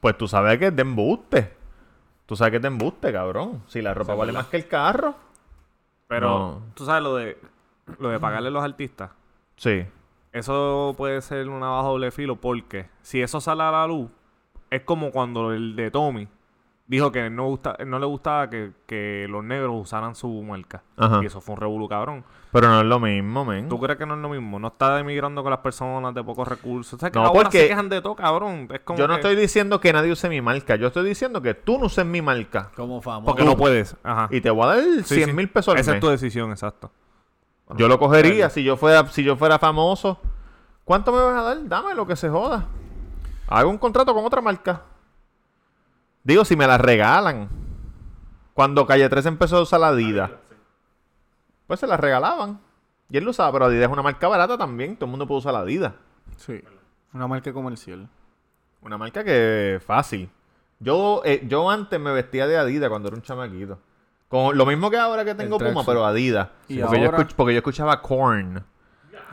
pues 0.01 0.17
tú 0.17 0.27
sabes 0.27 0.59
que 0.59 0.67
es 0.67 0.75
de 0.75 0.81
embuste. 0.81 1.53
Tú 2.25 2.35
sabes 2.35 2.51
que 2.51 2.55
es 2.57 2.61
de 2.61 2.67
embuste, 2.67 3.13
cabrón. 3.13 3.63
Si 3.67 3.81
la 3.81 3.93
ropa 3.93 4.15
vale 4.15 4.31
más 4.33 4.47
que 4.47 4.57
el 4.57 4.67
carro. 4.67 5.15
Pero, 6.07 6.27
No. 6.29 6.61
tú 6.73 6.85
sabes 6.85 7.03
lo 7.03 7.15
de 7.15 7.37
lo 7.99 8.09
de 8.09 8.19
pagarle 8.19 8.47
a 8.47 8.51
los 8.51 8.63
artistas. 8.63 9.11
Sí. 9.57 9.85
Eso 10.31 10.93
puede 10.97 11.21
ser 11.21 11.47
una 11.49 11.67
baja 11.69 11.87
doble 11.87 12.11
filo 12.11 12.35
porque 12.35 12.89
si 13.01 13.21
eso 13.21 13.39
sale 13.39 13.61
a 13.63 13.71
la 13.71 13.87
luz, 13.87 14.09
es 14.71 14.81
como 14.81 15.11
cuando 15.11 15.53
el 15.53 15.75
de 15.75 15.91
Tommy 15.91 16.27
dijo 16.87 17.11
que 17.11 17.29
no, 17.29 17.45
gusta, 17.45 17.77
no 17.85 17.97
le 17.99 18.05
gustaba 18.05 18.49
que, 18.49 18.71
que 18.85 19.25
los 19.29 19.43
negros 19.43 19.73
usaran 19.81 20.15
su 20.15 20.27
marca. 20.43 20.83
Ajá. 20.97 21.19
Y 21.23 21.25
eso 21.25 21.41
fue 21.41 21.55
un 21.55 21.61
revolú 21.61 21.87
cabrón. 21.89 22.23
Pero 22.51 22.69
no 22.69 22.79
es 22.79 22.85
lo 22.85 22.99
mismo, 22.99 23.43
men. 23.43 23.67
¿Tú 23.67 23.79
crees 23.79 23.97
que 23.97 24.05
no 24.05 24.13
es 24.15 24.21
lo 24.21 24.29
mismo? 24.29 24.59
No 24.59 24.69
está 24.69 24.97
emigrando 24.99 25.43
con 25.43 25.49
las 25.51 25.59
personas 25.59 26.13
de 26.15 26.23
pocos 26.23 26.47
recursos. 26.47 26.93
O 26.93 26.97
sea, 26.99 27.11
que 27.11 27.19
No, 27.19 27.25
ahora 27.25 27.41
porque 27.43 27.59
se 27.63 27.67
quejan 27.67 27.89
de 27.89 28.01
todo, 28.01 28.15
cabrón. 28.15 28.69
Es 28.73 28.79
como 28.81 28.97
Yo 28.97 29.07
no 29.07 29.15
que- 29.15 29.19
estoy 29.21 29.35
diciendo 29.35 29.81
que 29.81 29.91
nadie 29.91 30.11
use 30.11 30.29
mi 30.29 30.39
marca. 30.41 30.75
Yo 30.77 30.87
estoy 30.87 31.05
diciendo 31.05 31.41
que 31.41 31.53
tú 31.53 31.77
no 31.79 31.87
uses 31.87 32.05
mi 32.05 32.21
marca. 32.21 32.71
Como 32.75 33.01
famoso. 33.01 33.25
Porque 33.25 33.43
no 33.43 33.57
puedes. 33.57 33.97
Ajá. 34.03 34.29
Y 34.31 34.39
te 34.39 34.49
voy 34.51 34.63
a 34.63 34.67
dar 34.67 34.83
Sí, 35.03 35.15
100 35.15 35.29
sí. 35.29 35.33
mil 35.33 35.49
pesos 35.49 35.73
al 35.73 35.79
Esa 35.81 35.91
mes. 35.91 35.97
es 35.97 36.01
tu 36.01 36.07
decisión, 36.09 36.51
exacto. 36.51 36.91
Yo 37.77 37.87
lo 37.87 37.97
cogería 37.99 38.49
si 38.51 38.63
yo 38.63 38.77
fuera 38.77 39.05
si 39.07 39.23
yo 39.23 39.35
fuera 39.35 39.57
famoso. 39.59 40.19
¿Cuánto 40.85 41.11
me 41.11 41.17
vas 41.19 41.35
a 41.35 41.41
dar? 41.41 41.67
Dame 41.67 41.95
lo 41.95 42.05
que 42.05 42.15
se 42.15 42.29
joda. 42.29 42.67
Hago 43.47 43.69
un 43.71 43.79
contrato 43.79 44.13
con 44.13 44.23
otra 44.23 44.39
marca. 44.39 44.83
Digo, 46.25 46.43
si 46.43 46.57
me 46.57 46.67
la 46.67 46.77
regalan. 46.77 47.47
Cuando 48.53 48.85
Calle 48.85 49.07
13 49.07 49.29
empezó 49.29 49.57
a 49.57 49.61
usar 49.61 49.79
la 49.79 49.89
Adidas, 49.89 50.31
pues 51.67 51.79
se 51.79 51.87
la 51.87 51.95
regalaban. 51.97 52.59
Y 53.09 53.17
él 53.17 53.23
lo 53.23 53.31
usaba, 53.31 53.51
pero 53.53 53.65
Adidas 53.65 53.85
es 53.87 53.93
una 53.93 54.01
marca 54.01 54.27
barata 54.27 54.57
también. 54.57 54.95
Todo 54.97 55.05
el 55.05 55.11
mundo 55.11 55.27
puede 55.27 55.39
usar 55.39 55.53
la 55.53 55.59
Adidas. 55.59 55.93
Sí. 56.37 56.61
Una 57.13 57.27
marca 57.27 57.53
comercial. 57.53 58.09
Una 58.81 58.97
marca 58.97 59.23
que 59.23 59.79
fácil. 59.85 60.29
Yo, 60.79 61.21
eh, 61.25 61.43
yo 61.47 61.69
antes 61.69 61.99
me 61.99 62.11
vestía 62.11 62.47
de 62.47 62.57
Adidas 62.57 62.89
cuando 62.89 63.07
era 63.09 63.15
un 63.15 63.21
chamaquito. 63.23 63.79
Con 64.27 64.57
lo 64.57 64.65
mismo 64.65 64.89
que 64.89 64.97
ahora 64.97 65.23
que 65.23 65.35
tengo 65.35 65.57
Puma, 65.59 65.83
pero 65.85 66.05
Adidas. 66.05 66.49
Y 66.67 66.79
porque, 66.79 66.99
yo 67.01 67.11
escuch- 67.11 67.33
porque 67.35 67.53
yo 67.53 67.59
escuchaba 67.59 68.01
Korn. 68.01 68.63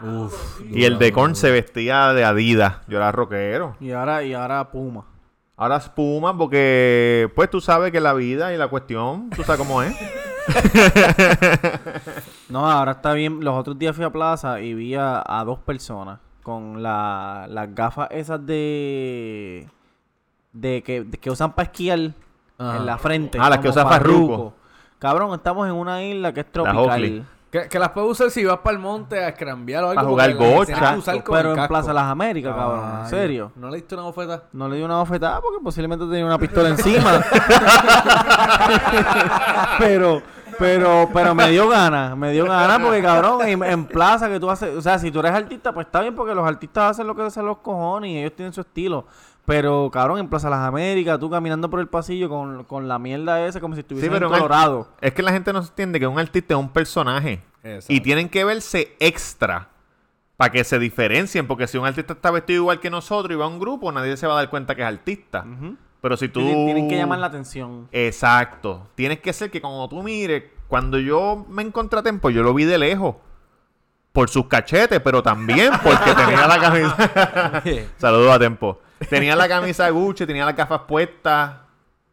Uf, 0.02 0.60
Y 0.68 0.84
el 0.84 0.98
de 0.98 1.12
Korn 1.12 1.34
se 1.36 1.50
vestía 1.50 2.12
de 2.12 2.24
Adidas. 2.24 2.78
Yo 2.88 2.98
era 2.98 3.10
rockero. 3.12 3.76
Y 3.80 3.92
ahora, 3.92 4.22
y 4.22 4.34
ahora 4.34 4.70
Puma. 4.70 5.04
Ahora 5.62 5.76
es 5.76 5.88
Puma 5.88 6.36
porque, 6.36 7.30
pues 7.36 7.48
tú 7.48 7.60
sabes 7.60 7.92
que 7.92 8.00
la 8.00 8.14
vida 8.14 8.52
y 8.52 8.56
la 8.56 8.66
cuestión, 8.68 9.30
tú 9.30 9.44
sabes 9.44 9.58
cómo 9.60 9.82
es. 9.82 9.94
No, 12.48 12.70
ahora 12.70 12.92
está 12.92 13.12
bien. 13.14 13.42
Los 13.44 13.54
otros 13.58 13.78
días 13.78 13.94
fui 13.96 14.04
a 14.04 14.10
plaza 14.10 14.60
y 14.60 14.74
vi 14.74 14.94
a, 14.94 15.22
a 15.24 15.44
dos 15.44 15.58
personas 15.60 16.18
con 16.42 16.82
la- 16.82 17.46
las 17.48 17.74
gafas 17.74 18.08
esas 18.10 18.44
de. 18.44 19.68
de 20.52 20.82
que, 20.82 21.04
de 21.04 21.16
que 21.18 21.30
usan 21.30 21.52
para 21.54 21.66
esquiar 21.70 21.98
Ajá. 22.58 22.76
en 22.78 22.86
la 22.86 22.98
frente. 22.98 23.38
Ah, 23.40 23.48
las 23.48 23.58
que 23.58 23.68
como 23.68 23.80
usa 23.80 23.86
Farruko. 23.86 24.54
Cabrón, 24.98 25.32
estamos 25.34 25.66
en 25.66 25.74
una 25.74 26.02
isla 26.04 26.32
que 26.34 26.40
es 26.40 26.52
tropical. 26.52 27.24
Que, 27.52 27.68
que 27.68 27.78
las 27.78 27.90
puedes 27.90 28.10
usar 28.12 28.30
si 28.30 28.42
vas 28.46 28.60
para 28.60 28.74
el 28.74 28.82
monte 28.82 29.22
a 29.22 29.28
escrambear 29.28 29.84
o 29.84 29.90
algo. 29.90 30.00
A 30.00 30.04
jugar 30.04 30.34
gocha. 30.36 30.96
Pero 31.30 31.54
en. 31.54 31.68
Plaza 31.68 31.92
Las 31.92 32.04
Américas, 32.04 32.56
cabrón. 32.56 32.80
Ay, 32.82 33.02
En 33.02 33.10
serio. 33.10 33.52
¿No 33.56 33.68
le 33.68 33.76
diste 33.76 33.94
una 33.94 34.04
bofeta? 34.04 34.44
No 34.54 34.70
le 34.70 34.76
di 34.76 34.82
una 34.82 34.96
bofetada 34.96 35.38
porque 35.42 35.62
posiblemente 35.62 36.06
tenía 36.06 36.24
una 36.24 36.38
pistola 36.38 36.70
encima. 36.70 37.22
pero, 39.78 40.22
pero, 40.58 41.10
pero 41.12 41.34
me 41.34 41.50
dio 41.50 41.68
ganas, 41.68 42.16
me 42.16 42.32
dio 42.32 42.46
ganas 42.46 42.78
porque 42.78 43.02
cabrón, 43.02 43.46
en, 43.46 43.62
en 43.62 43.84
plaza 43.84 44.30
que 44.30 44.40
tú 44.40 44.48
haces, 44.48 44.74
o 44.74 44.80
sea, 44.80 44.98
si 44.98 45.10
tú 45.10 45.20
eres 45.20 45.32
artista, 45.32 45.74
pues 45.74 45.84
está 45.84 46.00
bien 46.00 46.14
porque 46.14 46.34
los 46.34 46.46
artistas 46.46 46.92
hacen 46.92 47.06
lo 47.06 47.14
que 47.14 47.20
hacen 47.20 47.44
los 47.44 47.58
cojones 47.58 48.12
y 48.12 48.18
ellos 48.18 48.32
tienen 48.34 48.54
su 48.54 48.62
estilo. 48.62 49.04
Pero 49.44 49.90
cabrón, 49.90 50.18
en 50.18 50.28
Plaza 50.28 50.48
Las 50.48 50.60
Américas, 50.60 51.18
tú 51.18 51.28
caminando 51.28 51.68
por 51.68 51.80
el 51.80 51.88
pasillo 51.88 52.28
con, 52.28 52.64
con 52.64 52.86
la 52.86 52.98
mierda 52.98 53.44
esa 53.46 53.60
como 53.60 53.74
si 53.74 53.80
estuviese 53.80 54.08
pero 54.08 54.26
en 54.28 54.32
Colorado. 54.32 54.88
Es 55.00 55.12
que 55.12 55.22
la 55.22 55.32
gente 55.32 55.52
no 55.52 55.60
entiende 55.60 55.98
que 55.98 56.06
un 56.06 56.18
artista 56.18 56.54
es 56.54 56.60
un 56.60 56.68
personaje. 56.68 57.42
Exacto. 57.64 57.92
Y 57.92 58.00
tienen 58.00 58.28
que 58.28 58.44
verse 58.44 58.96
extra 59.00 59.68
para 60.36 60.52
que 60.52 60.64
se 60.64 60.78
diferencien. 60.78 61.46
Porque 61.46 61.66
si 61.66 61.76
un 61.76 61.86
artista 61.86 62.12
está 62.12 62.30
vestido 62.30 62.62
igual 62.62 62.80
que 62.80 62.90
nosotros 62.90 63.34
y 63.34 63.36
va 63.36 63.46
a 63.46 63.48
un 63.48 63.58
grupo, 63.58 63.90
nadie 63.90 64.16
se 64.16 64.26
va 64.26 64.34
a 64.34 64.36
dar 64.36 64.50
cuenta 64.50 64.74
que 64.74 64.82
es 64.82 64.88
artista. 64.88 65.44
Pero 66.00 66.16
si 66.16 66.28
tú... 66.28 66.40
Tienen, 66.40 66.66
tienen 66.66 66.88
que 66.88 66.96
llamar 66.96 67.18
la 67.18 67.26
atención. 67.26 67.88
Exacto. 67.92 68.88
Tienes 68.94 69.20
que 69.20 69.32
ser 69.32 69.50
que 69.50 69.60
cuando 69.60 69.88
tú 69.88 70.02
mires, 70.02 70.44
cuando 70.68 70.98
yo 70.98 71.46
me 71.48 71.62
encontré 71.62 71.98
a 71.98 72.02
Tempo, 72.02 72.30
yo 72.30 72.42
lo 72.42 72.54
vi 72.54 72.64
de 72.64 72.78
lejos. 72.78 73.16
Por 74.12 74.28
sus 74.28 74.46
cachetes, 74.46 75.00
pero 75.00 75.22
también 75.22 75.72
porque 75.82 76.12
tenía 76.14 76.46
la 76.46 76.58
camisa. 76.58 77.62
Saludos 77.96 78.32
a 78.32 78.38
Tempo. 78.38 78.80
Tenía 79.08 79.36
la 79.36 79.48
camisa 79.48 79.88
Gucci, 79.90 80.26
tenía 80.26 80.44
las 80.44 80.56
gafas 80.56 80.80
puestas. 80.86 81.52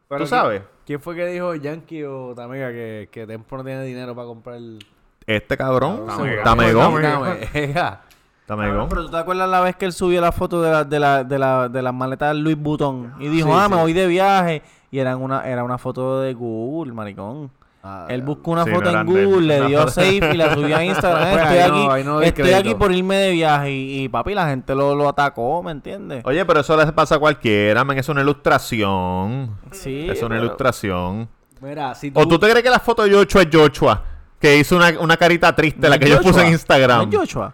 Pero 0.08 0.24
¿Tú 0.24 0.28
¿quién- 0.30 0.40
sabes? 0.40 0.62
¿Quién 0.86 1.00
fue 1.00 1.16
que 1.16 1.26
dijo 1.28 1.54
Yankee 1.54 2.04
o 2.04 2.34
Tamega 2.36 2.70
que, 2.72 3.10
que 3.12 3.28
Tempo 3.28 3.58
no 3.58 3.64
tiene 3.64 3.84
dinero 3.84 4.16
para 4.16 4.28
comprar 4.28 4.56
el... 4.56 4.80
Este 5.28 5.56
cabrón. 5.56 6.08
Tamega. 6.08 6.44
Tamegón. 6.44 7.02
Tamega. 7.02 8.02
Tamegón. 8.48 8.90
Pero 8.90 9.06
tú 9.06 9.12
te 9.12 9.18
acuerdas 9.18 9.48
la 9.48 9.62
vez 9.62 9.76
que 9.76 9.86
él 9.86 9.94
subió 9.94 10.20
la 10.20 10.32
foto 10.32 10.62
de 10.64 10.72
la, 10.72 10.84
de 10.84 11.00
la, 11.00 11.24
de 11.24 11.38
la, 11.38 11.70
de 11.70 11.82
las 11.84 11.94
maletas 11.94 12.36
Louis 12.36 12.58
Vuitton 12.58 13.14
y 13.20 13.28
dijo, 13.28 13.50
Sí, 13.50 13.54
ah, 13.56 13.66
sí. 13.70 13.76
me 13.76 13.82
voy 13.82 13.94
de 13.94 14.08
viaje. 14.08 14.64
Y 14.90 14.98
eran 14.98 15.22
una, 15.22 15.48
era 15.48 15.64
una 15.64 15.78
foto 15.78 16.22
de 16.22 16.34
Google, 16.34 16.94
maricón. 16.94 17.52
Ah, 17.82 18.08
él 18.10 18.22
buscó 18.24 18.52
una 18.52 18.66
Sí, 18.66 18.72
foto 18.72 18.92
no 18.92 19.00
en. 19.00 19.08
Google, 19.08 19.48
le 19.60 19.66
dio 19.68 19.80
foto- 19.80 19.92
save 19.92 20.32
y 20.34 20.38
la 20.38 20.54
subió 20.54 20.76
a 20.76 20.84
Instagram. 20.84 21.30
Pues 21.32 21.44
estoy 21.44 21.58
no- 21.86 21.92
aquí, 21.92 22.04
no 22.04 22.22
estoy 22.22 22.52
aquí 22.54 22.76
por 22.76 22.92
irme 22.92 23.16
de 23.16 23.32
viaje. 23.32 23.72
Y, 23.72 24.04
y, 24.04 24.10
papi, 24.10 24.34
la 24.34 24.48
gente 24.48 24.76
lo, 24.76 24.96
lo 24.96 25.08
atacó, 25.08 25.64
¿me 25.64 25.72
entiendes? 25.72 26.22
Oye, 26.26 26.44
pero 26.46 26.60
eso 26.60 26.76
le 26.76 26.92
pasa 26.92 27.16
a 27.16 27.20
cualquiera, 27.20 27.84
man. 27.86 27.98
Es 27.98 28.10
una 28.10 28.22
ilustración. 28.22 29.56
Sí. 29.72 30.08
es 30.10 30.20
una 30.22 30.30
pero- 30.36 30.46
ilustración. 30.46 31.30
Mira, 31.62 31.94
si 31.96 32.12
tú... 32.12 32.20
¿O 32.20 32.28
tú 32.28 32.38
te 32.40 32.50
crees 32.50 32.64
que 32.64 32.70
la 32.70 32.80
foto 32.80 33.04
de 33.04 33.12
Joshua 33.14 33.42
es 33.44 33.50
Joshua? 33.52 34.02
Que 34.40 34.58
hizo 34.58 34.78
una, 34.78 34.98
una 35.00 35.18
carita 35.18 35.54
triste, 35.54 35.82
¿No 35.82 35.90
la 35.90 36.00
que 36.00 36.10
yo 36.10 36.22
puse 36.22 36.42
en 36.42 36.54
Instagram. 36.54 37.10
¿No 37.10 37.10
es 37.10 37.18
Joshua? 37.30 37.54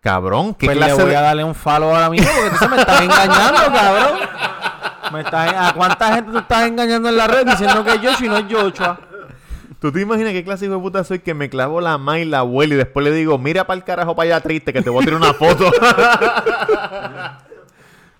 Cabrón, 0.00 0.54
¿qué 0.54 0.66
Pues 0.66 0.76
le 0.76 0.92
voy 0.94 1.04
de... 1.10 1.16
a 1.16 1.20
darle 1.20 1.44
un 1.44 1.54
follow 1.54 1.90
ahora 1.94 2.10
mismo 2.10 2.28
porque 2.28 2.46
entonces 2.48 2.70
me 2.70 2.76
estás 2.80 3.00
engañando, 3.00 3.60
cabrón. 3.72 4.18
Me 5.12 5.20
estás, 5.20 5.52
¿A 5.56 5.72
cuánta 5.74 6.14
gente 6.14 6.32
tú 6.32 6.38
estás 6.38 6.66
engañando 6.66 7.08
en 7.08 7.16
la 7.16 7.26
red 7.28 7.46
diciendo 7.46 7.84
que 7.84 7.90
es 7.92 7.98
Joshua 8.00 8.26
y 8.26 8.28
no 8.28 8.36
es 8.38 8.44
Joshua? 8.50 8.98
¿Tú 9.82 9.90
te 9.90 10.00
imaginas 10.00 10.32
qué 10.32 10.44
clase 10.44 10.68
de 10.68 10.78
puta 10.78 11.02
soy 11.02 11.18
que 11.18 11.34
me 11.34 11.50
clavo 11.50 11.80
la 11.80 11.98
ma 11.98 12.20
y 12.20 12.24
la 12.24 12.38
abuela 12.38 12.74
y 12.74 12.76
después 12.76 13.02
le 13.04 13.10
digo, 13.10 13.36
mira 13.36 13.66
para 13.66 13.78
el 13.78 13.82
carajo 13.84 14.14
para 14.14 14.36
allá 14.36 14.40
triste 14.40 14.72
que 14.72 14.80
te 14.80 14.88
voy 14.90 15.02
a 15.02 15.06
tirar 15.06 15.20
una 15.20 15.34
foto? 15.34 15.64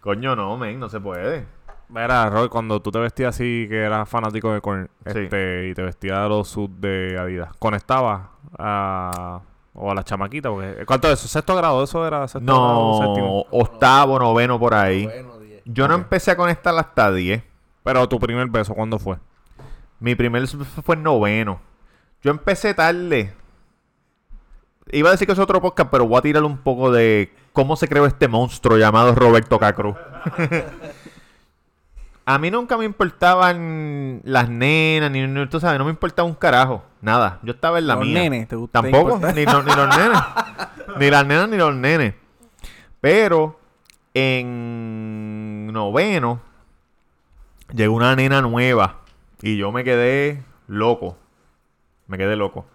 Coño, 0.01 0.35
no, 0.35 0.57
men, 0.57 0.81
no 0.81 0.89
se 0.89 0.99
puede. 1.01 1.47
Mira, 1.89 2.29
Roy, 2.31 2.49
cuando 2.49 2.83
tú 2.83 2.91
te 2.91 2.99
vestías 2.99 3.37
así, 3.37 3.67
que 3.69 3.81
eras 3.85 4.09
fanático 4.09 4.53
de 4.53 4.61
Korn, 4.61 4.91
Sí. 5.07 5.21
este, 5.21 5.69
y 5.69 5.75
te 5.75 5.83
vestías 5.83 6.21
de 6.25 6.29
los 6.29 6.49
suits 6.49 6.81
de 6.81 7.17
Adidas, 7.17 7.51
¿conectabas 7.61 8.23
a, 8.59 9.41
o 9.73 9.89
a 9.89 9.95
la 9.95 10.03
chamaquita? 10.03 10.51
Porque, 10.51 10.85
¿Cuánto 10.85 11.07
es 11.09 11.21
eso? 11.21 11.29
¿Sexto 11.29 11.55
grado? 11.55 11.85
¿Eso 11.85 12.05
era 12.05 12.27
sexto 12.27 12.53
grado 12.53 12.81
o 12.89 12.99
séptimo? 13.05 13.47
No, 13.53 13.57
octavo, 13.57 14.19
noveno 14.19 14.59
por 14.59 14.75
ahí. 14.75 15.07
Diez. 15.07 15.63
Yo 15.65 15.87
no 15.87 15.95
empecé 15.95 16.33
a 16.33 16.37
conectar 16.37 16.75
hasta 16.77 17.13
10. 17.13 17.41
Pero 17.85 18.09
tu 18.09 18.19
primer 18.19 18.49
beso, 18.49 18.75
¿cuándo 18.75 18.99
fue? 18.99 19.19
Mi 20.03 20.17
primer 20.17 20.47
fue 20.49 20.97
en 20.97 21.05
noveno. 21.05 21.61
Yo 22.23 22.33
empecé 22.33 22.75
tarde. 22.75 23.33
Iba 24.91 25.09
a 25.11 25.13
decir 25.13 25.27
que 25.29 25.33
es 25.33 25.39
otro 25.39 25.61
podcast, 25.63 25.91
pero 25.91 26.07
voy 26.09 26.19
a 26.19 26.23
tirar 26.23 26.43
un 26.43 26.59
poco 26.59 26.91
de 26.91 27.33
cómo 27.53 27.77
se 27.77 27.87
creó 27.87 28.05
este 28.07 28.27
monstruo 28.27 28.77
llamado 28.79 29.15
Roberto 29.15 29.59
Cacruz. 29.61 29.97
A 32.25 32.39
mí 32.39 32.51
nunca 32.53 32.77
me 32.77 32.85
importaban 32.85 34.21
las 34.25 34.49
nenas, 34.49 35.11
ni, 35.11 35.27
ni- 35.27 35.47
tú 35.49 35.59
sabes, 35.59 35.79
no 35.79 35.85
me 35.85 35.91
importaba 35.91 36.27
un 36.29 36.35
carajo. 36.37 36.85
Nada. 37.01 37.41
Yo 37.43 37.53
estaba 37.53 37.79
en 37.81 37.87
la 37.89 37.97
Los 37.97 38.05
mía. 38.07 38.21
nenes, 38.21 38.47
¿te 38.49 38.55
gusta- 38.57 38.81
Tampoco, 38.81 39.19
ni, 39.35 39.45
no- 39.45 39.63
ni 39.63 39.73
los 39.75 39.97
nenes. 39.99 40.19
ni 40.99 41.11
las 41.11 41.27
nenas 41.27 41.49
ni 41.49 41.57
los 41.57 41.75
nenes. 41.75 42.15
Pero 43.01 43.59
en 44.15 45.67
noveno 45.73 46.41
llegó 47.73 47.95
una 47.97 48.15
nena 48.15 48.41
nueva 48.41 49.01
y 49.43 49.57
yo 49.57 49.73
me 49.73 49.85
quedé 49.85 50.43
loco. 50.69 51.17
Me 52.07 52.17
quedé 52.19 52.37
loco. 52.37 52.67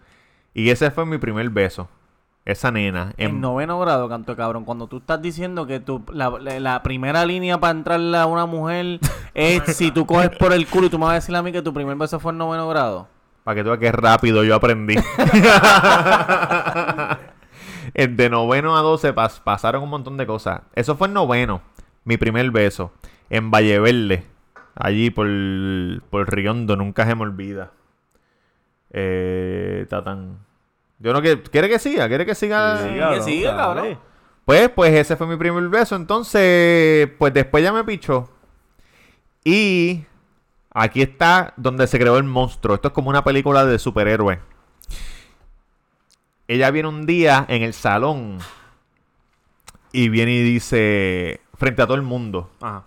Y 0.53 0.69
ese 0.69 0.91
fue 0.91 1.05
mi 1.05 1.17
primer 1.17 1.49
beso. 1.49 1.87
Esa 2.45 2.71
nena. 2.71 3.13
En 3.17 3.31
En, 3.31 3.41
noveno 3.41 3.77
grado, 3.79 4.07
canto 4.07 4.31
de 4.31 4.37
cabrón. 4.37 4.63
Cuando 4.63 4.87
tú 4.87 4.97
estás 4.97 5.21
diciendo 5.21 5.67
que 5.67 5.79
tu, 5.81 6.03
la, 6.13 6.29
la- 6.29 6.59
la 6.59 6.81
primera 6.83 7.25
línea 7.25 7.59
para 7.59 7.71
entrarle 7.71 8.17
a 8.17 8.25
una 8.25 8.45
mujer 8.45 8.99
es 9.33 9.63
si 9.75 9.91
tú 9.91 10.05
coges 10.05 10.29
por 10.29 10.53
el 10.53 10.65
culo 10.67 10.87
y 10.87 10.89
tú 10.89 10.97
me 10.97 11.03
vas 11.05 11.11
a 11.11 11.15
decir 11.15 11.35
a 11.35 11.41
mí 11.43 11.51
que 11.51 11.61
tu 11.61 11.73
primer 11.73 11.95
beso 11.97 12.19
fue 12.19 12.31
en 12.31 12.37
noveno 12.37 12.67
grado. 12.69 13.07
Para 13.43 13.55
que 13.55 13.63
tú 13.63 13.69
veas 13.69 13.79
qué 13.79 13.91
rápido 13.91 14.43
yo 14.43 14.55
aprendí. 14.55 14.95
En 17.93 18.17
de 18.17 18.29
noveno 18.29 18.77
a 18.77 18.81
12 18.81 19.15
pas- 19.15 19.39
pasaron 19.41 19.81
un 19.83 19.89
montón 19.89 20.17
de 20.17 20.27
cosas. 20.27 20.61
Eso 20.75 20.95
fue 20.97 21.07
en 21.07 21.13
noveno. 21.13 21.61
Mi 22.03 22.17
primer 22.17 22.51
beso. 22.51 22.91
En 23.29 23.49
Valle 23.49 23.79
Verde. 23.79 24.23
Allí 24.79 25.09
por, 25.09 25.27
por 26.09 26.33
Riondo. 26.33 26.75
Nunca 26.75 27.05
se 27.05 27.15
me 27.15 27.23
olvida. 27.23 27.71
Eh, 28.91 29.85
tatán. 29.89 30.39
Yo 30.99 31.13
no 31.13 31.21
quiero... 31.21 31.43
¿Quiere 31.43 31.69
que 31.69 31.79
siga? 31.79 32.07
¿Quiere 32.07 32.25
que 32.25 32.35
siga? 32.35 32.77
Sí, 32.77 32.93
que 32.93 33.21
sigue, 33.21 33.45
cabrón. 33.47 33.99
Pues, 34.45 34.69
pues 34.69 34.93
ese 34.93 35.15
fue 35.15 35.27
mi 35.27 35.35
primer 35.35 35.67
beso. 35.69 35.95
Entonces, 35.95 37.09
pues 37.17 37.33
después 37.33 37.63
ya 37.63 37.73
me 37.73 37.83
pichó. 37.83 38.29
Y 39.43 40.05
aquí 40.71 41.01
está 41.01 41.53
donde 41.57 41.87
se 41.87 41.99
creó 41.99 42.17
el 42.17 42.23
monstruo. 42.23 42.75
Esto 42.75 42.89
es 42.89 42.93
como 42.93 43.09
una 43.09 43.23
película 43.23 43.65
de 43.65 43.79
superhéroe. 43.79 44.39
Ella 46.47 46.71
viene 46.71 46.87
un 46.87 47.05
día 47.05 47.45
en 47.49 47.61
el 47.61 47.73
salón 47.73 48.39
y 49.91 50.09
viene 50.09 50.33
y 50.33 50.43
dice 50.43 51.41
frente 51.55 51.81
a 51.81 51.85
todo 51.87 51.95
el 51.95 52.03
mundo, 52.03 52.49
Ajá. 52.61 52.83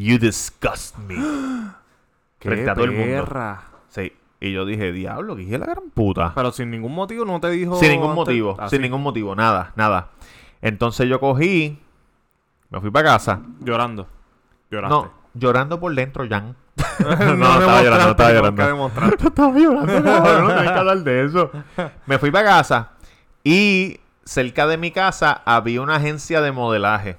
You 0.00 0.18
disgust 0.18 0.96
me. 0.96 1.16
frente 2.40 2.70
a 2.70 2.74
todo 2.74 2.84
el 2.84 2.92
mundo. 2.92 3.24
perra. 3.24 3.62
Sí. 3.88 4.12
Y 4.40 4.52
yo 4.52 4.64
dije, 4.64 4.92
diablo, 4.92 5.36
que 5.36 5.42
es 5.42 5.60
la 5.60 5.66
gran 5.66 5.90
puta. 5.92 6.32
Pero 6.34 6.50
sin 6.52 6.70
ningún 6.70 6.94
motivo 6.94 7.26
no 7.26 7.38
te 7.38 7.50
dijo. 7.50 7.76
Sin 7.78 7.90
ningún 7.90 8.12
antes- 8.12 8.16
motivo, 8.16 8.56
sin 8.70 8.80
ningún 8.80 9.02
motivo, 9.02 9.36
nada, 9.36 9.72
nada. 9.76 10.08
Entonces 10.62 11.06
yo 11.06 11.20
cogí, 11.20 11.78
me 12.70 12.80
fui 12.80 12.90
para 12.90 13.10
casa. 13.10 13.42
Llorando. 13.60 14.08
Lloraste. 14.70 14.94
No, 14.94 15.12
llorando 15.34 15.78
por 15.78 15.94
dentro, 15.94 16.26
Jan. 16.26 16.56
no, 16.98 17.36
no, 17.36 17.52
estaba 17.52 17.82
llorando, 17.82 18.04
no 18.04 18.10
estaba 18.12 18.32
llorando. 18.32 19.16
Tú 19.18 19.28
estabas 19.28 19.56
llorando, 19.60 20.02
cabrón, 20.02 20.44
no 20.44 20.54
tienes 20.54 20.72
que 20.72 20.78
hablar 20.78 20.98
de 20.98 21.24
eso. 21.24 21.50
Me 22.06 22.18
fui 22.18 22.30
para 22.30 22.48
casa 22.48 22.92
y 23.44 24.00
cerca 24.24 24.66
de 24.66 24.78
mi 24.78 24.90
casa 24.90 25.42
había 25.44 25.82
una 25.82 25.96
agencia 25.96 26.40
de 26.40 26.52
modelaje. 26.52 27.18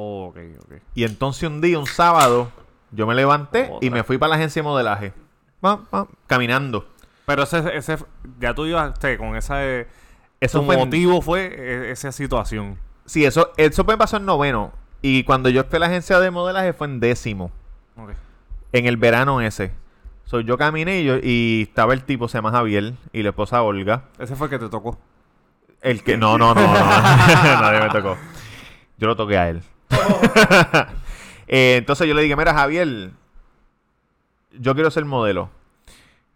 Oh, 0.00 0.26
ok, 0.28 0.38
ok. 0.64 0.72
Y 0.94 1.04
entonces 1.04 1.48
un 1.48 1.60
día, 1.60 1.78
un 1.78 1.86
sábado, 1.86 2.50
yo 2.92 3.06
me 3.06 3.14
levanté 3.14 3.70
y 3.80 3.90
me 3.90 4.02
fui 4.04 4.16
para 4.18 4.30
la 4.30 4.36
agencia 4.36 4.62
de 4.62 4.68
modelaje. 4.68 5.12
Caminando. 6.26 6.86
Pero 7.26 7.42
ese, 7.42 7.76
ese, 7.76 7.98
ya 8.40 8.54
tú 8.54 8.64
ibas 8.66 8.98
con 9.18 9.36
esa. 9.36 9.64
eh, 9.64 9.86
Eso 10.40 10.60
tu 10.60 10.66
fue 10.66 10.76
en- 10.76 10.80
motivo 10.80 11.20
fue 11.20 11.46
eh, 11.52 11.90
esa 11.90 12.12
situación. 12.12 12.78
Sí, 13.06 13.24
eso, 13.24 13.52
eso 13.56 13.84
me 13.84 13.96
pasó 13.96 14.16
en 14.18 14.24
noveno. 14.26 14.72
Y 15.02 15.24
cuando 15.24 15.48
yo 15.48 15.64
fui 15.64 15.76
a 15.76 15.80
la 15.80 15.86
agencia 15.86 16.18
de 16.20 16.30
modelaje 16.30 16.72
fue 16.72 16.86
en 16.86 17.00
décimo. 17.00 17.50
Ok. 17.96 18.10
En 18.72 18.86
el 18.86 18.96
verano 18.96 19.40
ese. 19.40 19.72
So, 20.24 20.40
yo 20.40 20.56
caminé 20.58 21.00
y, 21.00 21.04
yo- 21.04 21.18
y 21.22 21.62
estaba 21.68 21.92
el 21.94 22.04
tipo, 22.04 22.28
se 22.28 22.38
llama 22.38 22.50
Javier, 22.52 22.94
y 23.12 23.22
la 23.22 23.30
esposa 23.30 23.62
Olga. 23.62 24.04
Ese 24.18 24.36
fue 24.36 24.46
el 24.46 24.50
que 24.50 24.58
te 24.58 24.68
tocó. 24.68 24.98
El 25.80 26.02
que. 26.04 26.16
No, 26.16 26.38
no, 26.38 26.54
no. 26.54 26.60
no. 26.62 26.72
Nadie 26.74 27.80
me 27.80 27.88
tocó. 27.90 28.16
Yo 28.98 29.06
lo 29.06 29.16
toqué 29.16 29.38
a 29.38 29.48
él. 29.50 29.62
Eh, 31.50 31.76
entonces 31.78 32.06
yo 32.06 32.12
le 32.12 32.20
dije, 32.20 32.36
mira, 32.36 32.52
Javier, 32.52 33.10
yo 34.52 34.74
quiero 34.74 34.90
ser 34.90 35.06
modelo. 35.06 35.48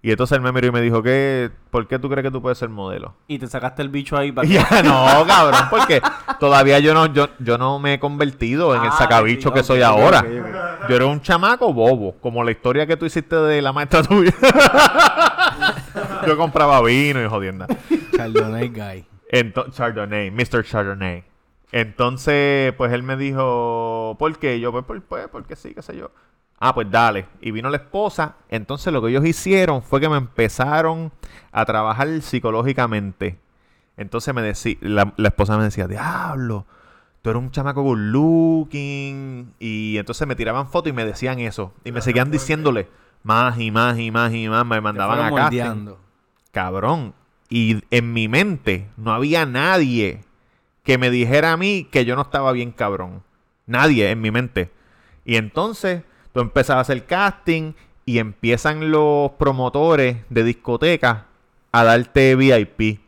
Y 0.01 0.11
entonces 0.11 0.35
él 0.37 0.43
me 0.43 0.53
miró 0.53 0.69
y 0.69 0.71
me 0.73 0.81
dijo, 0.81 1.03
¿qué, 1.03 1.51
¿por 1.71 1.87
qué 1.87 1.99
tú 1.99 2.09
crees 2.09 2.25
que 2.25 2.31
tú 2.31 2.41
puedes 2.41 2.57
ser 2.57 2.71
modelo? 2.71 3.15
Y 3.29 3.39
te 3.39 3.47
sacaste 3.47 3.83
el 3.83 3.91
bicho 3.91 4.17
ahí 4.17 4.33
para 4.33 4.49
ya, 4.49 4.67
no, 4.83 5.27
cabrón, 5.27 5.61
porque 5.69 6.01
todavía 6.41 6.79
yo 6.79 6.95
no, 6.95 7.13
yo, 7.13 7.29
yo 7.41 7.59
no 7.59 7.79
me 7.79 7.93
he 7.93 8.01
convertido 8.01 8.75
en 8.75 8.81
el 8.85 8.89
Ah, 8.89 8.93
sacabicho 8.97 9.51
sí, 9.51 9.55
que 9.55 9.63
soy 9.63 9.83
ahora. 9.83 10.25
Yo 10.89 10.97
era 10.97 11.05
un 11.05 11.21
chamaco 11.21 11.75
bobo, 11.75 12.15
como 12.19 12.43
la 12.43 12.51
historia 12.51 12.87
que 12.87 12.97
tú 12.97 13.05
hiciste 13.05 13.37
de 13.37 13.61
la 13.61 13.75
maestra 13.75 14.03
tuya. 14.03 14.33
yo 16.27 16.37
compraba 16.39 16.81
vino 16.83 17.23
y 17.23 17.29
jodienda. 17.29 17.67
Chardonnay 18.17 18.69
Guy. 18.71 19.05
Ento- 19.31 19.71
Chardonnay, 19.73 20.31
Mr. 20.31 20.65
Chardonnay. 20.65 21.23
Entonces, 21.73 22.75
pues 22.75 22.93
él 22.93 23.03
me 23.03 23.17
dijo, 23.17 24.15
¿por 24.19 24.39
qué? 24.39 24.61
Yo, 24.61 24.73
pues, 24.73 24.85
pues, 24.87 25.03
pues, 25.09 25.29
porque 25.29 25.57
sí, 25.57 25.75
qué 25.75 25.81
sé 25.81 25.97
yo. 25.97 26.11
Ah, 26.61 26.75
pues 26.75 26.91
dale. 26.91 27.27
Y 27.41 27.51
vino 27.51 27.71
la 27.71 27.79
esposa. 27.79 28.37
Entonces, 28.51 28.93
lo 28.93 29.03
que 29.03 29.09
ellos 29.09 29.25
hicieron 29.25 29.83
fue 29.83 29.99
que 29.99 30.09
me 30.09 30.19
empezaron 30.19 31.11
a 31.51 31.65
trabajar 31.65 32.09
psicológicamente. 32.21 33.39
Entonces, 33.97 34.35
me 34.35 34.43
decía, 34.43 34.77
la, 34.83 35.15
la 35.17 35.29
esposa 35.29 35.57
me 35.57 35.65
decía, 35.65 35.89
diablo, 35.89 36.67
tú 37.23 37.31
eres 37.31 37.43
un 37.43 37.51
chamaco 37.51 37.83
good 37.83 37.99
looking. 37.99 39.55
Y 39.59 39.97
entonces 39.97 40.29
me 40.29 40.37
tiraban 40.37 40.69
fotos 40.69 40.91
y 40.91 40.93
me 40.93 41.07
decían 41.07 41.41
eso. 41.41 41.73
Y 41.85 41.93
me 41.93 42.03
seguían 42.03 42.31
diciéndole 42.31 42.89
más 43.23 43.59
y 43.59 43.71
más 43.71 43.99
y 43.99 44.11
más 44.11 44.33
y 44.35 44.47
más. 44.47 44.67
Me 44.67 44.81
mandaban 44.83 45.21
a 45.21 45.35
casting. 45.35 45.95
Cabrón. 46.51 47.15
Y 47.49 47.83
en 47.91 48.13
mi 48.13 48.29
mente 48.29 48.89
no 48.97 49.13
había 49.13 49.47
nadie 49.47 50.25
que 50.83 50.99
me 50.99 51.11
dijera 51.11 51.53
a 51.53 51.57
mí 51.57 51.89
que 51.91 52.05
yo 52.05 52.17
no 52.17 52.23
estaba 52.23 52.53
bien 52.53 52.73
cabrón. 52.73 53.23
Nadie 53.67 54.11
en 54.11 54.21
mi 54.21 54.31
mente. 54.31 54.71
Y 55.25 55.37
entonces 55.37 56.03
tú 56.33 56.41
empiezas 56.41 56.77
a 56.77 56.81
hacer 56.81 57.05
casting 57.07 57.73
y 58.05 58.19
empiezan 58.19 58.91
los 58.91 59.31
promotores 59.33 60.17
de 60.29 60.45
discotecas 60.45 61.23
a 61.71 61.85
darte 61.85 62.35
VIP. 62.35 63.01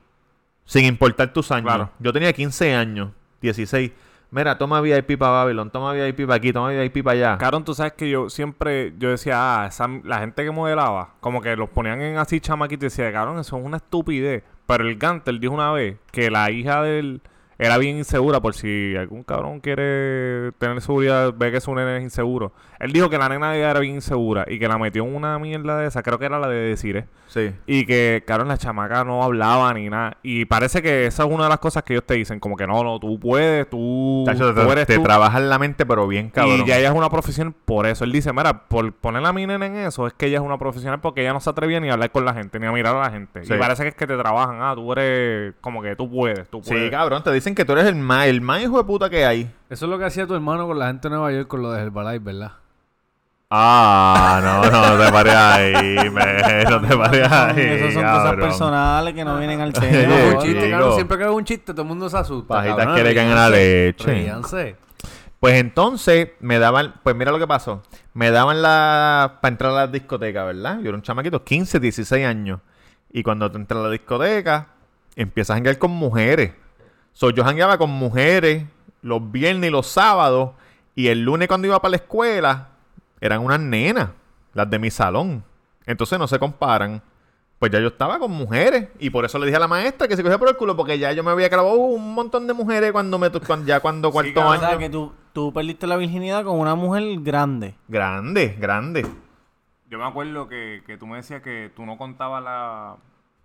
Sin 0.65 0.85
importar 0.87 1.33
tus 1.33 1.51
años. 1.51 1.67
Claro. 1.67 1.91
Yo 1.99 2.13
tenía 2.13 2.33
15 2.33 2.75
años, 2.75 3.11
16. 3.43 3.91
Mira, 4.31 4.57
toma 4.59 4.81
VIP 4.81 5.17
para 5.19 5.31
Babylon, 5.33 5.71
toma 5.71 5.93
VIP 5.93 6.27
para 6.27 6.35
aquí, 6.37 6.53
toma 6.53 6.71
VIP 6.71 7.05
para 7.05 7.13
allá. 7.17 7.39
Cabrón, 7.39 7.65
tú 7.65 7.75
sabes 7.75 7.93
que 7.93 8.09
yo 8.11 8.31
siempre, 8.31 8.93
yo 8.99 9.11
decía, 9.11 9.35
ah, 9.63 9.67
esa- 9.67 9.89
la 10.03 10.19
gente 10.21 10.43
que 10.43 10.51
modelaba, 10.51 11.15
como 11.21 11.41
que 11.41 11.55
los 11.55 11.69
ponían 11.71 12.01
en 12.01 12.17
así 12.17 12.41
chamaquitos 12.41 12.83
y 12.83 12.87
decía, 12.87 13.13
cabrón, 13.13 13.39
eso 13.39 13.57
es 13.59 13.65
una 13.65 13.77
estupidez. 13.77 14.43
Pero 14.67 14.89
el 14.89 14.97
Gantel 14.97 15.39
dijo 15.39 15.53
una 15.55 15.71
vez 15.73 15.99
que 16.11 16.31
la 16.31 16.51
hija 16.51 16.83
de 16.83 16.99
él 16.99 17.21
era 17.59 17.79
bien 17.79 17.97
insegura 17.99 18.41
por 18.41 18.55
si 18.55 18.95
algún 18.97 19.23
cabrón 19.23 19.61
quiere 19.61 20.53
tener 20.59 20.81
seguridad, 20.81 21.33
ve 21.37 21.53
que 21.53 21.61
su 21.61 21.75
nene 21.75 21.99
es 21.99 22.03
inseguro. 22.03 22.53
Él 22.81 22.93
dijo 22.93 23.09
que 23.09 23.19
la 23.19 23.29
nena 23.29 23.53
de 23.53 23.59
ella 23.59 23.71
era 23.71 23.81
bien 23.81 23.95
insegura 23.95 24.45
y 24.49 24.59
que 24.59 24.69
la 24.69 24.79
metió 24.79 25.05
en 25.05 25.15
una 25.15 25.39
mierda 25.39 25.79
de 25.79 25.87
esa, 25.87 26.03
creo 26.03 26.19
que 26.19 26.27
era 26.27 26.39
la 26.39 26.49
de 26.49 26.57
decir, 26.57 27.05
Sí. 27.27 27.53
Y 27.67 27.85
que, 27.87 28.23
cabrón, 28.25 28.47
la 28.49 28.59
chamaca 28.59 29.03
no 29.03 29.25
hablaba 29.25 29.73
ni 29.75 29.89
nada. 29.89 30.19
Y 30.23 30.45
parece 30.45 30.83
que 30.83 31.07
esa 31.07 31.25
es 31.25 31.31
una 31.31 31.45
de 31.45 31.49
las 31.49 31.59
cosas 31.59 31.83
que 31.83 31.95
ellos 31.95 32.05
te 32.07 32.15
dicen, 32.15 32.39
como 32.39 32.55
que 32.57 32.65
no, 32.67 32.85
no, 32.85 33.01
tú 33.01 33.19
puedes, 33.19 33.69
tú, 33.69 34.23
Tacho, 34.25 34.55
tú 34.55 34.61
te, 34.67 34.71
eres 34.73 34.87
te 34.87 34.97
tú. 34.97 35.03
trabajas 35.03 35.43
la 35.43 35.59
mente, 35.59 35.85
pero 35.85 36.07
bien 36.07 36.31
cabrón. 36.31 36.61
Y 36.61 36.67
ya 36.67 36.79
ella 36.79 36.91
es 36.91 36.95
una 36.95 37.11
profesional 37.11 37.53
por 37.65 37.87
eso. 37.87 38.05
Él 38.05 38.13
dice, 38.13 38.33
mira, 38.33 38.69
por 38.69 38.93
poner 38.93 39.25
a 39.25 39.33
mi 39.33 39.47
nena 39.47 39.67
en 39.67 39.75
eso, 39.77 40.07
es 40.07 40.13
que 40.13 40.27
ella 40.27 40.39
es 40.39 40.45
una 40.45 40.59
profesional 40.59 41.01
porque 41.01 41.23
ella 41.23 41.33
no 41.33 41.41
se 41.41 41.51
atrevía 41.51 41.81
ni 41.81 41.89
a 41.89 41.95
hablar 41.95 42.13
con 42.13 42.25
la 42.25 42.35
gente, 42.35 42.61
ni 42.61 42.67
a 42.67 42.73
mirar 42.73 42.95
a 42.95 43.01
la 43.01 43.11
gente. 43.11 43.45
Sí. 43.45 43.53
Y 43.53 43.59
parece 43.59 43.83
que 43.83 43.89
es 43.89 43.95
que 43.97 44.07
te 44.07 44.17
trabajan. 44.17 44.59
Ah, 44.61 44.75
tú 44.77 44.93
eres 44.93 45.55
como 45.61 45.83
que 45.83 45.97
tú 45.97 46.09
puedes, 46.09 46.49
tú 46.51 46.61
Sí, 46.63 46.71
puedes. 46.71 46.91
cabrón, 46.91 47.23
te 47.25 47.33
dicen 47.45 47.55
que 47.55 47.67
tú 47.67 47.73
eres 47.73 47.85
el 47.85 47.97
más, 47.97 48.27
el 48.27 48.41
más 48.41 48.63
hijo 48.63 48.79
de 48.79 48.85
puta 48.85 49.11
que 49.11 49.27
hay. 49.27 49.43
Eso 49.69 49.85
es 49.85 49.91
lo 49.91 49.99
que 49.99 50.07
hacía 50.07 50.27
tu 50.27 50.35
hermano 50.35 50.67
con 50.67 50.79
la 50.79 50.87
gente 50.87 51.09
de 51.11 51.15
Nueva 51.15 51.31
York 51.31 51.47
con 51.47 51.61
lo 51.61 51.73
de 51.73 51.83
Herbalife, 51.83 52.25
¿verdad? 52.25 52.53
Ah, 53.51 54.41
no, 54.43 54.71
no, 54.71 54.97
no 54.97 55.05
te 55.05 55.13
pares 55.13 55.35
ahí, 55.35 55.75
me, 56.11 56.65
no 56.65 56.81
te 56.81 56.97
pares 56.97 57.31
ahí. 57.31 57.61
Esas 57.61 57.93
son 57.93 58.03
cosas 58.03 58.35
personales 58.37 59.13
que 59.15 59.25
no 59.27 59.37
vienen 59.39 59.61
al 59.61 59.73
No, 59.75 59.79
tema. 59.81 60.71
cabrón. 60.71 60.95
Siempre 60.95 61.19
que 61.19 61.25
veo 61.25 61.35
un 61.35 61.45
chiste, 61.45 61.73
todo 61.75 61.83
el 61.83 61.89
mundo 61.89 62.09
se 62.09 62.17
asusta. 62.17 62.55
Pajitas 62.55 62.87
que 62.97 63.05
le 63.05 63.15
caen 63.15 63.29
en 63.29 63.35
la 63.35 63.51
leche. 63.51 64.11
ríanse. 64.11 64.77
Pues 65.39 65.61
entonces 65.61 66.31
me 66.41 66.59
daban, 66.59 66.95
pues 67.03 67.15
mira 67.15 67.31
lo 67.31 67.39
que 67.39 67.47
pasó. 67.47 67.83
Me 68.15 68.31
daban 68.31 68.63
la 68.63 69.41
para 69.43 69.53
entrar 69.53 69.71
a 69.73 69.75
la 69.75 69.87
discoteca, 69.89 70.45
¿verdad? 70.45 70.79
Yo 70.81 70.89
era 70.89 70.97
un 70.97 71.03
chamaquito, 71.03 71.45
15, 71.45 71.79
16 71.79 72.27
años. 72.27 72.61
Y 73.13 73.23
cuando 73.23 73.51
te 73.51 73.59
entras 73.59 73.81
a 73.81 73.83
la 73.85 73.91
discoteca, 73.91 74.69
empiezas 75.15 75.51
a 75.51 75.55
janguear 75.57 75.77
con 75.77 75.91
mujeres. 75.91 76.53
So, 77.15 77.31
yo 77.31 77.43
jangueaba 77.45 77.79
con 77.79 77.91
mujeres 77.91 78.65
los 79.01 79.33
viernes 79.33 79.69
y 79.69 79.73
los 79.73 79.87
sábados. 79.87 80.51
Y 80.95 81.09
el 81.09 81.23
lunes 81.23 81.49
cuando 81.49 81.67
iba 81.67 81.81
para 81.81 81.91
la 81.91 81.97
escuela, 81.97 82.69
eran 83.21 83.41
unas 83.41 83.61
nenas, 83.61 84.11
las 84.53 84.69
de 84.69 84.79
mi 84.79 84.91
salón. 84.91 85.43
Entonces 85.87 86.19
no 86.19 86.29
se 86.29 86.39
comparan. 86.39 87.03
Pues 87.59 87.73
ya 87.73 87.81
yo 87.81 87.87
estaba 87.89 88.19
con 88.19 88.31
mujeres. 88.31 88.89
Y 88.99 89.11
por 89.11 89.25
eso 89.25 89.39
le 89.39 89.47
dije 89.47 89.57
a 89.57 89.61
la 89.61 89.69
maestra 89.69 90.07
que 90.07 90.17
se 90.17 90.23
cogía 90.23 90.39
por 90.39 90.49
el 90.49 90.57
culo. 90.57 90.77
Porque 90.77 90.99
ya 90.99 91.13
yo 91.13 91.25
me 91.25 91.31
había 91.31 91.49
clavado 91.49 91.77
un 91.77 92.15
montón 92.15 92.47
de 92.47 92.53
mujeres 92.53 92.93
cuando 92.93 93.19
me 93.19 93.31
cuando, 93.31 93.65
ya 93.67 93.81
cuando 93.81 94.11
cuarto 94.11 94.41
O 94.41 94.51
año. 94.51 94.61
sea, 94.61 94.79
que 94.79 94.91
tú, 94.91 95.13
Tú 95.33 95.53
perdiste 95.53 95.87
la 95.87 95.97
virginidad 95.97 96.45
con 96.45 96.59
una 96.61 96.75
mujer 96.75 97.03
grande. 97.21 97.75
Grande, 97.89 98.57
grande. 98.59 99.07
Yo 99.89 99.99
me 99.99 100.05
acuerdo 100.05 100.49
que, 100.49 100.83
que 100.87 100.97
tú 100.97 101.07
me 101.07 101.17
decías 101.17 101.43
que 101.43 101.73
tú 101.75 101.85
no 101.87 101.97
contabas 101.97 102.43
la... 102.43 102.97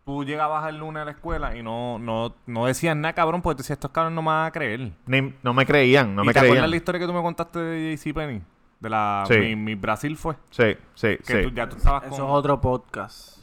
Tú 0.10 0.24
llegabas 0.24 0.68
el 0.68 0.78
lunes 0.80 1.03
a 1.03 1.05
la 1.05 1.12
escuela 1.12 1.55
y 1.55 1.62
no, 1.62 1.99
no, 1.99 2.34
no 2.47 2.66
decías 2.66 2.95
nada, 2.95 3.14
cabrón, 3.14 3.43
porque 3.43 3.57
te 3.57 3.62
decías, 3.62 3.76
estos 3.78 3.91
cabrones 3.91 4.16
no 4.16 4.24
me 4.24 4.30
van 4.30 4.47
a 4.47 4.51
creer. 4.51 4.91
Ni- 5.05 5.36
no 5.43 5.53
me 5.53 5.68
creían, 5.68 6.16
no 6.16 6.24
¿Y 6.24 6.26
me 6.26 6.34
te 6.34 6.39
acuerdas 6.39 6.53
creían. 6.55 6.72
la 6.72 6.76
historia 6.78 6.99
que 6.99 7.05
tú 7.05 7.14
me 7.14 7.22
contaste 7.22 7.60
de 7.60 7.95
JCPenney? 7.95 8.41
De 8.80 8.89
la... 8.89 9.24
Sí. 9.28 9.38
Mi, 9.38 9.55
mi 9.55 9.76
Brasil 9.76 10.18
fue. 10.18 10.34
Sí, 10.49 10.76
sí, 10.95 11.16
Que 11.28 11.34
sí. 11.34 11.43
tú, 11.43 11.51
ya 11.53 11.70
tú 11.70 11.76
estabas 11.78 12.05
Eso 12.05 12.16
con... 12.16 12.26
es 12.26 12.32
otro 12.32 12.60
podcast. 12.60 13.38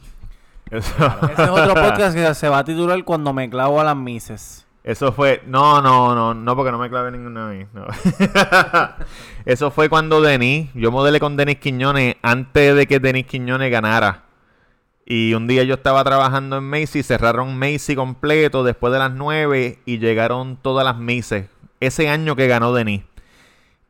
Eso, 0.69 0.93
Ese 1.31 1.43
es 1.43 1.49
otro 1.49 1.73
podcast 1.73 2.13
que 2.13 2.33
se 2.35 2.49
va 2.49 2.57
a 2.57 2.63
titular 2.65 3.01
Cuando 3.05 3.31
me 3.31 3.49
clavo 3.49 3.79
a 3.79 3.85
las 3.85 3.95
mises. 3.95 4.67
eso 4.83 5.13
fue. 5.13 5.41
No, 5.47 5.81
no, 5.81 6.13
no, 6.13 6.33
no, 6.33 6.53
porque 6.57 6.73
no 6.73 6.79
me 6.79 6.89
clavé 6.89 7.11
ninguna 7.11 7.47
vez. 7.47 7.69
no. 7.73 7.85
eso 9.45 9.71
fue 9.71 9.87
cuando 9.87 10.19
Denis. 10.19 10.69
Yo 10.73 10.91
modelé 10.91 11.21
con 11.21 11.37
Denis 11.37 11.59
Quiñones 11.59 12.17
antes 12.21 12.75
de 12.75 12.85
que 12.87 12.99
Denis 12.99 13.25
Quiñones 13.25 13.71
ganara. 13.71 14.23
Y 15.09 15.33
un 15.35 15.47
día 15.47 15.63
yo 15.63 15.75
estaba 15.75 16.03
trabajando 16.03 16.57
en 16.57 16.69
Macy, 16.69 17.01
cerraron 17.01 17.57
Macy 17.57 17.95
completo 17.95 18.65
después 18.65 18.91
de 18.91 18.99
las 18.99 19.13
9 19.13 19.79
y 19.85 19.99
llegaron 19.99 20.57
todas 20.57 20.83
las 20.83 20.97
Mises. 20.97 21.45
Ese 21.79 22.09
año 22.09 22.35
que 22.35 22.47
ganó 22.47 22.73
Denis. 22.73 23.03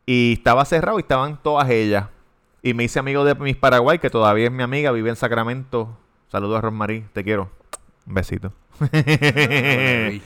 Y 0.05 0.34
estaba 0.34 0.63
cerrado 0.63 0.99
y 0.99 1.01
estaban 1.01 1.41
todas 1.41 1.72
ellas. 1.72 2.05
Y 2.61 2.76
me 2.76 2.84
hice 2.84 2.99
amigo 2.99 3.26
de 3.26 3.34
Miss 3.34 3.55
Paraguay, 3.55 3.97
que 3.97 4.11
todavía 4.11 4.45
es 4.45 4.51
mi 4.51 4.61
amiga, 4.61 4.91
vive 4.91 5.09
en 5.09 5.15
Sacramento. 5.15 5.97
Saludos 6.32 6.59
a 6.59 6.61
Rosmarie, 6.61 7.05
te 7.13 7.24
quiero. 7.24 7.49
Un 8.05 8.13
besito. 8.13 8.53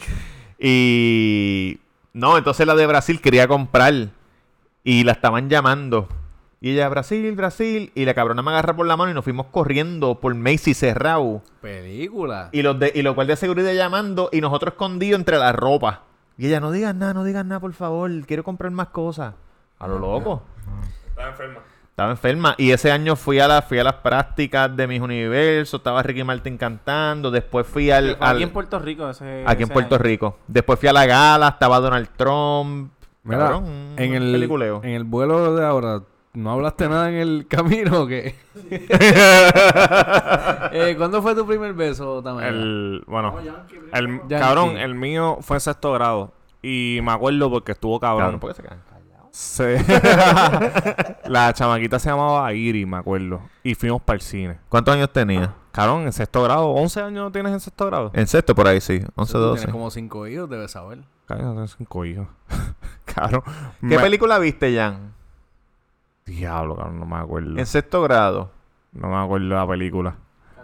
y 0.60 1.80
no, 2.12 2.38
entonces 2.38 2.68
la 2.68 2.76
de 2.76 2.86
Brasil 2.86 3.22
quería 3.22 3.48
comprar 3.48 4.10
y 4.84 5.06
la 5.06 5.14
estaban 5.14 5.50
llamando. 5.50 6.10
Y 6.64 6.74
ella, 6.74 6.88
Brasil, 6.90 7.36
Brasil. 7.36 7.92
Y 7.96 8.06
la 8.06 8.14
cabrona 8.14 8.44
me 8.44 8.52
agarra 8.52 8.76
por 8.76 8.86
la 8.86 8.96
mano 8.96 9.10
y 9.10 9.16
nos 9.16 9.24
fuimos 9.24 9.48
corriendo 9.48 10.20
por 10.20 10.36
Macy 10.36 10.76
cerrado. 10.76 11.42
Película. 11.60 12.50
Y 12.52 12.62
los, 12.62 12.78
de, 12.78 12.92
y 12.94 13.02
los 13.02 13.16
guardias 13.16 13.40
de 13.40 13.48
seguridad 13.48 13.74
llamando 13.74 14.30
y 14.32 14.42
nosotros 14.42 14.74
escondidos 14.74 15.20
entre 15.20 15.40
la 15.40 15.54
ropa. 15.54 16.04
Y 16.38 16.46
ella, 16.48 16.60
no 16.60 16.72
digas 16.72 16.94
nada, 16.94 17.16
no 17.16 17.24
digas 17.24 17.44
nada, 17.46 17.60
por 17.60 17.74
favor. 17.74 18.12
Quiero 18.28 18.44
comprar 18.44 18.72
más 18.72 18.90
cosas. 18.90 19.34
A 19.80 19.88
lo 19.88 19.98
loco. 19.98 20.44
Estaba 21.08 21.30
enferma. 21.30 21.60
Estaba 21.90 22.12
enferma. 22.12 22.56
Y 22.60 22.70
ese 22.70 22.92
año 22.92 23.16
fui 23.16 23.40
a, 23.40 23.48
la, 23.48 23.64
fui 23.64 23.80
a 23.80 23.84
las 23.84 23.96
prácticas 23.96 24.76
de 24.76 24.86
mis 24.86 25.02
universos. 25.02 25.80
Estaba 25.80 26.04
Ricky 26.04 26.24
Martin 26.24 26.58
cantando. 26.60 27.32
Después 27.32 27.66
fui 27.66 27.90
al... 27.90 28.18
Aquí 28.20 28.44
en 28.44 28.52
Puerto 28.52 28.78
Rico. 28.78 29.10
Ese, 29.10 29.44
aquí 29.48 29.64
en 29.64 29.70
Puerto 29.70 29.96
año. 29.96 30.04
Rico. 30.04 30.38
Después 30.48 30.80
fui 30.80 30.90
a 30.90 30.94
la 30.94 31.08
gala. 31.08 31.48
Estaba 31.48 31.80
Donald 31.80 32.10
Trump. 32.16 32.92
Mira, 33.24 33.40
Cabrón, 33.40 33.94
en 33.98 34.14
el, 34.16 34.32
peliculeo. 34.32 34.82
en 34.84 34.92
el 34.92 35.04
vuelo 35.04 35.56
de 35.56 35.64
ahora, 35.64 36.02
¿no 36.34 36.52
hablaste 36.52 36.88
nada 36.90 37.10
en 37.10 37.16
el 37.16 37.48
camino 37.50 38.02
o 38.04 38.08
qué? 38.08 38.36
eh, 40.72 40.96
¿Cuándo 40.98 41.22
fue 41.22 41.36
tu 41.36 41.46
primer 41.46 41.74
beso, 41.74 42.22
Tamara? 42.24 42.48
El, 42.50 43.04
bueno, 43.08 43.36
el, 43.94 44.22
cabrón, 44.30 44.78
el 44.78 44.96
mío 44.96 45.38
fue 45.42 45.58
en 45.58 45.62
sexto 45.62 45.94
grado. 45.94 46.34
Y 46.62 47.00
me 47.04 47.12
acuerdo 47.12 47.50
porque 47.50 47.72
estuvo 47.72 48.00
Cabrón, 48.00 48.20
cabrón. 48.22 48.40
¿por 48.40 48.52
qué 48.52 48.56
se 48.58 48.62
quedan 48.62 48.80
callados? 48.88 49.30
Se- 49.32 49.84
la 51.30 51.52
chamaquita 51.54 51.98
se 51.98 52.10
llamaba 52.10 52.54
Iri, 52.54 52.86
me 52.86 52.98
acuerdo. 52.98 53.42
Y 53.64 53.74
fuimos 53.74 54.02
para 54.02 54.16
el 54.18 54.22
cine. 54.22 54.60
¿Cuántos 54.70 54.94
años 54.94 55.12
tenía? 55.12 55.56
Cabrón, 55.72 56.02
en 56.04 56.14
sexto 56.14 56.44
grado. 56.44 56.76
¿11 56.76 57.02
años 57.04 57.32
tienes 57.32 57.52
en 57.54 57.60
sexto 57.60 57.86
grado? 57.88 58.12
En 58.14 58.28
sexto 58.28 58.54
por 58.54 58.68
ahí, 58.68 58.80
sí. 58.80 59.02
11, 59.16 59.34
Tú 59.34 59.40
12. 59.40 59.58
Tienes 59.62 59.74
como 59.74 59.90
cinco 59.90 60.28
hijos, 60.28 60.48
debes 60.50 60.70
saber. 60.72 61.00
Cabrón, 61.26 61.54
tengo 61.56 61.68
cinco 61.68 62.06
hijos. 62.06 62.28
cabrón. 63.06 63.42
¿Qué 63.80 63.88
me- 63.88 64.00
película 64.00 64.38
viste, 64.38 64.76
Jan? 64.76 65.14
Diablo, 66.36 66.76
cabrón, 66.76 67.00
no 67.00 67.06
me 67.06 67.16
acuerdo. 67.18 67.58
En 67.58 67.66
sexto 67.66 68.02
grado. 68.02 68.52
No 68.94 69.10
me 69.10 69.16
acuerdo 69.18 69.48
la 69.56 69.68
película. 69.68 70.16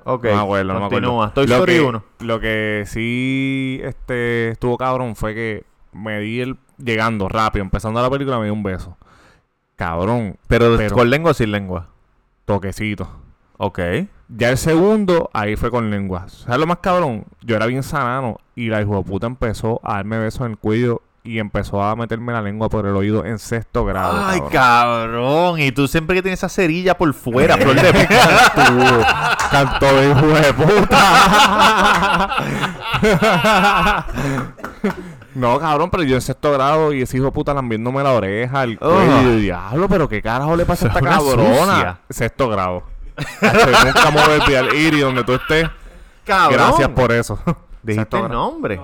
Ok. 0.03 0.25
No 0.25 0.35
me 0.35 0.41
acuerdo, 0.41 0.73
no 0.73 0.79
me 0.79 0.85
acuerdo. 0.85 1.07
Continúa. 1.07 1.33
Toy 1.33 1.47
Lo 1.47 1.65
que- 1.65 1.81
1. 1.81 2.03
Lo 2.19 2.39
que 2.39 2.83
sí 2.87 3.79
este, 3.83 4.49
estuvo 4.49 4.77
cabrón 4.77 5.15
fue 5.15 5.33
que 5.33 5.63
me 5.93 6.19
di 6.19 6.41
el... 6.41 6.57
Llegando 6.77 7.27
rápido, 7.27 7.63
empezando 7.63 7.99
la 8.01 8.09
película, 8.09 8.37
me 8.37 8.45
di 8.45 8.51
un 8.51 8.61
beso. 8.63 8.95
Cabrón, 9.75 10.37
Pero, 10.47 10.75
Pero- 10.77 10.95
¿con 10.95 11.09
lengua 11.09 11.31
o 11.31 11.33
sin 11.33 11.51
lengua? 11.51 11.87
toquecito. 12.45 13.09
Ok. 13.57 13.79
Ya 14.29 14.49
el 14.49 14.57
segundo, 14.57 15.29
ahí 15.33 15.55
fue 15.55 15.71
con 15.71 15.89
lengua. 15.89 16.27
¿Sabes 16.29 16.59
lo 16.59 16.67
más 16.67 16.77
cabrón? 16.77 17.25
Yo 17.41 17.55
era 17.55 17.65
bien 17.65 17.81
sanano 17.83 18.37
y 18.55 18.69
la 18.69 18.81
hijo 18.81 18.95
de 18.97 19.03
puta 19.03 19.27
empezó 19.27 19.79
a 19.83 19.95
darme 19.95 20.17
besos 20.19 20.41
en 20.45 20.51
el 20.51 20.57
cuello 20.57 21.01
y 21.27 21.39
empezó 21.39 21.83
a 21.83 21.95
meterme 21.95 22.31
la 22.31 22.41
lengua 22.41 22.69
por 22.69 22.85
el 22.85 22.95
oído 22.95 23.25
en 23.25 23.37
sexto 23.37 23.83
grado. 23.83 24.25
Ay, 24.25 24.39
cabrón. 24.51 24.51
cabrón. 24.51 25.59
Y 25.59 25.71
tú 25.73 25.87
siempre 25.87 26.15
que 26.15 26.21
tienes 26.21 26.39
esa 26.39 26.49
cerilla 26.49 26.97
por 26.97 27.13
fuera, 27.13 27.57
flor 27.59 27.75
de 27.75 27.91
Tú, 27.91 28.01
canto 29.51 29.85
de 29.85 30.09
hijo 30.09 30.27
de 30.27 30.53
puta. 30.53 32.35
No, 35.35 35.59
cabrón, 35.59 35.91
pero 35.91 36.03
yo 36.03 36.15
en 36.15 36.21
sexto 36.21 36.51
grado 36.51 36.93
y 36.93 37.01
ese 37.03 37.17
hijo 37.17 37.27
de 37.27 37.31
puta 37.31 37.53
lambiéndome 37.53 38.01
la 38.01 38.13
oreja, 38.13 38.63
el 38.63 38.79
cuello. 38.79 38.95
Oh. 38.95 39.21
y 39.21 39.23
yo, 39.25 39.35
diablo, 39.35 39.87
pero 39.89 40.09
qué 40.09 40.21
carajo 40.21 40.55
le 40.55 40.65
pasa 40.65 40.85
a 40.85 40.89
esta 40.89 41.01
cabrona. 41.01 41.75
sucia. 41.75 41.99
Sexto 42.09 42.49
grado. 42.49 42.83
Nunca 43.41 44.11
me 44.11 44.21
voy 44.21 44.31
a 44.39 44.43
olvidar. 44.43 44.73
Iri, 44.73 44.99
donde 45.01 45.23
tú 45.23 45.33
estés. 45.33 45.69
Cabrón. 46.25 46.57
Gracias 46.57 46.89
por 46.89 47.11
eso. 47.11 47.39
Dijiste 47.83 48.17
el 48.17 48.23
grado. 48.23 48.33
nombre. 48.33 48.81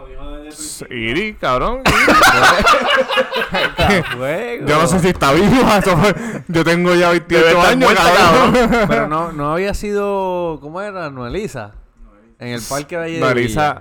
Iri, 0.89 1.35
cabrón. 1.35 1.81
Yo 4.65 4.81
no 4.81 4.87
sé 4.87 4.99
si 4.99 5.09
está 5.09 5.31
viva. 5.33 5.77
eso 5.79 5.97
Yo 6.47 6.63
tengo 6.63 6.95
ya 6.95 7.09
28 7.09 7.47
estar 7.47 7.65
años, 7.65 7.91
muerta, 7.91 8.03
cabrón. 8.15 8.53
Pero 8.87 9.07
no, 9.07 9.31
no 9.31 9.51
había 9.53 9.73
sido. 9.73 10.59
¿Cómo 10.61 10.81
era? 10.81 11.09
Noelisa. 11.09 11.73
En 12.39 12.49
el 12.49 12.61
parque 12.61 12.97
de 12.97 13.03
allí 13.03 13.19
de 13.19 13.79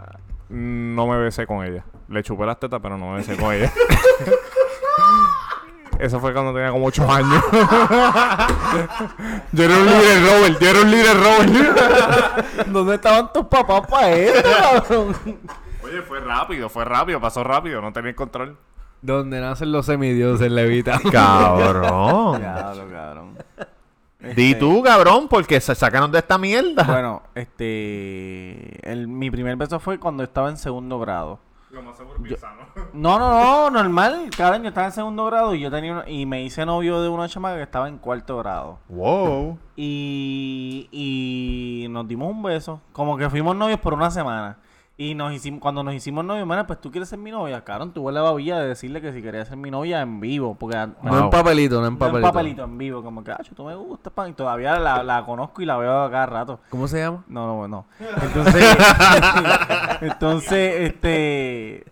No, 0.49 1.07
me 1.07 1.19
besé 1.19 1.47
con 1.47 1.65
ella. 1.65 1.85
Le 2.09 2.23
chupé 2.23 2.45
las 2.47 2.61
tetas, 2.61 2.81
pero 2.83 2.99
no 2.99 3.13
me 3.13 3.17
besé 3.19 3.37
con 3.37 3.55
ella. 3.55 3.73
Eso 5.99 6.21
fue 6.21 6.33
cuando 6.33 6.53
tenía 6.53 6.71
como 6.71 6.87
8 6.87 7.11
años. 7.11 7.43
yo 9.53 9.65
era 9.65 9.77
un 9.77 9.87
líder 9.87 10.23
Robert, 10.27 10.61
yo 10.61 10.69
era 10.69 10.81
un 10.81 10.91
líder 10.91 11.17
Robert. 11.17 12.67
¿Dónde 12.67 12.95
estaban 12.97 13.33
tus 13.33 13.47
papás 13.47 13.87
para 13.89 14.11
esto, 14.11 14.51
cabrón? 14.51 15.17
Oye, 15.93 16.03
fue 16.03 16.21
rápido, 16.21 16.69
fue 16.69 16.85
rápido, 16.85 17.21
pasó 17.21 17.45
rápido, 17.45 17.81
no 17.83 17.93
tenía 17.93 18.15
control. 18.17 18.57
Donde 19.03 19.41
nacen 19.41 19.73
los 19.73 19.87
semidioses, 19.87 20.51
Levita. 20.51 20.99
Cabrón. 21.13 22.41
Diablo, 22.41 22.85
cabrón. 22.91 23.39
Di 24.37 24.55
tú, 24.55 24.83
cabrón, 24.83 25.27
porque 25.29 25.61
se 25.61 25.75
sácanos 25.75 26.13
de 26.13 26.19
esta 26.21 26.39
mierda. 26.39 26.85
Bueno, 26.85 27.23
este. 27.35 28.79
El, 28.91 29.09
mi 29.09 29.31
primer 29.31 29.57
beso 29.57 29.81
fue 29.81 29.99
cuando 29.99 30.23
estaba 30.23 30.49
en 30.49 30.57
segundo 30.57 30.99
grado. 31.01 31.41
Lo 31.71 31.83
más 31.83 31.97
seguro 31.97 32.19
sano. 32.39 32.63
No, 32.93 33.19
no, 33.19 33.31
no, 33.33 33.71
normal. 33.71 34.31
Cada 34.37 34.55
año 34.55 34.69
estaba 34.69 34.87
en 34.87 34.93
segundo 34.93 35.25
grado 35.27 35.55
y 35.55 35.61
yo 35.61 35.71
tenía 35.71 35.93
una- 35.93 36.09
y 36.09 36.25
me 36.27 36.43
hice 36.45 36.65
novio 36.65 37.01
de 37.03 37.09
una 37.09 37.29
chamaca 37.29 37.57
que 37.57 37.63
estaba 37.63 37.89
en 37.89 37.99
cuarto 37.99 38.39
grado. 38.39 38.79
Wow. 38.89 39.59
Y, 39.77 40.89
y 40.93 41.89
nos 41.89 42.07
dimos 42.07 42.31
un 42.31 42.43
beso. 42.43 42.81
Como 42.93 43.17
que 43.17 43.29
fuimos 43.29 43.57
novios 43.57 43.81
por 43.81 43.95
una 43.95 44.11
semana. 44.11 44.59
Y 45.05 45.15
nos 45.17 45.33
hicimos, 45.33 45.59
cuando 45.61 45.83
nos 45.83 45.95
hicimos 45.95 46.25
novios, 46.25 46.47
mira, 46.47 46.65
pues 46.67 46.81
tú 46.81 46.91
quieres 46.93 47.09
ser 47.09 47.19
mi 47.19 47.33
novia. 47.33 47.65
Cabrón, 47.65 47.93
tuve 47.93 48.13
la 48.13 48.21
babilla 48.23 48.61
de 48.61 48.69
decirle 48.69 49.01
que 49.01 49.13
si 49.13 49.21
quería 49.21 49.45
ser 49.45 49.57
mi 49.57 49.69
novia 49.69 50.01
en 50.01 50.21
vivo. 50.21 50.55
Porque 50.55 50.77
No 50.77 50.95
Wow. 51.03 51.19
en 51.25 51.31
papelito, 51.31 51.81
no 51.81 51.87
en 51.89 51.93
no 51.95 51.99
papelito. 51.99 52.19
en 52.29 52.33
papelito, 52.33 52.65
en 52.65 52.79
vivo. 52.79 53.03
Como 53.03 53.25
que, 53.25 53.33
ah, 53.33 53.41
tú 53.57 53.65
me 53.65 53.75
gustas, 53.75 54.13
pan. 54.13 54.31
Y 54.31 54.33
todavía 54.35 54.79
la, 54.79 55.03
la 55.03 55.25
conozco 55.25 55.61
y 55.61 55.65
la 55.65 55.77
veo 55.77 56.09
cada 56.11 56.27
rato. 56.27 56.61
¿Cómo 56.71 56.87
se 56.87 57.01
llama? 57.01 57.25
No, 57.27 57.47
no, 57.47 57.67
no. 57.69 57.87
Entonces, 58.23 58.65
entonces, 60.03 60.75
este. 60.83 61.85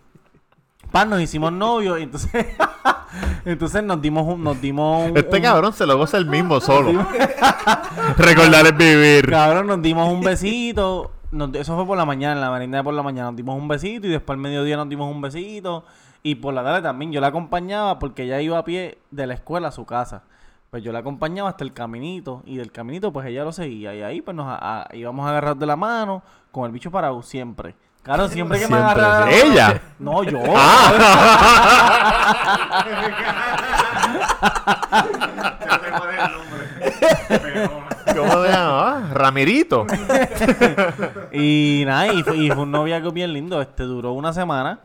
Pan, 0.91 1.09
nos 1.09 1.21
hicimos 1.21 1.51
novios 1.51 1.99
y 1.99 2.03
entonces. 2.03 2.31
entonces 3.45 3.83
nos 3.83 4.01
dimos 4.01 4.25
un. 4.27 4.43
Nos 4.43 4.59
dimos 4.61 5.09
un, 5.09 5.17
Este 5.17 5.35
un- 5.37 5.41
cabrón 5.41 5.73
se 5.73 5.85
lo 5.85 5.97
goza 5.97 6.17
el 6.17 6.25
mismo 6.27 6.59
solo. 6.61 6.91
Recordar 8.17 8.65
es 8.67 8.77
vivir. 8.77 9.29
Cabrón, 9.29 9.67
nos 9.67 9.81
dimos 9.81 10.09
un 10.11 10.21
besito. 10.21 11.11
Nos- 11.31 11.53
eso 11.55 11.75
fue 11.75 11.85
por 11.85 11.97
la 11.97 12.05
mañana, 12.05 12.33
en 12.33 12.41
la 12.41 12.51
merienda 12.51 12.79
de 12.79 12.83
por 12.83 12.93
la 12.93 13.03
mañana. 13.03 13.27
Nos 13.29 13.37
dimos 13.37 13.57
un 13.57 13.67
besito 13.67 14.07
y 14.07 14.09
después 14.09 14.35
al 14.35 14.41
mediodía 14.41 14.75
nos 14.77 14.89
dimos 14.89 15.09
un 15.13 15.21
besito. 15.21 15.85
Y 16.23 16.35
por 16.35 16.53
la 16.53 16.63
tarde 16.63 16.81
también. 16.81 17.11
Yo 17.11 17.21
la 17.21 17.27
acompañaba 17.27 17.99
porque 17.99 18.23
ella 18.23 18.41
iba 18.41 18.57
a 18.57 18.63
pie 18.65 18.97
de 19.11 19.27
la 19.27 19.33
escuela 19.33 19.69
a 19.69 19.71
su 19.71 19.85
casa. 19.85 20.23
Pues 20.69 20.83
yo 20.83 20.91
la 20.91 20.99
acompañaba 20.99 21.49
hasta 21.49 21.63
el 21.63 21.73
caminito. 21.73 22.43
Y 22.45 22.57
del 22.57 22.71
caminito, 22.71 23.11
pues 23.13 23.27
ella 23.27 23.43
lo 23.43 23.51
seguía. 23.51 23.93
Y 23.95 24.01
ahí, 24.03 24.21
pues 24.21 24.35
nos 24.35 24.47
a- 24.47 24.83
a- 24.83 24.95
íbamos 24.95 25.25
a 25.25 25.29
agarrar 25.29 25.55
de 25.57 25.65
la 25.65 25.75
mano 25.75 26.21
con 26.51 26.65
el 26.65 26.71
bicho 26.71 26.91
parado 26.91 27.21
siempre. 27.21 27.75
Claro, 28.03 28.27
siempre 28.27 28.57
que 28.59 28.67
me 28.67 28.77
Siempre. 28.77 29.01
agarraba. 29.03 29.25
de 29.25 29.31
la 29.31 29.45
mano- 29.45 29.53
¿Ella? 29.53 29.81
No, 29.99 30.23
yo. 30.23 30.39
¿Cómo 38.15 38.43
se 38.45 38.51
llama? 38.51 39.09
Ramirito. 39.13 39.85
Y 41.33 41.83
nada, 41.85 42.11
y 42.13 42.23
fue, 42.23 42.37
y 42.37 42.49
fue 42.49 42.63
un 42.63 42.71
noviazgo 42.71 43.11
bien 43.11 43.31
lindo. 43.33 43.61
Este 43.61 43.83
duró 43.83 44.11
una 44.13 44.33
semana. 44.33 44.81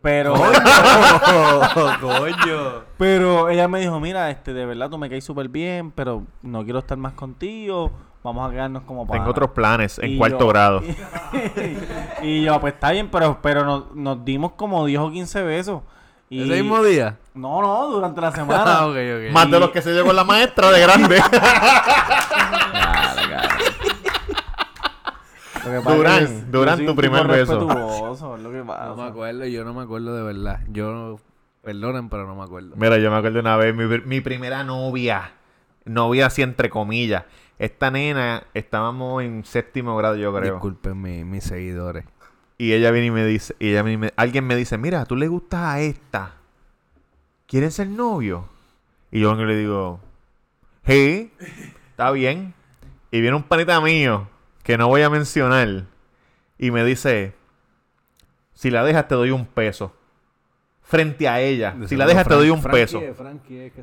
Pero, 0.00 0.34
coño. 2.00 2.84
pero 2.98 3.48
ella 3.48 3.68
me 3.68 3.80
dijo, 3.80 3.98
mira, 4.00 4.30
este, 4.30 4.52
de 4.52 4.66
verdad 4.66 4.90
tú 4.90 4.98
me 4.98 5.08
caes 5.08 5.24
súper 5.24 5.48
bien, 5.48 5.90
pero 5.92 6.24
no 6.42 6.62
quiero 6.64 6.80
estar 6.80 6.98
más 6.98 7.14
contigo. 7.14 7.90
Vamos 8.22 8.46
a 8.48 8.52
quedarnos 8.52 8.82
como 8.84 9.06
para. 9.06 9.20
Tengo 9.20 9.30
otros 9.30 9.50
planes 9.50 9.98
en 9.98 10.12
Y 10.12 10.18
cuarto 10.18 10.40
yo- 10.40 10.48
grado. 10.48 10.82
y 12.22 12.42
yo, 12.42 12.60
pues 12.60 12.74
está 12.74 12.90
bien, 12.90 13.10
pero, 13.10 13.38
pero 13.42 13.64
nos, 13.64 13.94
nos 13.94 14.24
dimos 14.24 14.52
como 14.52 14.84
10 14.86 15.00
o 15.00 15.10
15 15.10 15.42
besos. 15.42 15.82
Y... 16.30 16.42
¿Ese 16.42 16.62
mismo 16.62 16.82
día? 16.82 17.16
No, 17.34 17.60
no, 17.62 17.88
durante 17.90 18.20
la 18.20 18.28
Ah, 18.28 18.32
semana. 18.32 18.86
ok. 18.86 18.96
Más 19.32 19.50
de 19.50 19.60
los 19.60 19.70
que 19.70 19.82
se 19.82 19.92
dio 19.92 20.04
con 20.04 20.16
la 20.16 20.24
maestra 20.24 20.70
de 20.70 20.80
grande. 20.80 21.20
Lo 25.64 25.70
que 25.70 25.80
pasa 25.80 25.96
Durán, 25.96 26.22
es 26.24 26.50
Durán, 26.52 26.84
tu 26.86 26.94
primer 26.94 27.26
beso. 27.26 27.54
lo 27.60 28.50
que 28.50 28.62
pasa. 28.64 28.86
No 28.88 28.96
me 28.96 29.02
acuerdo, 29.04 29.46
yo 29.46 29.64
no 29.64 29.72
me 29.74 29.82
acuerdo 29.82 30.14
de 30.14 30.22
verdad. 30.22 30.60
Yo, 30.68 31.18
perdonen, 31.62 32.08
pero 32.10 32.26
no 32.26 32.34
me 32.34 32.42
acuerdo. 32.44 32.74
Mira, 32.76 32.98
yo 32.98 33.10
me 33.10 33.16
acuerdo 33.16 33.40
una 33.40 33.56
vez, 33.56 33.74
mi, 33.74 33.84
mi 34.04 34.20
primera 34.20 34.62
novia. 34.64 35.32
Novia 35.86 36.26
así 36.26 36.42
entre 36.42 36.68
comillas. 36.68 37.24
Esta 37.58 37.90
nena, 37.90 38.42
estábamos 38.52 39.22
en 39.22 39.44
séptimo 39.44 39.96
grado, 39.96 40.16
yo 40.16 40.34
creo. 40.34 40.54
Disculpen 40.54 41.00
mi- 41.00 41.24
mis 41.24 41.44
seguidores. 41.44 42.04
Y 42.64 42.72
ella 42.72 42.90
viene 42.90 43.08
y 43.08 43.10
me 43.10 43.26
dice, 43.26 43.54
y 43.58 43.68
ella 43.70 43.82
viene 43.82 43.92
y 43.94 43.98
me- 43.98 44.12
alguien 44.16 44.46
me 44.46 44.56
dice, 44.56 44.78
mira, 44.78 45.04
tú 45.04 45.16
le 45.16 45.28
gustas 45.28 45.60
a 45.60 45.80
esta. 45.80 46.34
¿Quieren 47.46 47.70
ser 47.70 47.88
novio? 47.88 48.48
Y 49.10 49.20
yo 49.20 49.34
le 49.34 49.54
digo, 49.56 50.00
sí, 50.86 51.30
está 51.90 52.10
bien. 52.10 52.54
Y 53.10 53.20
viene 53.20 53.36
un 53.36 53.42
panita 53.42 53.80
mío, 53.82 54.28
que 54.62 54.78
no 54.78 54.88
voy 54.88 55.02
a 55.02 55.10
mencionar, 55.10 55.84
y 56.58 56.70
me 56.70 56.84
dice, 56.84 57.34
si 58.54 58.70
la 58.70 58.82
dejas 58.82 59.08
te 59.08 59.14
doy 59.14 59.30
un 59.30 59.44
peso. 59.46 59.94
Frente 60.82 61.28
a 61.28 61.40
ella. 61.40 61.76
Si 61.86 61.96
la 61.96 62.06
dejas 62.06 62.26
te 62.26 62.34
doy 62.34 62.50
un 62.50 62.62
peso. 62.62 62.98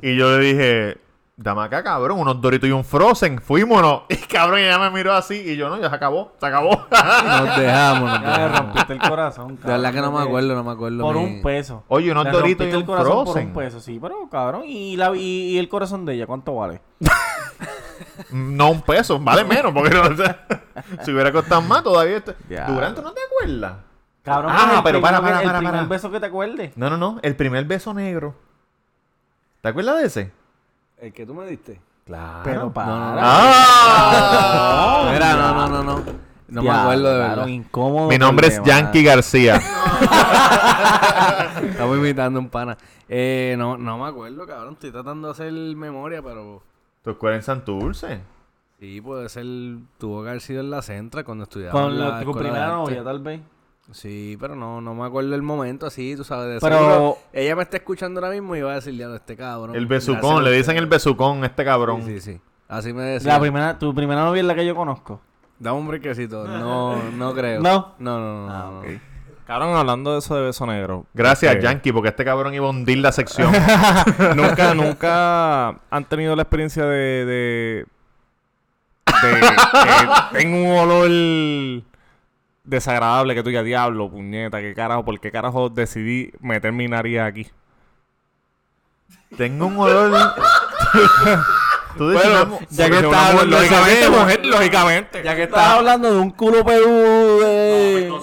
Y 0.02 0.16
yo 0.16 0.38
le 0.40 0.44
dije, 0.46 0.98
dame 1.42 1.64
acá, 1.64 1.84
cabrón, 1.84 2.20
unos 2.20 2.40
doritos 2.42 2.70
y 2.70 2.72
un 2.72 2.84
frozen. 2.84 3.40
Fuímonos. 3.42 4.04
Y 4.10 4.16
cabrón, 4.18 4.60
ella 4.60 4.80
me 4.80 4.90
miró 4.92 5.14
así 5.14 5.36
y 5.36 5.56
yo, 5.58 5.70
no, 5.70 5.80
ya 5.80 5.90
se 5.90 5.96
acabó, 5.96 6.32
se 6.40 6.46
acabó. 6.46 6.72
Nos 6.90 7.58
dejamos, 7.58 8.10
nos 8.12 8.22
Ya 8.22 8.30
dejamos. 8.32 8.58
rompiste 8.60 8.94
el 8.94 9.00
corazón, 9.00 9.58
De 9.62 9.68
verdad 9.72 9.92
que 9.94 10.02
no 10.02 10.12
me 10.12 10.18
cabrón, 10.18 10.28
acuerdo, 10.28 10.56
no 10.56 10.64
me 10.64 10.72
acuerdo. 10.72 11.04
Por 11.04 11.16
mi- 11.18 11.24
un 11.26 11.42
peso. 11.42 11.84
Oye, 11.88 12.12
unos 12.12 12.26
Le 12.26 12.32
doritos 12.32 12.68
y 12.68 12.70
un 12.70 12.76
el 12.78 12.86
corazón 12.86 13.12
por 13.14 13.26
frozen. 13.26 13.48
un 13.48 13.54
peso, 13.54 13.80
sí, 13.80 14.00
pero 14.02 14.30
cabrón. 14.30 14.64
¿Y, 14.66 14.96
la, 14.98 15.16
y, 15.16 15.20
y 15.52 15.58
el 15.60 15.68
corazón 15.70 16.06
de 16.06 16.14
ella 16.14 16.26
cuánto 16.28 16.56
vale? 16.56 16.82
No 18.32 18.72
un 18.72 18.82
peso, 18.82 19.20
vale 19.20 19.44
menos, 19.44 19.74
porque 19.74 19.90
no, 19.96 20.02
o 20.04 20.16
sea, 20.16 20.46
si 21.04 21.12
hubiera 21.12 21.32
costado 21.32 21.62
más 21.62 21.84
todavía. 21.84 22.22
Durán, 22.68 22.96
¿tú 22.96 23.02
no 23.02 23.12
te 23.14 23.20
acuerdas? 23.26 23.74
Cabrón, 24.24 24.52
Ah, 24.56 24.82
pero 24.84 25.02
para, 25.02 25.18
primer- 25.18 25.34
para, 25.34 25.42
el 25.42 25.48
para, 25.48 25.58
primer 25.60 25.74
para. 25.76 25.88
beso 25.88 26.12
que 26.12 26.20
te 26.20 26.26
acuerdes. 26.28 26.78
No, 26.78 26.90
no, 26.90 26.98
no, 26.98 27.20
el 27.24 27.36
primer 27.36 27.66
beso 27.66 27.94
negro. 27.94 28.36
¿Te 29.62 29.70
acuerdas 29.70 30.00
de 30.00 30.06
ese? 30.06 30.32
¿El 31.02 31.12
que 31.14 31.26
tú 31.26 31.34
me 31.34 31.48
diste? 31.48 31.82
Claro. 32.06 32.42
Pero 32.44 32.72
para. 32.72 32.88
No, 32.88 32.98
no, 32.98 33.16
no. 33.16 33.22
¡Ah! 33.24 35.10
Mira, 35.12 35.34
no, 35.36 35.54
no, 35.56 35.68
no, 35.68 35.84
no. 35.84 36.06
No 36.48 36.62
me 36.62 36.70
acuerdo 36.70 37.12
de 37.12 37.18
verdad. 37.18 37.48
incómodo. 37.48 38.08
Mi 38.08 38.20
nombre 38.20 38.50
es. 38.50 38.62
Yankee 38.64 39.04
García. 39.04 39.56
Estamos 41.64 41.98
imitando 41.98 42.40
un 42.40 42.50
pana. 42.50 42.78
Eh, 43.10 43.56
no, 43.58 43.80
no 43.80 43.98
me 43.98 44.06
acuerdo, 44.10 44.46
cabrón. 44.46 44.74
Estoy 44.74 44.92
tratando 44.92 45.30
de 45.30 45.32
hacer 45.32 45.52
memoria, 45.52 46.22
pero... 46.22 46.62
¿Tu 47.04 47.10
escuela 47.10 47.36
en 47.38 47.44
Santurce? 47.44 48.22
Sí, 48.80 49.02
puede 49.02 49.28
ser... 49.30 49.46
Tuvo 49.98 50.22
que 50.22 50.30
haber 50.30 50.42
sido 50.42 50.62
en 50.62 50.70
la 50.70 50.84
Centra 50.84 51.24
cuando 51.24 51.46
estudiaba 51.46 51.72
Con 51.72 51.98
la, 51.98 52.10
la 52.10 52.24
tu 52.24 52.32
primera 52.32 52.68
novia, 52.68 53.04
tal 53.04 53.20
vez. 53.22 53.42
Sí, 53.92 54.38
pero 54.40 54.56
no, 54.56 54.82
no 54.82 54.94
me 54.94 55.06
acuerdo 55.06 55.36
el 55.36 55.42
momento 55.42 55.86
así, 55.86 56.16
tú 56.16 56.24
sabes. 56.24 56.56
De 56.56 56.60
Pero- 56.60 56.78
seguro, 56.78 57.18
ella 57.34 57.56
me 57.56 57.64
está 57.64 57.78
escuchando 57.78 58.20
ahora 58.20 58.34
mismo 58.34 58.56
y 58.56 58.62
va 58.62 58.72
a 58.72 58.76
decirle 58.76 59.04
a 59.06 59.16
este 59.16 59.36
cabrón. 59.36 59.76
El 59.76 59.86
besucón, 59.86 60.44
le 60.44 60.52
dicen 60.52 60.78
el 60.78 60.88
besucón 60.88 61.44
a 61.44 61.48
este 61.48 61.66
cabrón. 61.66 62.04
Sí, 62.06 62.20
sí, 62.20 62.34
sí. 62.34 62.42
Así 62.68 62.94
me 62.94 63.04
decía. 63.04 63.34
La 63.34 63.40
primera, 63.40 63.78
tu 63.78 63.94
primera 63.94 64.24
novia 64.24 64.40
es 64.40 64.46
la 64.46 64.56
que 64.56 64.66
yo 64.66 64.76
conozco. 64.76 65.22
Dame 65.60 65.78
un 65.78 65.88
brequecito. 65.88 66.48
No, 66.48 66.96
no 67.12 67.34
creo. 67.34 67.62
No. 67.62 67.96
No, 68.00 68.20
no, 68.20 68.48
no. 68.48 68.52
Ah. 68.52 68.82
Cabrón, 69.46 69.76
hablando 69.76 70.14
de 70.14 70.20
eso 70.20 70.36
de 70.36 70.44
beso 70.44 70.66
negro. 70.66 71.06
Gracias, 71.14 71.54
este, 71.54 71.66
Yankee, 71.66 71.92
porque 71.92 72.10
este 72.10 72.24
cabrón 72.24 72.54
iba 72.54 72.68
a 72.68 72.70
hundir 72.70 73.00
la 73.00 73.12
sección. 73.12 73.52
nunca, 74.36 74.74
nunca 74.74 75.82
han 75.90 76.06
tenido 76.06 76.36
la 76.36 76.44
experiencia 76.44 76.86
de. 76.86 77.26
de. 77.26 77.86
de 79.22 79.40
que 79.42 80.38
tengo 80.40 80.58
un 80.58 80.80
olor 80.80 81.91
desagradable 82.72 83.36
que 83.36 83.44
tú 83.44 83.52
ya 83.52 83.62
diablo, 83.62 84.10
puñeta, 84.10 84.60
qué 84.62 84.74
carajo, 84.74 85.06
¿por 85.06 85.20
qué 85.20 85.32
carajo 85.32 85.70
decidí 85.70 86.32
meter 86.40 86.72
mi 86.72 86.88
nariz 86.88 87.20
aquí? 87.20 87.48
Tengo 89.38 89.68
un 89.68 89.78
olor. 89.78 90.12
Tú 91.98 92.10
dices, 92.10 92.26
Bueno, 92.26 92.60
ya 92.70 92.90
que 92.90 92.96
estás 93.00 93.30
hablando 93.30 93.58
lógicamente, 93.58 94.10
mujer, 94.10 94.46
lógicamente. 94.46 95.24
Ya 95.24 95.36
que 95.36 95.44
Estás 95.44 95.60
está... 95.62 95.76
hablando 95.78 96.14
de 96.14 96.20
un 96.20 96.32
culo 96.32 96.64
peludo 96.64 97.40
de... 97.42 98.14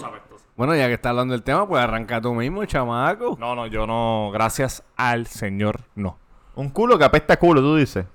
Bueno, 0.57 0.75
ya 0.75 0.87
que 0.87 0.95
está 0.95 1.11
hablando 1.11 1.33
del 1.33 1.43
tema, 1.43 1.69
pues 1.69 1.83
arranca 1.83 2.21
tú 2.21 2.33
mismo, 2.35 2.65
chamaco. 2.65 3.37
No, 3.39 3.55
no, 3.55 3.67
yo 3.67 3.87
no, 3.87 4.31
gracias 4.33 4.83
al 4.97 5.27
Señor, 5.27 5.81
no. 5.95 6.19
un 6.55 6.71
culo 6.71 6.99
que 6.99 7.05
apesta 7.05 7.37
culo, 7.39 7.61
tú 7.61 7.77
dices. 7.77 8.07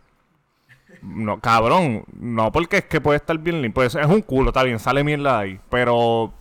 No, 1.04 1.40
cabrón, 1.40 2.06
no 2.20 2.52
porque 2.52 2.78
es 2.78 2.86
que 2.86 3.02
puede 3.02 3.18
estar 3.18 3.38
bien 3.38 3.62
limpio. 3.62 3.84
Es, 3.84 3.94
es 3.96 4.06
un 4.08 4.22
culo, 4.22 4.50
está 4.50 4.64
bien, 4.64 4.80
sale 4.80 5.04
mierda 5.04 5.38
de 5.40 5.44
ahí. 5.44 5.60
Pero 5.70 6.32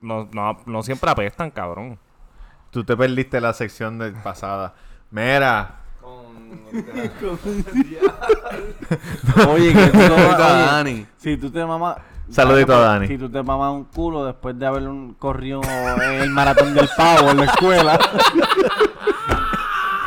no, 0.00 0.28
no, 0.32 0.58
no 0.66 0.82
siempre 0.82 1.10
apestan, 1.10 1.50
cabrón. 1.50 1.98
Tú 2.70 2.84
te 2.84 2.96
perdiste 2.96 3.40
la 3.40 3.52
sección 3.52 3.98
de 3.98 4.12
pasada. 4.12 4.74
Mira, 5.10 5.74
Oye, 9.48 9.72
que 9.74 9.86
tú 9.88 10.00
a 10.02 10.38
Dani. 10.38 11.06
Si 11.16 11.36
tú 11.36 11.50
te 11.50 11.64
mamas... 11.64 11.96
Saludito 12.30 12.74
a 12.74 12.80
Dani. 12.80 13.06
Si 13.08 13.16
tú 13.18 13.30
te 13.30 13.42
mamas 13.42 13.72
un 13.72 13.84
culo 13.84 14.24
después 14.26 14.58
de 14.58 14.66
haber 14.66 14.82
un- 14.86 15.14
corrido 15.14 15.60
el 16.20 16.30
maratón 16.30 16.74
del 16.74 16.88
pavo 16.96 17.30
en 17.30 17.36
la 17.38 17.44
escuela. 17.44 17.98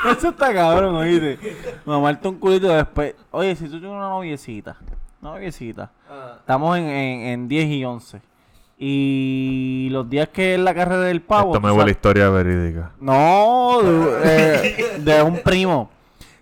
Eso 0.10 0.30
está 0.30 0.54
cabrón, 0.54 0.96
oíste. 0.96 1.38
Mamarte 1.86 2.28
un 2.28 2.38
culito 2.40 2.68
después. 2.70 3.16
Oye, 3.32 3.56
si 3.56 3.66
tú 3.66 3.72
tienes 3.80 3.92
una 3.92 4.10
noviecita. 4.10 4.78
Una 5.22 5.32
noviecita. 5.32 5.92
Estamos 6.40 6.78
en, 6.78 6.86
en, 6.86 7.22
en 7.22 7.48
10 7.48 7.70
y 7.70 7.86
11. 7.86 8.22
Y 8.84 9.90
los 9.92 10.10
días 10.10 10.30
que 10.30 10.56
es 10.56 10.60
la 10.60 10.74
carrera 10.74 11.02
del 11.04 11.22
pavo. 11.22 11.52
esto 11.54 11.62
me 11.62 11.70
huele 11.72 11.84
sabes- 11.84 11.92
historia 11.98 12.30
verídica. 12.30 12.92
No, 13.00 13.80
de, 13.84 14.68
eh, 14.68 14.98
de 15.00 15.22
un 15.22 15.38
primo. 15.40 15.90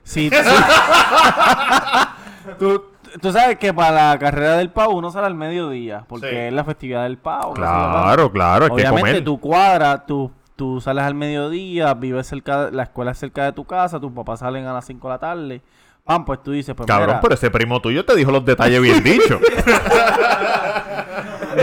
Sí, 0.03 0.29
sí. 0.29 0.35
tú, 2.59 2.83
tú 3.21 3.31
sabes 3.31 3.57
que 3.57 3.73
para 3.73 4.11
la 4.13 4.19
carrera 4.19 4.57
del 4.57 4.69
pavo 4.71 4.95
uno 4.95 5.11
sale 5.11 5.27
al 5.27 5.35
mediodía, 5.35 6.03
porque 6.07 6.29
Sí. 6.29 6.35
es 6.35 6.53
la 6.53 6.63
festividad 6.63 7.03
del 7.03 7.17
pavo. 7.17 7.53
que 7.53 7.61
Claro, 7.61 8.31
claro, 8.31 8.65
hay 8.65 8.69
que 8.69 8.73
Obviamente 8.75 9.09
comer. 9.11 9.23
tu 9.23 9.39
cuadra, 9.39 10.05
tú, 10.05 10.31
tú 10.59 10.79
sales 10.81 11.03
al 11.05 11.15
mediodía, 11.15 11.93
vives 11.95 12.27
cerca, 12.27 12.65
de- 12.65 12.71
la 12.73 12.83
escuela 12.83 13.11
es 13.11 13.17
cerca 13.17 13.45
de 13.45 13.53
tu 13.53 13.63
casa, 13.65 13.99
tus 13.99 14.11
papás 14.11 14.41
salen 14.41 14.65
a 14.67 14.73
las 14.73 14.85
5 14.85 15.07
de 15.07 15.13
la 15.13 15.17
tarde. 15.19 15.61
Pam, 16.03 16.25
pues 16.25 16.43
tú 16.43 16.51
dices, 16.51 16.75
pues 16.75 16.85
Cabrón, 16.85 17.07
mira, 17.07 17.21
pero 17.21 17.33
ese 17.35 17.49
primo 17.49 17.79
tuyo 17.79 18.03
te 18.03 18.15
dijo 18.15 18.29
los 18.31 18.43
detalles 18.43 18.81
bien 18.81 19.01
dichos. 19.03 19.39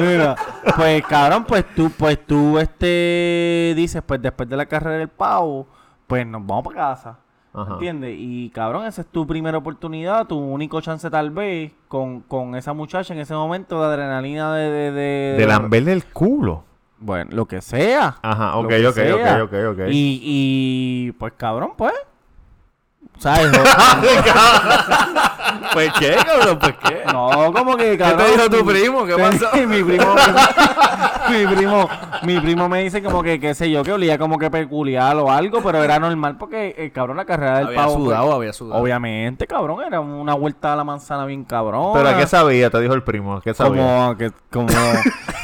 Mira, 0.01 0.35
pues 0.77 1.03
cabrón, 1.05 1.45
pues 1.45 1.65
tú, 1.75 1.91
pues 1.97 2.19
tú 2.27 2.59
este 2.59 3.73
dices, 3.77 4.03
pues 4.05 4.21
después 4.21 4.49
de 4.49 4.57
la 4.57 4.67
carrera 4.67 4.99
del 4.99 5.09
pavo, 5.09 5.67
pues 6.07 6.27
nos 6.27 6.45
vamos 6.47 6.65
para 6.65 6.77
casa. 6.77 7.19
Ajá. 7.55 7.73
¿Entiendes? 7.75 8.15
Y 8.19 8.51
cabrón, 8.51 8.85
esa 8.87 9.01
es 9.03 9.07
tu 9.07 9.27
primera 9.27 9.57
oportunidad, 9.57 10.27
tu 10.27 10.37
único 10.39 10.81
chance 10.83 11.09
tal 11.09 11.31
vez 11.31 11.73
con, 11.89 12.21
con 12.21 12.55
esa 12.57 12.73
muchacha 12.75 13.15
en 13.15 13.21
ese 13.21 13.33
momento 13.35 13.81
de 13.81 13.87
adrenalina 13.87 14.55
de... 14.55 14.71
De, 14.71 14.91
de, 14.93 15.37
De 15.39 15.47
lamberle 15.47 15.93
el 15.93 16.05
culo. 16.05 16.65
Bueno, 16.99 17.31
lo 17.33 17.47
que 17.47 17.61
sea. 17.61 18.17
Ajá, 18.23 18.57
ok, 18.57 18.73
ok, 18.89 18.99
ok, 19.15 19.43
ok, 19.43 19.53
ok. 19.73 19.79
Y, 19.91 20.21
y 20.23 21.13
pues 21.13 21.35
cabrón, 21.37 21.73
pues. 21.77 21.93
¿Sabes? 23.19 23.51
Pues 25.73 25.93
qué, 25.99 26.17
cabrón, 26.25 26.59
pues 26.59 26.75
qué. 26.85 27.03
No, 27.13 27.53
como 27.53 27.77
que 27.77 27.99
cabrón. 27.99 28.19
te 28.27 28.33
dijo 28.33 28.49
tu 28.51 28.65
primo? 28.65 29.05
¿Qué 29.05 29.15
pasó? 29.19 29.47
mi 29.67 29.83
primo, 29.83 30.15
mi 31.29 31.47
primo, 31.47 31.89
mi 32.23 32.41
primo 32.41 32.69
me 32.69 32.83
dice 32.83 33.03
como 33.03 33.23
que, 33.23 33.39
qué 33.39 33.55
sé 33.55 33.71
yo, 33.71 33.83
que 33.83 33.93
olía 33.93 34.17
como 34.17 34.39
que 34.39 34.51
peculiar 34.51 35.17
o 35.17 35.31
algo, 35.31 35.63
pero 35.63 35.83
era 35.85 35.99
normal 35.99 36.37
porque, 36.39 36.75
el 36.79 36.93
cabrón, 36.93 37.19
la 37.19 37.27
carrera 37.27 37.59
del 37.59 37.67
Había 37.69 37.77
pavo. 37.79 37.95
sudado, 37.95 38.33
había 38.33 38.53
sudado. 38.55 38.81
Obviamente, 38.83 39.47
cabrón, 39.47 39.83
era 39.87 40.01
una 40.01 40.35
vuelta 40.35 40.73
a 40.73 40.77
la 40.77 40.85
manzana 40.85 41.27
bien 41.27 41.45
cabrón. 41.45 41.93
Pero 41.95 42.09
¿a 42.09 42.17
qué 42.17 42.27
sabía? 42.27 42.71
Te 42.71 42.81
dijo 42.81 42.95
el 42.95 43.03
primo. 43.03 43.37
¿A 43.37 43.43
qué 43.43 43.53
sabía? 43.53 43.83
Como 43.83 44.17
que, 44.17 44.33
como, 44.51 44.69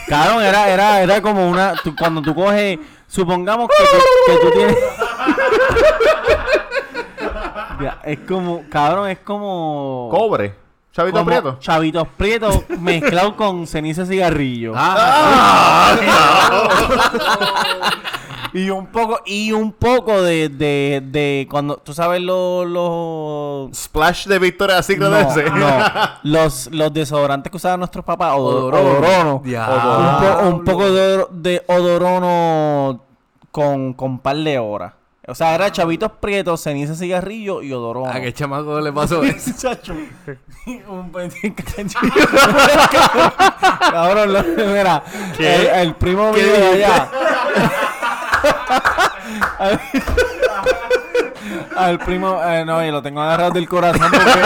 cabrón, 0.08 0.42
era, 0.42 0.68
era, 0.70 1.02
era 1.02 1.20
como 1.20 1.46
una, 1.48 1.74
tú- 1.82 1.94
cuando 1.98 2.22
tú 2.22 2.34
coges, 2.34 2.78
supongamos 3.06 3.68
que, 3.68 3.84
tú- 3.84 4.32
que 4.32 4.46
tú 4.46 4.50
tienes. 4.52 4.78
Es 8.04 8.18
como, 8.20 8.62
cabrón, 8.70 9.08
es 9.10 9.18
como. 9.20 10.08
Cobre. 10.10 10.54
Chavito 10.92 11.18
como 11.20 11.26
Prieto. 11.26 11.56
Chavitos 11.58 12.06
prietos 12.18 12.64
mezclado 12.78 13.34
con 13.36 13.66
ceniza 13.66 14.02
de 14.04 14.08
cigarrillo. 14.14 14.74
Ah, 14.76 15.96
y 18.52 18.68
un 18.68 18.86
poco, 18.88 19.20
y 19.24 19.52
un 19.52 19.72
poco 19.72 20.20
de, 20.22 20.50
de, 20.50 21.00
de 21.02 21.48
cuando, 21.50 21.78
tú 21.78 21.94
sabes 21.94 22.20
los, 22.20 23.74
Splash 23.74 24.26
de 24.26 24.38
Victoria's 24.38 24.84
Secret 24.84 25.08
no, 25.08 25.16
ese. 25.16 25.44
no, 25.50 25.66
los, 26.24 26.68
los 26.70 26.92
desodorantes 26.92 27.50
que 27.50 27.56
usaban 27.56 27.80
nuestros 27.80 28.04
papás, 28.04 28.34
odor- 28.34 28.74
Odorono. 28.74 29.36
odorono. 29.36 29.42
Un, 29.42 30.20
po- 30.20 30.48
un 30.56 30.64
poco 30.64 30.92
de, 30.92 31.24
de 31.30 31.64
odorono 31.68 33.00
con, 33.50 33.94
con 33.94 34.18
par 34.18 34.36
de 34.36 34.58
horas. 34.58 34.92
O 35.32 35.34
sea, 35.34 35.54
era 35.54 35.72
chavitos 35.72 36.12
prietos, 36.20 36.60
ceniza 36.62 36.94
cigarrillo 36.94 37.62
y 37.62 37.72
odorono. 37.72 38.10
¿A 38.12 38.20
qué 38.20 38.32
chamaco 38.34 38.78
le 38.80 38.92
pasó 38.92 39.22
eso? 39.24 39.50
Chacho. 39.58 39.94
un 40.88 41.10
Cabrón, 43.90 44.32
lo- 44.32 44.42
mira. 44.42 45.02
¿Qué? 45.36 45.54
El, 45.54 45.66
el 45.88 45.94
primo 45.94 46.32
¿Qué 46.32 46.42
mío 46.42 46.52
de 46.52 46.84
allá. 46.84 47.08
Al 51.76 51.98
primo, 51.98 52.40
eh, 52.44 52.64
no, 52.64 52.84
y 52.84 52.90
lo 52.90 53.02
tengo 53.02 53.20
agarrado 53.22 53.50
del 53.52 53.68
corazón 53.68 54.10
porque, 54.10 54.40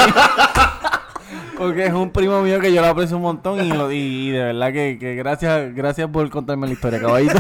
porque 1.57 1.87
es 1.87 1.93
un 1.93 2.11
primo 2.11 2.41
mío 2.43 2.61
que 2.61 2.73
yo 2.73 2.81
lo 2.83 2.89
aprecio 2.89 3.17
un 3.17 3.23
montón 3.23 3.65
y, 3.65 3.69
lo- 3.73 3.91
y- 3.91 3.97
y 4.29 4.31
de 4.31 4.45
verdad 4.45 4.73
que, 4.73 4.97
que 5.01 5.15
gracias, 5.15 5.75
gracias 5.75 6.09
por 6.11 6.29
contarme 6.31 6.67
la 6.67 6.73
historia, 6.75 7.01
caballito. 7.01 7.39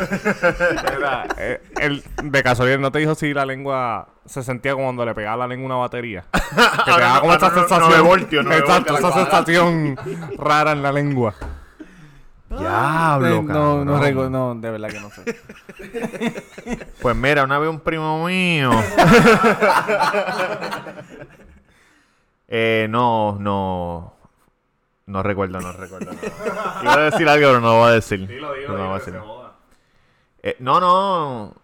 Era, 0.96 1.26
eh, 1.38 1.60
el, 1.80 2.02
de 2.22 2.42
casualidad, 2.42 2.78
¿no 2.78 2.90
te 2.92 2.98
dijo 3.00 3.14
si 3.14 3.32
la 3.34 3.44
lengua 3.46 4.08
se 4.24 4.42
sentía 4.42 4.72
como 4.72 4.84
cuando 4.86 5.04
le 5.04 5.14
pegaba 5.14 5.36
la 5.38 5.46
lengua 5.46 5.64
a 5.66 5.74
una 5.74 5.80
batería? 5.82 6.24
Que 6.32 6.92
te 6.92 7.00
daba 7.00 7.14
no- 7.14 7.20
como 7.20 7.32
no- 7.34 7.40
sensación. 7.50 8.52
Exacto, 8.52 8.96
esa 8.98 9.12
sensación 9.12 9.96
rara 10.38 10.72
en 10.72 10.82
la 10.82 10.92
lengua. 10.92 11.34
Diablo, 12.48 13.26
Eh, 13.26 13.42
no, 13.42 13.84
no, 13.84 14.30
no, 14.30 14.54
de 14.54 14.70
verdad 14.70 14.88
que 14.88 15.00
no 15.00 15.10
sé. 15.10 15.24
Pues 17.02 17.16
mira, 17.16 17.42
una 17.42 17.58
vez 17.58 17.68
un 17.68 17.80
primo 17.80 18.24
mío. 18.24 18.70
eh, 22.48 22.86
no, 22.90 23.36
no. 23.40 24.12
No 25.06 25.22
recuerdo, 25.22 25.60
no 25.60 25.72
recuerdo. 25.72 26.10
no. 26.12 26.82
Iba 26.82 26.94
a 26.94 26.98
decir 27.10 27.28
algo, 27.28 27.46
pero 27.46 27.60
no 27.60 27.68
lo 27.68 27.78
voy 27.78 27.90
a 27.90 27.92
decir. 27.92 28.28
No 28.28 28.76
lo 28.76 28.84
voy 28.88 28.94
a 28.96 28.98
decir. 28.98 29.14
Eh, 30.42 30.56
no, 30.60 30.80
no. 30.80 31.54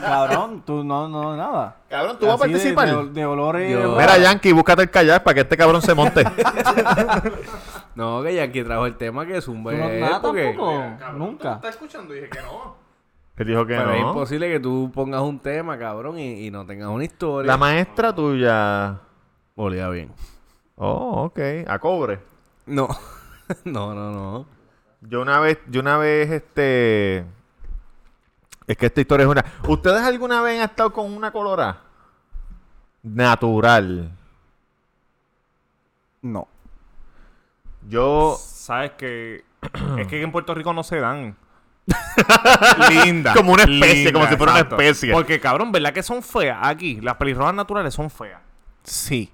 Cabrón, 0.00 0.62
tú 0.66 0.82
no, 0.84 1.08
no, 1.08 1.36
nada. 1.36 1.76
Cabrón, 1.88 2.18
tú 2.18 2.26
vas 2.26 2.40
a 2.40 2.44
de- 2.46 2.50
participar. 2.52 2.88
De, 2.88 3.10
de 3.12 3.26
olores. 3.26 3.70
Yo- 3.72 3.92
Mira, 3.96 4.18
Yankee, 4.18 4.52
búscate 4.52 4.82
el 4.82 4.90
kayak 4.90 5.22
para 5.22 5.34
que 5.34 5.40
este 5.42 5.56
cabrón 5.56 5.82
se 5.82 5.94
monte. 5.94 6.24
No, 7.94 8.22
que 8.22 8.32
Yankee 8.32 8.62
trajo 8.62 8.86
el 8.86 8.96
tema 8.96 9.26
que 9.26 9.38
es 9.38 9.48
un 9.48 9.56
Tú 9.64 9.70
no, 9.72 9.76
buen. 9.76 10.00
nada 10.00 10.22
porque- 10.22 10.44
tampoco. 10.56 10.82
Nunca. 11.16 11.54
¿Estás 11.54 11.70
escuchando? 11.70 12.14
Dije 12.14 12.28
que 12.28 12.40
no. 12.42 12.76
Él 13.38 13.46
dijo 13.46 13.64
que 13.66 13.76
Pero 13.76 13.92
es 13.92 14.00
no. 14.00 14.08
imposible 14.08 14.50
que 14.50 14.58
tú 14.58 14.90
pongas 14.92 15.22
un 15.22 15.38
tema, 15.38 15.78
cabrón, 15.78 16.18
y, 16.18 16.46
y 16.46 16.50
no 16.50 16.66
tengas 16.66 16.88
una 16.88 17.04
historia. 17.04 17.50
La 17.50 17.56
maestra 17.56 18.12
tuya. 18.14 19.00
Olía 19.54 19.88
bien. 19.88 20.12
Oh, 20.76 21.24
ok. 21.24 21.38
A 21.66 21.78
cobre. 21.78 22.20
No. 22.66 22.88
no, 23.64 23.94
no, 23.94 24.10
no. 24.10 24.46
Yo 25.00 25.22
una 25.22 25.38
vez, 25.40 25.58
yo 25.68 25.80
una 25.80 25.98
vez, 25.98 26.30
este. 26.30 27.24
Es 28.66 28.76
que 28.76 28.86
esta 28.86 29.00
historia 29.00 29.24
es 29.24 29.30
una. 29.30 29.44
¿Ustedes 29.68 30.02
alguna 30.02 30.42
vez 30.42 30.58
han 30.58 30.68
estado 30.70 30.92
con 30.92 31.12
una 31.12 31.30
colora? 31.30 31.80
Natural. 33.02 34.10
No. 36.22 36.48
Yo. 37.88 38.36
Sabes 38.38 38.92
que 38.92 39.44
es 39.96 40.06
que 40.08 40.22
en 40.22 40.32
Puerto 40.32 40.54
Rico 40.54 40.72
no 40.72 40.82
se 40.82 40.98
dan. 40.98 41.36
linda. 43.04 43.34
Como 43.34 43.52
una 43.52 43.64
especie, 43.64 44.12
como 44.12 44.26
si 44.26 44.36
fuera 44.36 44.52
una 44.52 44.60
especie. 44.60 45.12
Porque 45.12 45.40
cabrón, 45.40 45.72
¿verdad 45.72 45.92
que 45.92 46.02
son 46.02 46.22
feas 46.22 46.58
aquí? 46.62 47.00
Las 47.00 47.16
pelirrojas 47.16 47.54
naturales 47.54 47.94
son 47.94 48.10
feas. 48.10 48.40
Sí. 48.82 49.30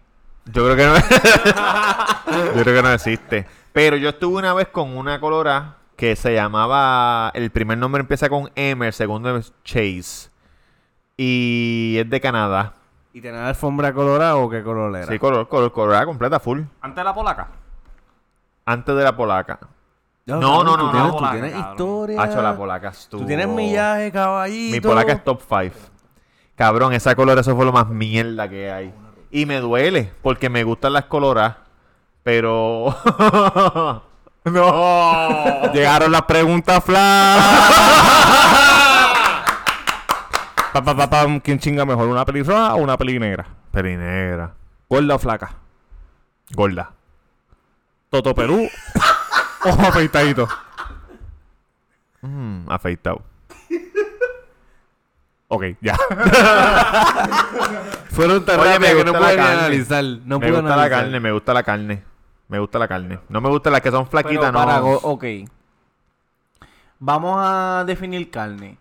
Yo 0.47 0.65
creo 0.65 0.77
que 0.77 0.87
no. 0.87 0.95
yo 2.55 2.63
creo 2.63 2.77
que 2.77 2.83
no 2.83 2.93
existe. 2.93 3.47
Pero 3.73 3.97
yo 3.97 4.11
estuve 4.11 4.39
una 4.39 4.55
vez 4.55 4.69
con 4.69 4.97
una 4.97 5.19
colora 5.21 5.77
que 5.97 6.17
se 6.17 6.35
llamaba. 6.35 7.31
El 7.35 7.51
primer 7.51 7.79
nombre 7.79 8.01
empieza 8.01 8.29
con 8.29 8.51
M, 8.55 8.87
el 8.87 8.93
segundo 8.93 9.37
es 9.37 9.53
Chase. 9.65 10.31
Y 11.17 11.97
es 11.99 12.11
de 12.11 12.21
Canadá. 12.21 12.75
¿Y 13.13 13.21
tener 13.21 13.41
alfombra 13.41 13.93
colorada 13.93 14.37
o 14.37 14.51
qué 14.51 14.63
color 14.63 14.97
era? 14.97 15.07
Sí, 15.07 15.19
color, 15.19 15.49
color, 15.49 15.73
colorada 15.73 16.05
completa, 16.05 16.41
full. 16.41 16.63
Antes 16.81 16.97
de 16.97 17.05
la 17.05 17.15
polaca. 17.15 17.49
Antes 18.65 18.97
de 18.97 19.05
la 19.05 19.17
polaca. 19.17 19.61
No, 20.27 20.41
cabrón, 20.41 20.65
no, 20.65 20.77
tú 20.77 20.85
no, 20.85 20.91
tienes, 20.91 21.03
no. 21.03 21.17
tú 21.17 21.33
tienes 21.33 21.55
historia. 21.55 22.23
Hacho, 22.23 22.43
la 22.43 22.57
polaca 22.57 22.89
estuvo. 22.89 23.21
Tú 23.21 23.27
tienes 23.27 23.47
millaje, 23.47 24.11
caballito. 24.11 24.75
Mi 24.75 24.81
polaca 24.81 25.13
es 25.13 25.25
top 25.25 25.43
5. 25.47 25.77
Cabrón, 26.55 26.95
esa 26.95 27.15
colora, 27.15 27.43
eso 27.43 27.55
fue 27.55 27.67
lo 27.67 27.73
más 27.73 27.89
mierda 27.89 28.49
que 28.49 28.71
hay. 28.71 28.95
Y 29.31 29.45
me 29.45 29.61
duele, 29.61 30.13
porque 30.23 30.49
me 30.49 30.65
gustan 30.65 30.95
las 30.95 31.05
coloras, 31.07 31.57
pero... 32.23 32.97
no. 34.45 35.73
Llegaron 35.73 36.11
las 36.11 36.23
preguntas 36.23 36.83
flash. 36.83 37.43
pa, 40.73 40.83
pa, 40.83 40.97
pa, 40.97 41.11
pam, 41.11 41.41
¿Quién 41.41 41.59
chinga 41.59 41.85
mejor? 41.85 42.09
¿Una 42.09 42.25
pelirroja 42.25 42.75
o 42.75 42.79
una 42.79 42.97
peli 42.97 43.19
negra? 43.19 43.47
Perinegra. 43.73 44.55
¿Gorda 44.89 45.17
o 45.17 45.19
flaca? 45.19 45.57
Gorda. 46.55 46.93
¿Toto 48.09 48.35
Perú 48.35 48.69
o 49.65 49.69
afeitadito? 49.71 50.49
Mm, 52.23 52.71
afeitado. 52.71 53.23
Ok, 55.49 55.65
ya. 55.81 55.95
Fueron 58.11 58.45
tan 58.45 58.61
Oye, 58.61 58.79
me 58.79 58.87
que 58.95 59.05
no 59.05 59.13
gusta 59.13 59.13
la 59.13 59.19
pude 59.21 59.31
ni 59.37 59.43
carne. 59.43 59.59
analizar. 59.59 60.05
No 60.05 60.39
me 60.39 60.47
pude 60.47 60.51
gusta 60.61 60.69
la 60.69 60.75
analizar. 60.75 61.01
carne, 61.03 61.21
me 61.21 61.33
gusta 61.33 61.55
la 61.55 61.63
carne. 61.63 62.03
Me 62.49 62.59
gusta 62.59 62.79
la 62.79 62.89
carne. 62.89 63.19
No 63.29 63.41
me 63.41 63.49
gustan 63.49 63.73
las 63.73 63.81
que 63.83 63.91
son 63.91 64.07
flaquitas, 64.07 64.51
Pero 64.51 64.53
no. 64.53 64.59
para 64.59 64.79
go- 64.81 65.01
ok. 65.03 65.25
Vamos 66.99 67.37
a 67.39 67.85
definir 67.87 68.31
carne. 68.31 68.79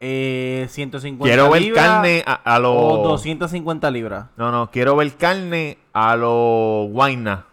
Eh, 0.00 0.66
150 0.68 1.24
Quiero 1.24 1.48
ver 1.50 1.62
libras 1.62 1.86
carne 1.86 2.24
a, 2.26 2.34
a 2.54 2.58
lo... 2.58 2.74
o 2.74 3.08
250 3.08 3.90
libras. 3.90 4.26
No, 4.36 4.50
no, 4.50 4.70
quiero 4.70 4.96
ver 4.96 5.14
carne 5.16 5.78
a 5.92 6.16
lo 6.16 6.88
guayna. 6.90 7.46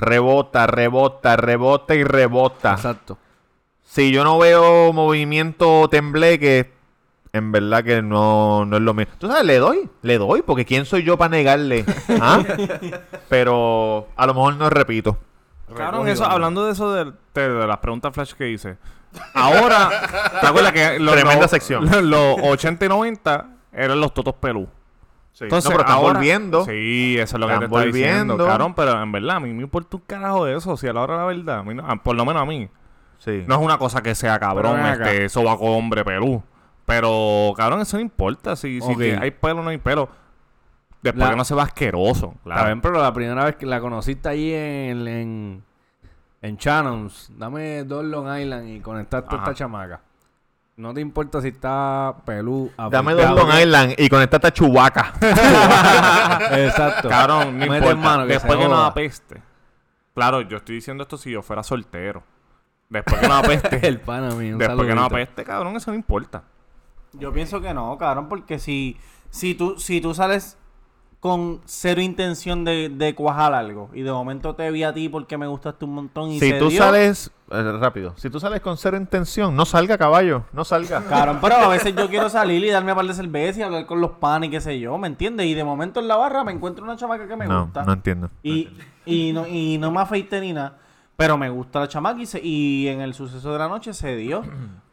Rebota, 0.00 0.66
rebota, 0.66 1.36
rebota 1.36 1.94
y 1.94 2.04
rebota. 2.04 2.72
Exacto. 2.72 3.18
Si 3.84 4.10
yo 4.12 4.24
no 4.24 4.38
veo 4.38 4.92
movimiento 4.92 5.88
tembleque, 5.88 6.72
en 7.32 7.52
verdad 7.52 7.84
que 7.84 8.02
no, 8.02 8.64
no 8.64 8.76
es 8.76 8.82
lo 8.82 8.94
mismo. 8.94 9.12
Tú 9.18 9.26
sabes, 9.28 9.44
le 9.44 9.58
doy, 9.58 9.88
le 10.02 10.18
doy, 10.18 10.42
porque 10.42 10.64
¿quién 10.64 10.84
soy 10.86 11.02
yo 11.02 11.16
para 11.18 11.30
negarle? 11.30 11.84
¿Ah? 12.20 12.42
Pero 13.28 14.08
a 14.16 14.26
lo 14.26 14.34
mejor 14.34 14.56
no 14.56 14.70
repito. 14.70 15.18
Cabrón, 15.76 16.08
eso, 16.08 16.24
hablando 16.24 16.66
de 16.66 16.72
eso 16.72 16.92
de, 16.92 17.12
de- 17.34 17.48
de 17.48 17.66
las 17.66 17.78
preguntas 17.78 18.12
flash 18.12 18.32
que 18.32 18.48
hice. 18.48 18.76
Ahora, 19.34 19.88
¿te 20.40 20.46
acuerdas 20.46 20.72
que 20.72 20.98
los, 20.98 21.14
Tremenda 21.14 21.42
los- 21.42 21.50
sección. 21.50 21.88
Los 22.10 22.36
80 22.42 22.84
y 22.84 22.88
90 22.88 23.46
eran 23.72 24.00
los 24.00 24.12
totos 24.14 24.34
pelú. 24.34 24.68
Entonces, 25.44 25.70
no, 25.70 25.76
pero 25.76 25.80
están 25.88 25.96
ahora- 25.96 26.12
volviendo. 26.18 26.64
Sí, 26.64 27.16
eso 27.18 27.36
es 27.36 27.40
lo 27.40 27.46
que 27.48 27.58
te 27.58 27.64
está 27.64 27.80
diciendo, 27.84 28.34
volviendo. 28.34 28.46
cabrón. 28.46 28.74
Pero 28.74 29.02
en 29.02 29.12
verdad, 29.12 29.36
a 29.36 29.40
mí 29.40 29.52
me 29.52 29.62
importa 29.62 29.96
un 29.96 30.02
carajo 30.06 30.44
de 30.44 30.56
eso. 30.56 30.76
Si 30.76 30.86
a 30.86 30.92
la 30.92 31.00
hora 31.02 31.14
de 31.14 31.20
la 31.20 31.26
verdad, 31.26 31.58
a 31.58 31.62
mí 31.62 31.74
no- 31.74 31.86
a- 31.86 31.96
por 31.96 32.14
lo 32.16 32.24
menos 32.24 32.42
a 32.42 32.46
mí, 32.46 32.68
Sí. 33.18 33.44
no 33.46 33.54
es 33.56 33.60
una 33.60 33.78
cosa 33.78 34.02
que 34.02 34.14
sea 34.14 34.38
cabrón, 34.38 34.80
este, 34.80 35.28
sobaco 35.28 35.64
hombre 35.64 36.04
pelú. 36.04 36.42
Pero, 36.86 37.52
cabrón, 37.56 37.80
eso 37.82 37.96
no 37.96 38.00
importa. 38.02 38.56
Si, 38.56 38.80
si 38.80 39.02
hay 39.12 39.30
pelo 39.30 39.60
o 39.60 39.62
no 39.62 39.70
hay 39.70 39.78
pelo. 39.78 40.08
Después 41.02 41.24
La- 41.24 41.30
que 41.30 41.36
no 41.36 41.44
se 41.44 41.54
va 41.54 41.62
asqueroso. 41.62 42.32
Está 42.36 42.42
Claro. 42.44 42.64
bien, 42.66 42.80
pero 42.82 43.00
la 43.00 43.12
primera 43.14 43.44
vez 43.44 43.56
que 43.56 43.64
la 43.64 43.80
conociste 43.80 44.28
ahí 44.28 44.52
en, 44.52 45.08
en, 45.08 45.64
en 46.42 46.56
Shannons, 46.56 47.32
dame 47.38 47.84
dos 47.84 48.04
Long 48.04 48.26
Island 48.38 48.68
y 48.68 48.80
conectaste 48.80 49.34
a 49.34 49.38
esta 49.38 49.50
Ajá. 49.50 49.54
chamaca. 49.54 50.00
No 50.80 50.94
te 50.94 51.00
importa 51.02 51.42
si 51.42 51.48
está 51.48 52.14
pelú, 52.24 52.70
Dame 52.90 53.12
dos 53.12 53.30
Long 53.36 53.52
Island 53.60 53.94
y 53.98 54.08
con 54.08 54.22
esta 54.22 54.50
chubaca. 54.52 55.12
Exacto. 56.52 57.08
Cabrón, 57.08 57.58
no 57.58 57.66
importa. 57.76 57.94
mano, 57.96 58.26
que 58.26 58.32
Después 58.32 58.58
que 58.58 58.64
no 58.64 58.70
joda. 58.76 58.86
apeste. 58.86 59.42
Claro, 60.14 60.40
yo 60.40 60.56
estoy 60.56 60.76
diciendo 60.76 61.02
esto 61.02 61.18
si 61.18 61.30
yo 61.32 61.42
fuera 61.42 61.62
soltero. 61.62 62.22
Después 62.88 63.20
que 63.20 63.28
no 63.28 63.34
apeste. 63.34 63.78
El 63.86 64.00
pana 64.00 64.34
mío. 64.34 64.54
un 64.54 64.58
después 64.58 64.88
que 64.88 64.94
no 64.94 65.02
saludito. 65.02 65.16
apeste, 65.16 65.44
cabrón, 65.44 65.76
eso 65.76 65.90
no 65.90 65.96
importa. 65.96 66.44
Yo 67.12 67.30
pienso 67.32 67.60
que 67.60 67.74
no, 67.74 67.98
cabrón, 67.98 68.28
porque 68.28 68.58
si, 68.58 68.96
si, 69.28 69.54
tú, 69.54 69.78
si 69.78 70.00
tú 70.00 70.14
sales 70.14 70.56
con 71.20 71.60
cero 71.66 72.00
intención 72.00 72.64
de, 72.64 72.88
de 72.88 73.14
cuajar 73.14 73.52
algo 73.52 73.90
y 73.92 74.00
de 74.00 74.10
momento 74.10 74.54
te 74.54 74.70
vi 74.70 74.84
a 74.84 74.94
ti 74.94 75.10
porque 75.10 75.36
me 75.36 75.46
gustaste 75.46 75.84
un 75.84 75.92
montón 75.94 76.30
y 76.30 76.40
si 76.40 76.48
se 76.50 76.58
tú 76.58 76.70
dio, 76.70 76.82
sales, 76.82 77.30
eh, 77.50 77.72
rápido, 77.78 78.14
si 78.16 78.30
tú 78.30 78.40
sales 78.40 78.62
con 78.62 78.78
cero 78.78 78.96
intención, 78.96 79.54
no 79.54 79.66
salga 79.66 79.98
caballo, 79.98 80.44
no 80.54 80.64
salga. 80.64 81.04
Cabrón, 81.08 81.38
pero 81.42 81.56
a 81.56 81.68
veces 81.68 81.94
yo 81.94 82.08
quiero 82.08 82.30
salir 82.30 82.64
y 82.64 82.70
darme 82.70 82.92
un 82.92 82.96
par 82.96 83.06
de 83.06 83.12
cerveza 83.12 83.60
y 83.60 83.62
hablar 83.64 83.84
con 83.84 84.00
los 84.00 84.12
panes 84.12 84.48
y 84.48 84.50
qué 84.50 84.60
sé 84.62 84.80
yo, 84.80 84.96
¿me 84.96 85.08
entiendes? 85.08 85.44
Y 85.46 85.52
de 85.52 85.62
momento 85.62 86.00
en 86.00 86.08
la 86.08 86.16
barra 86.16 86.42
me 86.42 86.52
encuentro 86.52 86.84
una 86.84 86.96
chamaca 86.96 87.28
que 87.28 87.36
me 87.36 87.46
no, 87.46 87.64
gusta. 87.64 87.84
no 87.84 87.92
entiendo. 87.92 88.30
Y, 88.42 88.70
y, 89.04 89.32
no, 89.34 89.46
y 89.46 89.76
no 89.76 89.90
me 89.90 90.00
afeité 90.00 90.40
ni 90.40 90.54
nada. 90.54 90.78
Pero 91.16 91.36
me 91.36 91.50
gusta 91.50 91.80
la 91.80 91.88
chamaca 91.88 92.18
y, 92.22 92.24
se- 92.24 92.40
y 92.42 92.88
en 92.88 93.02
el 93.02 93.12
suceso 93.12 93.52
de 93.52 93.58
la 93.58 93.68
noche 93.68 93.92
se 93.92 94.16
dio. 94.16 94.42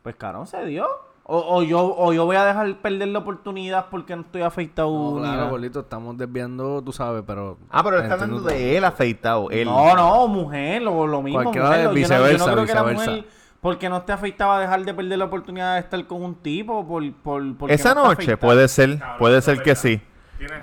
Pues 0.03 0.15
cabrón, 0.17 0.45
se 0.45 0.65
dio. 0.65 0.86
O, 1.30 1.57
o 1.57 1.61
yo, 1.63 1.93
o 1.97 2.13
yo 2.13 2.23
voy 2.25 2.38
a 2.38 2.45
dejar 2.45 2.73
perder 2.78 3.09
la 3.09 3.19
oportunidad 3.19 3.88
porque 3.91 4.15
no 4.15 4.21
estoy 4.21 4.43
afeitado. 4.43 4.89
No, 4.89 5.15
ni 5.19 5.23
claro, 5.23 5.49
gordito, 5.49 5.82
estamos 5.82 6.17
desviando, 6.17 6.82
tú 6.82 6.93
sabes, 6.93 7.23
pero... 7.28 7.57
Ah, 7.69 7.84
pero 7.84 7.99
está 7.99 8.13
hablando 8.13 8.39
de 8.39 8.78
él 8.78 8.86
afeitado. 8.86 9.49
Él. 9.51 9.65
No, 9.65 9.93
no, 9.93 10.28
mujer, 10.30 10.82
lo, 10.82 11.05
lo 11.05 11.21
mismo. 11.21 11.41
Cualquiera 11.43 11.67
mujer, 11.67 11.80
de 11.80 11.84
lo- 11.84 11.89
yo 11.89 11.93
no- 11.93 11.95
viceversa, 11.95 12.38
yo 12.38 12.47
no, 12.47 12.53
creo 12.53 12.65
que 12.65 12.73
la 12.73 12.84
viceversa. 12.84 13.11
mujer, 13.11 13.25
porque 13.59 13.89
no 13.89 13.97
esté 13.97 14.13
afeitado, 14.13 14.51
a 14.53 14.59
dejar 14.61 14.86
de 14.86 14.93
perder 14.93 15.19
la 15.19 15.25
oportunidad 15.25 15.73
de 15.73 15.80
estar 15.82 16.07
con 16.07 16.23
un 16.23 16.36
tipo 16.36 16.88
por, 16.88 17.11
por, 17.15 17.57
porque 17.57 17.73
Esa 17.75 17.93
no 17.93 18.03
noche 18.03 18.13
afeitado. 18.23 18.39
puede 18.39 18.67
ser, 18.69 18.99
puede 19.19 19.41
ser 19.41 19.61
que 19.61 19.75
sí. 19.75 20.01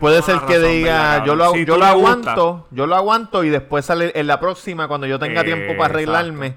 Puede 0.01 0.23
ser 0.23 0.39
que 0.47 0.59
diga, 0.61 1.25
yo 1.27 1.35
lo, 1.35 1.51
Si 1.53 1.67
yo 1.67 1.77
lo 1.77 1.85
aguanto, 1.85 2.69
yo 2.71 2.87
lo 2.87 2.95
aguanto 2.97 3.45
y 3.45 3.51
después 3.51 3.85
sale 3.85 4.13
en 4.15 4.29
la 4.29 4.41
próxima 4.41 4.89
cuando 4.89 5.07
yo 5.07 5.19
tenga 5.19 5.43
tiempo 5.45 5.77
para 5.77 5.93
Exacto. 5.93 5.95
arreglarme. 6.17 6.55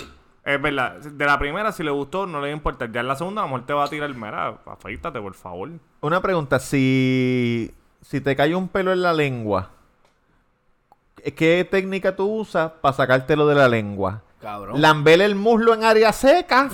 Es 0.48 0.62
verdad. 0.62 0.94
De 1.00 1.26
la 1.26 1.38
primera, 1.38 1.74
si 1.74 1.84
le 1.84 1.92
gustó, 1.92 2.26
no 2.26 2.38
le 2.40 2.48
va 2.48 2.48
a 2.48 2.52
importar. 2.52 2.90
Ya 2.90 3.02
en 3.02 3.08
la 3.10 3.18
segunda, 3.18 3.42
a 3.42 3.46
lo 3.46 3.50
mejor 3.52 3.66
te 3.66 3.74
va 3.74 3.84
a 3.84 3.88
tirar, 3.90 4.10
mira, 4.16 4.56
afeítate, 4.66 5.20
por 5.20 5.34
favor. 5.34 5.70
Una 6.00 6.22
pregunta, 6.22 6.58
si, 6.58 7.70
si 8.02 8.22
te 8.22 8.34
cae 8.34 8.56
un 8.56 8.70
pelo 8.70 8.94
en 8.94 9.02
la 9.02 9.12
lengua, 9.12 9.72
¿qué 11.36 11.68
técnica 11.70 12.16
tú 12.16 12.28
usas 12.28 12.72
para 12.80 12.94
sacártelo 12.96 13.46
de 13.46 13.56
la 13.56 13.68
lengua? 13.68 14.22
Cabrón. 14.40 14.80
Lamber 14.82 15.20
el 15.22 15.36
muslo 15.36 15.74
en 15.74 15.84
área 15.84 16.14
seca. 16.14 16.70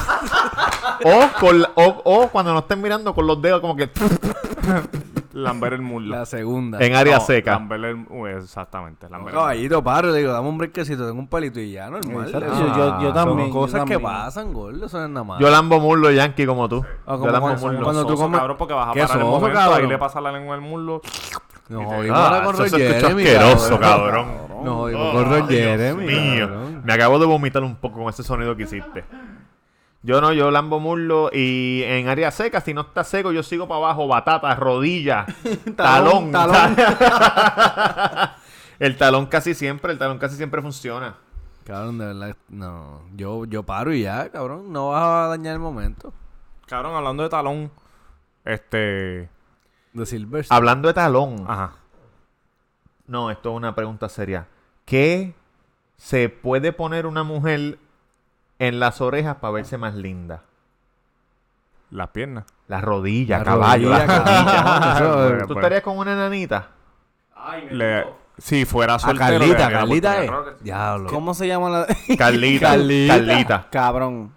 o, 1.04 1.28
con 1.40 1.60
la- 1.60 1.70
o, 1.74 2.00
o 2.04 2.28
cuando 2.28 2.54
no 2.54 2.60
estén 2.60 2.80
mirando 2.80 3.14
con 3.14 3.26
los 3.26 3.42
dedos 3.42 3.60
como 3.60 3.76
que 3.76 3.90
Lamber 5.32 5.74
el 5.74 5.82
muslo. 5.82 6.16
La 6.18 6.26
segunda. 6.26 6.78
en 6.80 6.94
área 6.94 7.18
No, 7.18 7.24
seca. 7.24 7.52
Lamber 7.52 7.84
el... 7.84 8.06
uy, 8.10 8.30
exactamente. 8.30 9.06
Lamber 9.08 9.18
el 9.18 9.24
muslo. 9.34 9.40
Caballito, 9.40 9.84
paro, 9.84 10.10
le 10.10 10.18
digo, 10.18 10.32
dame 10.32 10.48
un 10.48 10.58
brequecito, 10.58 11.06
tengo 11.06 11.18
un 11.20 11.28
palito 11.28 11.60
y 11.60 11.72
ya, 11.72 11.90
normal. 11.90 12.26
Ah, 12.34 12.38
yo- 12.40 12.40
yo- 12.40 13.00
yo 13.00 13.04
son 13.06 13.14
también, 13.14 13.48
yo 13.48 13.54
cosas 13.54 13.84
que 13.84 13.98
pasan, 13.98 14.52
gordo, 14.52 14.86
eso 14.86 14.98
no 14.98 15.04
es 15.04 15.10
nada 15.10 15.24
más. 15.24 15.40
Yo 15.40 15.50
lambo 15.50 15.80
muslo 15.80 16.10
yankee 16.10 16.46
como 16.46 16.68
tú. 16.68 16.84
Ah, 17.06 17.12
como 17.12 17.26
yo 17.26 17.32
lambo 17.32 17.46
cuando- 17.48 17.66
muslo. 17.66 17.82
cuando 17.84 18.06
tú 18.06 18.14
comes- 18.16 18.38
cabrón, 18.38 18.56
porque 18.56 18.74
vas 18.74 18.88
a 18.88 18.92
¿Qué 18.92 19.00
parar 19.02 19.16
el 19.18 19.24
momento, 19.24 19.58
cabrón? 19.58 19.80
ahí 19.80 19.86
le 19.88 19.98
pasa 19.98 20.20
la 20.20 20.32
lengua 20.32 20.54
al 20.54 20.60
muslo. 20.60 21.00
Te- 21.68 21.74
jodimos 21.74 22.18
Ah, 22.18 22.28
ahora 22.28 22.44
con 22.44 22.54
eso 22.54 22.62
Ron 22.62 22.70
se 22.70 22.86
escucha 22.88 23.00
Jeremy, 23.08 23.22
asqueroso, 23.24 23.78
cabrón. 23.80 24.26
Nos 24.64 24.74
jodimos 24.74 25.12
con 25.14 25.24
Ron 25.24 25.32
Ay, 25.34 25.42
Dios 25.48 25.60
Jeremy, 25.62 26.06
mío. 26.06 26.48
Me 26.82 26.92
acabo 26.94 27.18
de 27.18 27.26
vomitar 27.26 27.62
un 27.62 27.76
poco 27.76 27.98
con 28.00 28.08
ese 28.08 28.22
sonido 28.22 28.56
que 28.56 28.62
hiciste. 28.62 29.04
Yo 30.08 30.22
no, 30.22 30.32
yo 30.32 30.50
lambo 30.50 30.80
muslo 30.80 31.28
y 31.34 31.82
en 31.84 32.08
área 32.08 32.30
seca, 32.30 32.62
si 32.62 32.72
no 32.72 32.80
está 32.80 33.04
seco, 33.04 33.30
yo 33.30 33.42
sigo 33.42 33.68
para 33.68 33.76
abajo, 33.76 34.08
batata, 34.08 34.54
rodilla, 34.54 35.26
talón. 35.76 36.32
talón. 36.32 36.74
el 38.78 38.96
talón 38.96 39.26
casi 39.26 39.52
siempre, 39.52 39.92
el 39.92 39.98
talón 39.98 40.16
casi 40.16 40.36
siempre 40.36 40.62
funciona. 40.62 41.18
Cabrón, 41.62 41.98
de 41.98 42.06
verdad, 42.06 42.36
no. 42.48 43.02
Yo, 43.16 43.44
yo 43.44 43.64
paro 43.64 43.92
y 43.92 44.04
ya, 44.04 44.30
cabrón. 44.30 44.72
No 44.72 44.88
vas 44.88 45.04
a 45.04 45.28
dañar 45.28 45.52
el 45.52 45.60
momento. 45.60 46.14
Cabrón, 46.64 46.96
hablando 46.96 47.24
de 47.24 47.28
talón, 47.28 47.70
este... 48.46 49.28
De 49.92 50.06
Silver. 50.06 50.46
Hablando 50.48 50.88
de 50.88 50.94
talón. 50.94 51.44
Ajá. 51.46 51.74
No, 53.06 53.30
esto 53.30 53.50
es 53.50 53.56
una 53.58 53.74
pregunta 53.74 54.08
seria. 54.08 54.48
¿Qué 54.86 55.34
se 55.98 56.30
puede 56.30 56.72
poner 56.72 57.04
una 57.04 57.24
mujer 57.24 57.78
en 58.58 58.80
las 58.80 59.00
orejas 59.00 59.36
para 59.36 59.52
verse 59.52 59.78
más 59.78 59.94
linda? 59.94 60.42
Las 61.90 62.08
piernas. 62.08 62.44
Las 62.66 62.82
rodillas, 62.82 63.38
La 63.38 63.44
caballo, 63.44 63.88
las 63.90 64.06
rodillas. 64.06 65.42
¿Tú 65.46 65.54
estarías 65.54 65.82
con 65.82 65.96
una 65.98 66.12
enanita? 66.12 66.68
Le- 67.70 68.04
Si 68.36 68.64
fuera 68.66 68.94
A 68.96 68.98
soltero... 68.98 69.38
le 69.38 69.54
Carlita, 69.56 69.70
Carlita 69.70 70.14
sí. 70.22 70.28
Diablo. 70.64 71.08
¿Cómo 71.10 71.32
se 71.34 71.46
llama 71.46 71.70
la...? 71.70 71.86
Carlita. 72.18 72.68
Carlita. 72.70 73.14
Carlita. 73.16 73.66
Cabrón. 73.70 74.34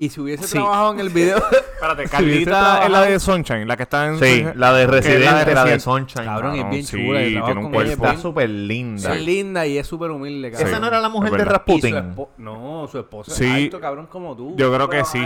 Y 0.00 0.10
si 0.10 0.20
hubiese 0.20 0.44
Sí. 0.46 0.52
trabajado 0.52 0.92
en 0.92 1.00
el 1.00 1.08
video. 1.08 1.38
Espérate, 1.74 1.94
hubiese 2.02 2.10
Carlita 2.12 2.50
trabajado- 2.52 2.84
es 2.84 2.90
la 2.90 3.00
de 3.02 3.18
Sunshine, 3.18 3.66
la 3.66 3.76
que 3.76 3.82
está 3.82 4.06
en... 4.06 4.18
Sí, 4.20 4.46
la 4.54 4.72
de 4.72 4.86
Residente, 4.86 5.24
la 5.24 5.44
de, 5.44 5.54
Resident- 5.56 5.80
Sunshine. 5.80 6.24
Cabrón, 6.24 6.54
es 6.54 6.70
bien 6.70 6.84
sí, 6.84 6.96
chula. 7.04 7.22
y 7.24 7.32
trabajo 7.32 7.52
tiene 7.52 7.66
un 7.66 7.72
cuerpo. 7.72 7.92
Está 8.06 8.16
súper 8.16 8.48
linda. 8.48 9.12
Es 9.16 9.20
linda 9.22 9.66
y 9.66 9.76
es 9.76 9.84
súper 9.88 10.12
humilde, 10.12 10.52
cabrón. 10.52 10.68
Esa 10.68 10.78
no 10.78 10.86
era 10.86 11.00
la 11.00 11.08
mujer 11.08 11.32
de. 11.32 11.38
Y 11.38 11.44
Rasputin. 11.44 12.14
No, 12.38 12.86
su 12.90 12.98
esposa 13.00 13.32
Sí. 13.34 13.44
es 13.44 13.64
alto, 13.64 13.80
cabrón, 13.80 14.06
como 14.06 14.36
tú. 14.36 14.54
Yo 14.56 14.72
creo 14.72 14.88
que 14.88 15.04
sí. 15.04 15.20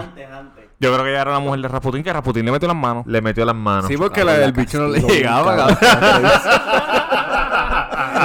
Yo 0.81 0.91
creo 0.93 1.05
que 1.05 1.11
ella 1.11 1.21
era 1.21 1.33
la 1.33 1.39
mujer 1.41 1.61
de 1.61 1.69
Rasputin, 1.69 2.03
que 2.03 2.11
Rasputin 2.13 2.47
le 2.47 2.53
metió 2.53 2.67
las 2.67 2.77
manos. 2.77 3.07
Le 3.07 3.21
metió 3.21 3.45
las 3.45 3.55
manos. 3.55 3.87
Sí, 3.89 3.99
porque 3.99 4.25
la 4.25 4.39
del 4.39 4.53
bicho 4.53 4.81
no 4.81 4.89
le 4.89 5.01
llegaba, 5.01 5.55
cabrón. 5.55 5.79
cabrón. 5.81 6.31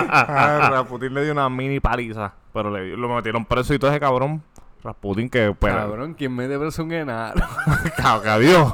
Ah, 0.09 0.69
Rasputin 0.71 1.13
le 1.13 1.23
dio 1.23 1.31
una 1.33 1.49
mini 1.49 1.79
paliza, 1.79 2.31
pero 2.53 2.69
le, 2.69 2.95
lo 2.95 3.09
metieron 3.09 3.43
preso 3.45 3.73
y 3.73 3.79
todo 3.79 3.89
ese 3.91 3.99
cabrón. 3.99 4.41
Rasputin 4.88 5.29
que, 5.29 5.53
pues, 5.57 5.73
Cabrón, 5.73 6.13
¿quién 6.13 6.35
mete 6.35 6.57
preso 6.57 6.83
un 6.83 6.91
enano? 6.91 7.41
cabrón, 7.97 8.71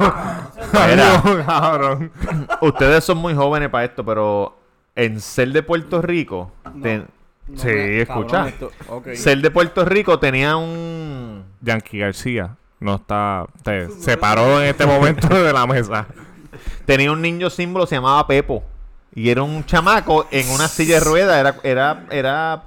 cabrón. 1.46 2.12
Ustedes 2.62 3.04
son 3.04 3.18
muy 3.18 3.34
jóvenes 3.34 3.70
para 3.70 3.86
esto, 3.86 4.06
pero 4.06 4.58
en 4.96 5.20
ser 5.20 5.50
de 5.52 5.64
Puerto 5.64 6.02
Rico. 6.02 6.52
sí, 7.56 7.70
escucha. 7.70 8.48
Ser 9.16 9.40
de 9.40 9.52
Puerto 9.52 9.84
Rico 9.86 10.20
tenía 10.20 10.56
un. 10.56 11.44
Yankee 11.62 12.00
García 12.00 12.56
no 12.84 12.96
está, 12.96 13.46
te- 13.64 13.90
se 13.90 14.18
paró 14.18 14.62
en 14.62 14.68
este 14.68 14.86
momento 14.86 15.28
de 15.30 15.54
la 15.54 15.66
mesa. 15.66 16.06
Tenía 16.86 17.12
un 17.12 17.22
niño 17.22 17.50
símbolo, 17.50 17.86
se 17.86 17.96
llamaba 17.96 18.28
Pepo. 18.28 18.62
Y 19.16 19.30
era 19.30 19.42
un 19.42 19.64
chamaco 19.66 20.28
en 20.32 20.50
una 20.50 20.68
silla 20.68 20.96
de 20.96 21.06
ruedas, 21.06 21.38
era, 21.40 21.56
era, 21.64 22.06
era 22.10 22.64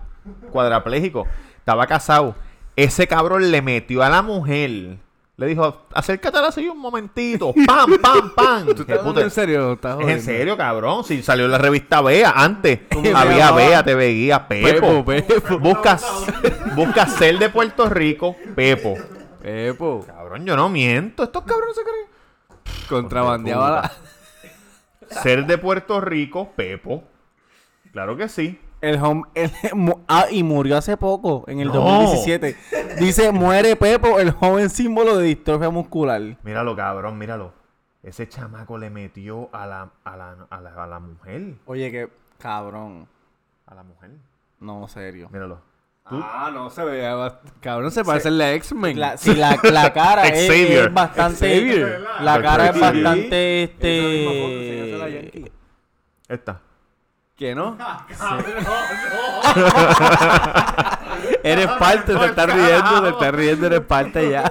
cuadrapléjico. 0.50 1.26
Estaba 1.58 1.86
casado. 1.86 2.34
Ese 2.76 3.06
cabrón 3.08 3.50
le 3.50 3.62
metió 3.62 4.02
a 4.02 4.08
la 4.10 4.22
mujer. 4.22 4.98
Le 5.38 5.46
dijo, 5.46 5.86
acércate 5.92 6.38
a 6.38 6.42
la 6.42 6.52
silla 6.52 6.72
un 6.72 6.78
momentito. 6.78 7.52
¡Pam, 7.66 7.98
pam, 8.00 8.34
pam! 8.34 8.66
¿Tú 8.74 8.86
Qué 8.86 8.92
estás 8.92 8.98
puta- 8.98 8.98
hablando 9.00 9.20
en 9.22 9.30
serio? 9.30 9.72
¿Estás 9.74 10.00
¿Es 10.00 10.08
en 10.08 10.22
serio, 10.22 10.56
cabrón? 10.56 11.04
Si 11.04 11.22
salió 11.22 11.44
en 11.44 11.50
la 11.52 11.58
revista 11.58 12.00
Bea 12.00 12.30
antes. 12.30 12.80
Había? 13.14 13.50
Bea, 13.52 13.82
TV 13.82 14.08
Guía, 14.14 14.48
Pepo. 14.48 15.04
Pepo, 15.04 15.26
Pepo. 15.26 15.58
Busca, 15.58 15.98
busca 16.74 17.06
ser 17.06 17.38
de 17.38 17.50
Puerto 17.50 17.88
Rico, 17.90 18.34
Pepo. 18.54 18.94
Pepo. 19.42 20.04
Cabrón, 20.06 20.46
yo 20.46 20.56
no 20.56 20.68
miento. 20.70 21.22
Estos 21.24 21.44
cabrones 21.44 21.74
se 21.76 21.82
creen. 21.82 22.06
Contrabandeaba 22.88 23.70
la... 23.70 23.92
Ser 25.22 25.46
de 25.46 25.58
Puerto 25.58 26.00
Rico, 26.00 26.50
Pepo. 26.56 27.04
Claro 27.92 28.16
que 28.16 28.28
sí. 28.28 28.58
El 28.88 29.02
home, 29.02 29.22
el- 29.34 29.50
mu- 29.74 30.00
ah, 30.08 30.26
y 30.30 30.42
murió 30.42 30.76
hace 30.76 30.96
poco, 30.96 31.44
en 31.48 31.60
el 31.60 31.68
No. 31.68 31.74
2017. 31.74 32.56
Dice, 33.00 33.32
muere 33.32 33.76
Pepo, 33.76 34.18
el 34.20 34.30
joven 34.30 34.70
símbolo 34.70 35.16
de 35.18 35.24
distrofia 35.26 35.70
muscular. 35.70 36.20
Míralo, 36.42 36.76
cabrón, 36.76 37.18
míralo. 37.18 37.52
Ese 38.02 38.28
chamaco 38.28 38.78
le 38.78 38.88
metió 38.90 39.48
a 39.52 39.66
la, 39.66 39.90
a 40.04 40.16
la, 40.16 40.36
a 40.48 40.60
la, 40.60 40.84
a 40.84 40.86
la 40.86 41.00
mujer. 41.00 41.54
Oye, 41.66 41.90
que 41.90 42.08
cabrón. 42.38 43.08
A 43.66 43.74
la 43.74 43.82
mujer. 43.82 44.10
No, 44.60 44.86
serio. 44.86 45.28
Míralo. 45.32 45.60
Ah, 46.08 46.52
no, 46.54 46.70
se 46.70 46.84
veía... 46.84 47.16
bast- 47.16 47.40
Cabrón, 47.60 47.90
se 47.90 48.04
parece 48.04 48.28
al 48.28 48.38
de 48.38 48.54
X-Men. 48.54 49.00
La, 49.00 49.16
sí, 49.16 49.34
la, 49.34 49.58
la 49.64 49.92
cara 49.92 50.28
es, 50.28 50.94
bastante... 50.94 51.48
Xavier. 51.58 52.00
La 52.20 52.40
cara 52.40 52.66
es 52.68 52.80
bastante, 52.80 53.76
la 54.96 55.08
este... 55.08 55.52
Esta. 56.28 56.60
¿Qué 57.36 57.54
no? 57.54 57.76
eres 61.42 61.66
parte, 61.72 62.14
te 62.14 62.24
estás 62.24 62.46
riendo, 62.46 63.02
te 63.02 63.08
estás 63.10 63.34
riendo, 63.34 63.66
eres 63.66 63.82
parte 63.82 64.30
ya. 64.30 64.50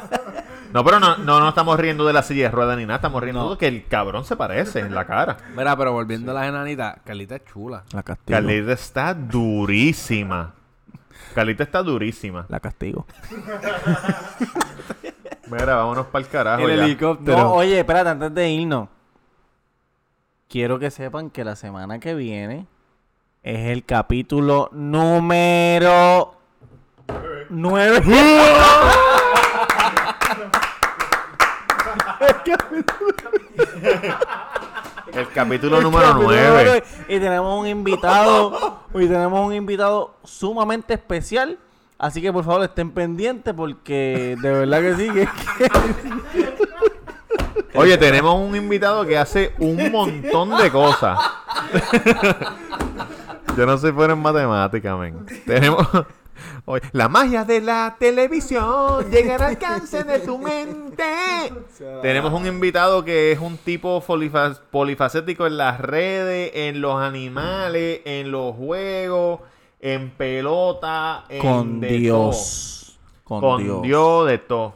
No, 0.72 0.84
pero 0.84 1.00
no, 1.00 1.18
no, 1.18 1.40
no 1.40 1.50
estamos 1.50 1.80
riendo 1.80 2.06
de 2.06 2.14
la 2.14 2.22
silla 2.22 2.44
de 2.44 2.52
ruedas 2.52 2.78
ni 2.78 2.86
nada. 2.86 2.98
Estamos 2.98 3.24
riendo 3.24 3.50
de 3.50 3.58
que 3.58 3.68
el 3.68 3.88
cabrón 3.88 4.24
se 4.24 4.36
parece 4.36 4.82
en 4.82 4.94
la 4.94 5.06
cara. 5.06 5.38
Mira, 5.56 5.76
pero 5.76 5.94
volviendo 5.94 6.30
a 6.30 6.36
las 6.36 6.48
enanitas, 6.48 6.98
Carlita 7.04 7.38
es 7.38 7.46
chula. 7.46 7.86
La 7.92 8.04
castigo. 8.04 8.38
Carlita 8.38 8.74
está 8.74 9.16
durísima. 9.16 10.54
Carlita 11.34 11.64
está 11.64 11.82
durísima. 11.82 12.46
La 12.50 12.60
castigo. 12.60 13.08
Mira, 15.48 15.76
vámonos 15.76 16.06
para 16.08 16.24
el 16.24 16.30
carajo. 16.30 16.70
El 16.70 16.78
ya. 16.78 16.86
helicóptero. 16.86 17.38
No, 17.38 17.54
oye, 17.54 17.80
espérate, 17.80 18.10
antes 18.10 18.34
de 18.34 18.50
irnos. 18.50 18.90
Quiero 20.48 20.78
que 20.78 20.92
sepan 20.92 21.32
que 21.32 21.44
la 21.44 21.56
semana 21.56 22.00
que 22.00 22.14
viene 22.14 22.68
es 23.46 23.68
el 23.70 23.86
capítulo 23.86 24.70
número 24.74 26.34
9. 27.50 28.02
El 35.14 35.28
capítulo 35.30 35.80
número 35.82 36.14
9. 36.16 36.84
Y 37.08 37.20
tenemos 37.20 37.60
un 37.60 37.68
invitado. 37.68 38.80
Y 38.94 39.08
tenemos 39.08 39.46
un 39.46 39.54
invitado 39.54 40.16
sumamente 40.24 40.94
especial. 40.96 41.58
Así 41.98 42.22
que 42.22 42.34
por 42.34 42.44
favor 42.44 42.64
estén 42.64 42.92
pendientes 42.92 43.54
porque 43.54 44.36
de 44.42 44.52
verdad 44.52 44.82
que 44.82 44.96
sí. 44.96 45.10
que- 45.12 45.30
Oye, 47.76 47.98
tenemos 47.98 48.36
un 48.40 48.56
invitado 48.56 49.06
que 49.06 49.18
hace 49.18 49.54
un 49.60 49.92
montón 49.92 50.58
de 50.58 50.72
cosas. 50.72 51.20
Yo 53.58 53.66
no 53.66 53.78
soy 53.78 53.92
bueno 53.92 54.14
en 54.14 54.22
matemáticas, 54.22 54.98
men. 55.00 55.26
Tenemos, 55.46 55.88
Oye, 56.66 56.82
la 56.92 57.08
magia 57.08 57.46
de 57.46 57.62
la 57.62 57.96
televisión 57.98 59.10
llega 59.10 59.36
al 59.36 59.44
alcance 59.44 60.04
de 60.04 60.20
tu 60.20 60.38
mente. 60.38 61.04
Tenemos 62.02 62.34
un 62.34 62.46
invitado 62.48 63.06
que 63.06 63.32
es 63.32 63.40
un 63.40 63.58
tipo 63.58 64.02
polifa- 64.06 64.60
polifacético 64.72 65.48
en 65.48 65.58
las 65.58 65.80
redes, 65.80 66.52
en 66.56 66.82
los 66.82 67.00
animales, 67.02 68.02
en 68.04 68.32
los 68.32 68.56
juegos, 68.56 69.40
en 69.80 70.10
pelota, 70.12 71.24
en 71.30 71.42
Con 71.42 71.80
de 71.80 71.88
Dios. 71.88 72.98
Con, 73.24 73.40
Con 73.40 73.64
Dios. 73.64 73.82
Dios. 73.84 74.28
de 74.28 74.38
todo. 74.40 74.74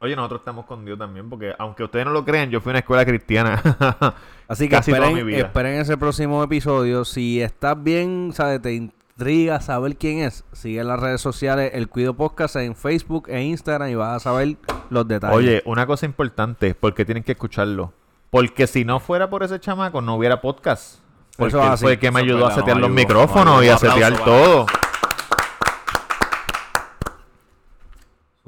Oye, 0.00 0.14
nosotros 0.16 0.40
estamos 0.40 0.64
con 0.66 0.84
Dios 0.84 0.98
también, 0.98 1.28
porque 1.28 1.54
aunque 1.58 1.84
ustedes 1.84 2.06
no 2.06 2.12
lo 2.12 2.24
crean, 2.24 2.50
yo 2.50 2.60
fui 2.60 2.70
a 2.70 2.72
una 2.72 2.78
escuela 2.80 3.04
cristiana. 3.04 3.62
Así 4.48 4.64
que 4.68 4.76
Casi 4.76 4.90
toda 4.90 5.04
esperen, 5.04 5.26
mi 5.26 5.30
vida. 5.30 5.46
esperen 5.46 5.74
ese 5.80 5.96
próximo 5.98 6.42
episodio. 6.42 7.04
Si 7.04 7.40
estás 7.40 7.80
bien, 7.82 8.30
¿sabes? 8.34 8.62
Te 8.62 8.72
intriga 8.72 9.60
saber 9.60 9.96
quién 9.96 10.20
es, 10.20 10.44
sigue 10.52 10.80
en 10.80 10.88
las 10.88 10.98
redes 10.98 11.20
sociales 11.20 11.72
El 11.74 11.88
Cuido 11.88 12.14
Podcast 12.14 12.56
en 12.56 12.74
Facebook 12.74 13.28
e 13.28 13.42
Instagram 13.42 13.90
y 13.90 13.94
vas 13.94 14.16
a 14.16 14.20
saber 14.20 14.56
los 14.88 15.06
detalles. 15.06 15.36
Oye, 15.36 15.62
una 15.66 15.86
cosa 15.86 16.06
importante, 16.06 16.74
porque 16.74 17.04
tienen 17.04 17.22
que 17.24 17.32
escucharlo. 17.32 17.92
Porque 18.30 18.66
si 18.66 18.84
no 18.84 19.00
fuera 19.00 19.28
por 19.28 19.42
ese 19.42 19.60
chamaco, 19.60 20.00
no 20.00 20.16
hubiera 20.16 20.40
podcast. 20.40 21.00
Porque 21.36 21.56
Eso 21.56 21.76
fue 21.76 21.92
el 21.92 21.98
que 21.98 22.10
me 22.10 22.20
ayudó 22.20 22.46
a 22.46 22.54
setear 22.54 22.78
los 22.78 22.90
micrófonos 22.90 23.56
nos 23.56 23.64
y 23.64 23.68
a 23.68 23.78
setear 23.78 24.24
todo. 24.24 24.66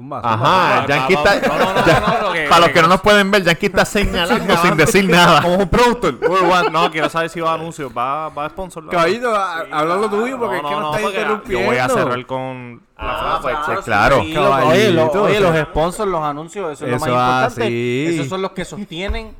Zumba, 0.01 0.21
zumba. 0.21 0.33
Ajá, 0.33 0.85
Yankee 0.87 1.13
está. 1.13 1.29
va. 1.35 1.39
No, 1.47 1.57
no, 1.65 1.73
no, 1.73 1.85
Ya- 1.85 1.99
no, 1.99 2.07
no, 2.07 2.27
lo 2.27 2.33
que- 2.33 2.47
para 2.49 2.59
los 2.61 2.69
que- 2.69 2.81
no 2.81 2.87
nos 2.87 3.01
pueden 3.01 3.29
ver, 3.31 3.43
Yankee 3.43 3.65
está 3.67 3.85
señalando 3.85 4.57
sin 4.57 4.75
decir 4.77 5.07
nada. 5.09 5.41
Como 5.43 5.55
un 5.57 5.69
productor. 5.69 6.17
Uy, 6.27 6.37
Juan, 6.47 6.71
no, 6.73 6.89
quiero 6.91 7.09
saber 7.09 7.29
si 7.29 7.39
va 7.39 7.51
a 7.51 7.53
anuncios. 7.55 7.91
¿Va, 7.95 8.29
va 8.29 8.45
a 8.45 8.49
sponsor? 8.49 8.89
Caballito, 8.89 9.35
ha- 9.35 9.65
habla 9.71 9.95
lo 9.95 10.09
tuyo 10.09 10.39
porque 10.39 10.57
es 10.57 10.63
que 10.63 10.69
no, 10.71 10.91
porque 10.91 11.05
interrumpiendo. 11.07 11.59
Yo 11.61 11.65
voy 11.67 11.77
a 11.77 11.89
cerrar 11.89 12.25
con 12.25 12.81
la 12.97 13.35
Ah, 13.35 13.39
frase. 13.41 13.71
pues, 13.73 13.79
claro. 13.85 14.19
Oye, 14.21 14.91
los 15.39 15.57
sponsors, 15.67 16.09
los 16.09 16.23
anuncios, 16.23 16.71
eso 16.73 16.85
es 16.85 16.91
lo 16.91 16.99
más 16.99 17.07
importante. 17.09 17.63
así. 17.63 18.05
Esos 18.15 18.27
son 18.27 18.41
los 18.41 18.51
que 18.51 18.65
sostienen 18.65 19.35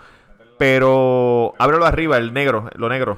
Pero, 0.59 1.55
ábrelo 1.59 1.87
arriba, 1.87 2.19
el 2.19 2.33
negro, 2.33 2.69
lo 2.75 2.89
negro. 2.89 3.17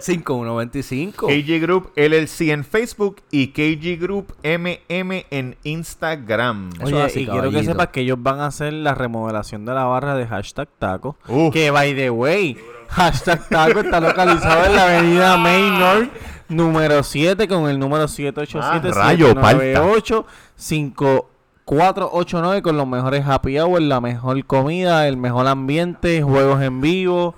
787-5125. 0.00 1.26
KG 1.26 1.60
Group 1.60 1.92
LLC 1.96 2.50
en 2.50 2.64
Facebook 2.64 3.16
y 3.30 3.48
KG 3.48 4.00
Group 4.00 4.34
MM 4.42 5.24
en 5.30 5.56
Instagram. 5.64 6.70
Eso 6.74 6.84
Oye, 6.86 7.02
así, 7.02 7.20
y 7.20 7.26
quiero 7.26 7.50
que 7.50 7.64
sepas 7.64 7.88
que 7.88 8.00
ellos 8.00 8.18
van 8.20 8.40
a 8.40 8.46
hacer 8.46 8.72
la 8.72 8.94
remodelación 8.94 9.64
de 9.64 9.74
la 9.74 9.84
barra 9.84 10.16
de 10.16 10.26
hashtag 10.26 10.68
taco. 10.78 11.16
Uf. 11.28 11.52
Que, 11.52 11.70
by 11.70 11.94
the 11.94 12.10
way, 12.10 12.56
hashtag 12.88 13.48
taco 13.48 13.80
está 13.80 14.00
localizado 14.00 14.66
en 14.66 14.76
la 14.76 14.84
avenida 14.84 15.36
Maynard 15.36 16.08
número 16.48 17.02
7 17.02 17.48
con 17.48 17.68
el 17.68 17.78
número 17.78 18.08
787 18.08 18.88
Ah, 18.88 19.04
rayo, 19.04 19.28
798 19.28 20.26
5489 20.56 22.62
con 22.62 22.76
los 22.76 22.86
mejores 22.86 23.26
happy 23.26 23.58
hour, 23.58 23.80
la 23.80 24.00
mejor 24.00 24.44
comida, 24.44 25.08
el 25.08 25.16
mejor 25.16 25.46
ambiente, 25.46 26.22
juegos 26.22 26.62
en 26.62 26.80
vivo 26.80 27.34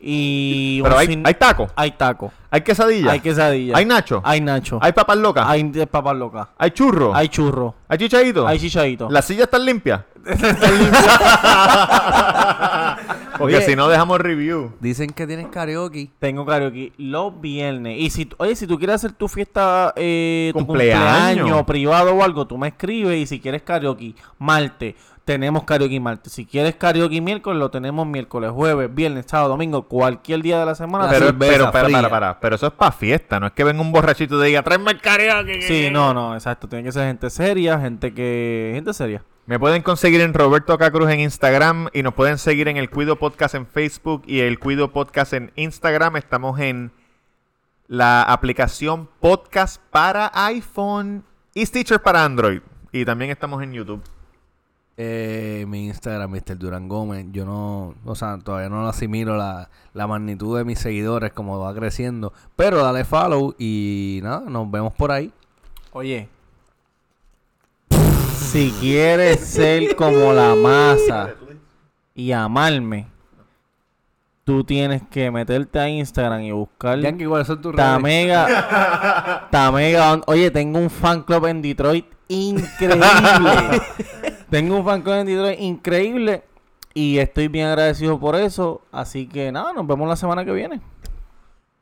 y... 0.00 0.80
Pero 0.82 0.98
hay, 0.98 1.22
hay 1.24 1.34
taco, 1.34 1.68
hay 1.76 1.92
taco, 1.92 2.32
hay 2.50 2.60
quesadilla, 2.62 3.12
hay 3.12 3.20
quesadilla, 3.20 3.76
hay 3.76 3.84
nacho, 3.84 4.20
hay 4.24 4.40
nacho, 4.40 4.78
hay 4.82 4.92
papas 4.92 5.18
locas, 5.18 5.46
hay, 5.46 5.70
hay 5.74 5.86
papas 5.86 6.16
locas, 6.16 6.48
churro, 6.72 7.14
hay 7.14 7.28
churro, 7.28 7.74
hay 7.88 7.98
chichadito, 7.98 8.46
hay 8.46 8.58
chichadito. 8.58 9.08
las 9.10 9.24
sillas 9.24 9.44
están 9.44 9.64
limpias. 9.64 10.02
Porque 13.40 13.56
Oye. 13.56 13.64
si 13.64 13.74
no 13.74 13.88
dejamos 13.88 14.18
review. 14.18 14.72
Dicen 14.80 15.08
que 15.08 15.26
tienes 15.26 15.46
karaoke. 15.46 16.10
Tengo 16.18 16.44
karaoke 16.44 16.92
los 16.98 17.40
viernes. 17.40 17.98
Y 17.98 18.10
si, 18.10 18.28
oye, 18.36 18.54
si 18.54 18.66
tú 18.66 18.76
quieres 18.76 18.96
hacer 18.96 19.12
tu 19.12 19.28
fiesta, 19.28 19.94
eh, 19.96 20.50
tu 20.52 20.66
Cumpleaños. 20.66 21.64
privado 21.64 22.14
o 22.14 22.22
algo, 22.22 22.46
tú 22.46 22.58
me 22.58 22.68
escribes. 22.68 23.18
Y 23.18 23.26
si 23.26 23.40
quieres 23.40 23.62
karaoke 23.62 24.14
martes, 24.38 24.94
tenemos 25.24 25.64
karaoke 25.64 25.98
martes. 26.00 26.34
Si 26.34 26.44
quieres 26.44 26.74
karaoke 26.74 27.22
miércoles, 27.22 27.58
lo 27.58 27.70
tenemos 27.70 28.06
miércoles, 28.06 28.50
jueves, 28.50 28.94
viernes, 28.94 29.24
sábado, 29.26 29.50
domingo, 29.50 29.84
cualquier 29.84 30.42
día 30.42 30.60
de 30.60 30.66
la 30.66 30.74
semana. 30.74 31.08
Pero, 31.08 31.26
cerveza 31.26 31.52
pero, 31.52 31.72
para, 31.72 31.88
para, 31.88 32.10
para. 32.10 32.39
Pero 32.40 32.56
eso 32.56 32.68
es 32.68 32.72
para 32.72 32.92
fiesta, 32.92 33.38
no 33.38 33.46
es 33.48 33.52
que 33.52 33.64
venga 33.64 33.80
un 33.82 33.92
borrachito 33.92 34.36
y 34.36 34.40
te 34.40 34.46
diga, 34.46 34.62
tráeme 34.62 34.92
el 34.92 35.00
karaoke. 35.00 35.62
Sí, 35.62 35.90
no, 35.90 36.14
no, 36.14 36.34
exacto. 36.34 36.68
Tiene 36.68 36.84
que 36.84 36.92
ser 36.92 37.06
gente 37.06 37.28
seria, 37.30 37.78
gente 37.78 38.14
que. 38.14 38.72
Gente 38.74 38.94
seria. 38.94 39.22
Me 39.46 39.58
pueden 39.58 39.82
conseguir 39.82 40.20
en 40.20 40.32
Roberto 40.32 40.72
Acacruz 40.72 41.10
en 41.10 41.20
Instagram 41.20 41.88
y 41.92 42.02
nos 42.02 42.14
pueden 42.14 42.38
seguir 42.38 42.68
en 42.68 42.76
el 42.76 42.88
Cuido 42.88 43.16
Podcast 43.16 43.54
en 43.54 43.66
Facebook 43.66 44.22
y 44.26 44.40
el 44.40 44.58
Cuido 44.58 44.92
Podcast 44.92 45.32
en 45.32 45.52
Instagram. 45.56 46.16
Estamos 46.16 46.60
en 46.60 46.92
la 47.88 48.22
aplicación 48.22 49.08
Podcast 49.18 49.82
para 49.90 50.30
iPhone 50.32 51.24
y 51.52 51.66
Stitcher 51.66 52.00
para 52.00 52.24
Android. 52.24 52.60
Y 52.92 53.04
también 53.04 53.32
estamos 53.32 53.62
en 53.62 53.72
YouTube. 53.72 54.02
Eh, 55.02 55.64
mi 55.66 55.86
Instagram, 55.86 56.30
Mr. 56.30 56.58
Durán 56.58 56.86
Gómez. 56.86 57.24
Yo 57.32 57.46
no, 57.46 57.94
o 58.04 58.14
sea, 58.14 58.38
todavía 58.38 58.68
no 58.68 58.86
asimilo 58.86 59.34
la, 59.34 59.70
la 59.94 60.06
magnitud 60.06 60.58
de 60.58 60.64
mis 60.64 60.78
seguidores 60.78 61.32
como 61.32 61.58
va 61.58 61.74
creciendo. 61.74 62.34
Pero 62.54 62.84
dale 62.84 63.04
follow 63.04 63.54
y 63.58 64.20
nada, 64.22 64.40
nos 64.40 64.70
vemos 64.70 64.92
por 64.92 65.10
ahí. 65.10 65.32
Oye. 65.92 66.28
Si 68.36 68.74
quieres 68.78 69.40
ser 69.40 69.96
como 69.96 70.34
la 70.34 70.54
masa 70.54 71.30
y 72.14 72.32
amarme, 72.32 73.06
tú 74.44 74.64
tienes 74.64 75.00
que 75.10 75.30
meterte 75.30 75.78
a 75.78 75.88
Instagram 75.88 76.42
y 76.42 76.52
buscar 76.52 77.00
Yankee, 77.00 77.24
¿cuáles 77.24 77.46
son 77.46 77.62
tus? 77.62 77.74
Tamega. 77.74 79.48
Tamega. 79.50 80.20
Oye, 80.26 80.50
tengo 80.50 80.78
un 80.78 80.90
fan 80.90 81.22
club 81.22 81.46
en 81.46 81.62
Detroit 81.62 82.04
increíble. 82.28 83.00
tengo 84.50 84.76
un 84.76 84.84
fan 84.84 85.02
club 85.02 85.14
en 85.16 85.26
Detroit 85.26 85.60
increíble. 85.60 86.42
Y 86.92 87.18
estoy 87.18 87.48
bien 87.48 87.68
agradecido 87.68 88.18
por 88.18 88.34
eso. 88.36 88.82
Así 88.92 89.26
que 89.28 89.52
nada, 89.52 89.72
nos 89.72 89.86
vemos 89.86 90.08
la 90.08 90.16
semana 90.16 90.44
que 90.44 90.52
viene. 90.52 90.80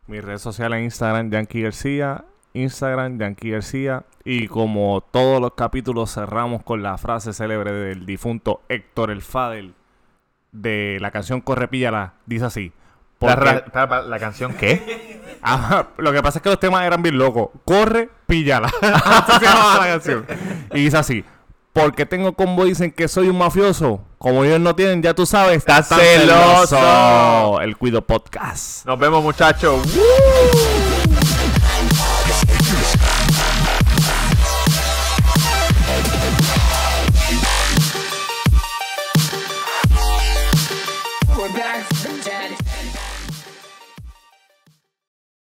Mis 0.06 0.22
redes 0.22 0.42
sociales 0.42 0.82
Instagram, 0.82 1.30
Yankee 1.30 1.62
García. 1.62 2.24
Instagram, 2.52 3.18
Yankee 3.18 3.50
García. 3.50 4.04
Y 4.24 4.48
como 4.48 5.00
todos 5.10 5.40
los 5.40 5.54
capítulos 5.54 6.12
cerramos 6.12 6.62
con 6.62 6.82
la 6.82 6.98
frase 6.98 7.32
célebre 7.32 7.72
del 7.72 8.04
difunto 8.06 8.62
Héctor 8.68 9.10
El 9.10 9.22
Fadel 9.22 9.74
de 10.52 10.98
la 11.00 11.10
canción 11.10 11.40
Corre 11.40 11.68
Píllala. 11.68 12.14
Dice 12.26 12.44
así. 12.46 12.72
La, 13.20 13.34
porque- 13.36 13.62
ra- 13.72 13.86
la- 13.86 14.02
la 14.02 14.18
canción 14.18 14.54
qué? 14.54 15.18
Ajá, 15.42 15.88
lo 15.98 16.12
que 16.12 16.22
pasa 16.22 16.38
es 16.38 16.42
que 16.42 16.48
los 16.50 16.60
temas 16.60 16.84
eran 16.84 17.02
bien 17.02 17.16
locos. 17.16 17.48
Corre, 17.64 18.08
píllala. 18.26 18.68
Así 18.82 19.32
se 19.38 19.44
llamaba 19.46 19.78
la 19.86 19.92
canción. 19.92 20.26
Y 20.72 20.84
dice 20.84 20.96
así. 20.96 21.24
Porque 21.72 22.06
tengo 22.06 22.32
combo 22.32 22.64
dicen 22.64 22.90
que 22.90 23.08
soy 23.08 23.28
un 23.28 23.38
mafioso. 23.38 24.00
Como 24.18 24.44
ellos 24.44 24.60
no 24.60 24.74
tienen, 24.74 25.02
ya 25.02 25.14
tú 25.14 25.26
sabes. 25.26 25.58
Estás 25.58 25.88
tan 25.88 26.00
celoso. 26.00 27.60
El 27.60 27.76
Cuido 27.76 28.02
Podcast. 28.02 28.84
Nos 28.84 28.98
vemos 28.98 29.22
muchachos. 29.22 29.80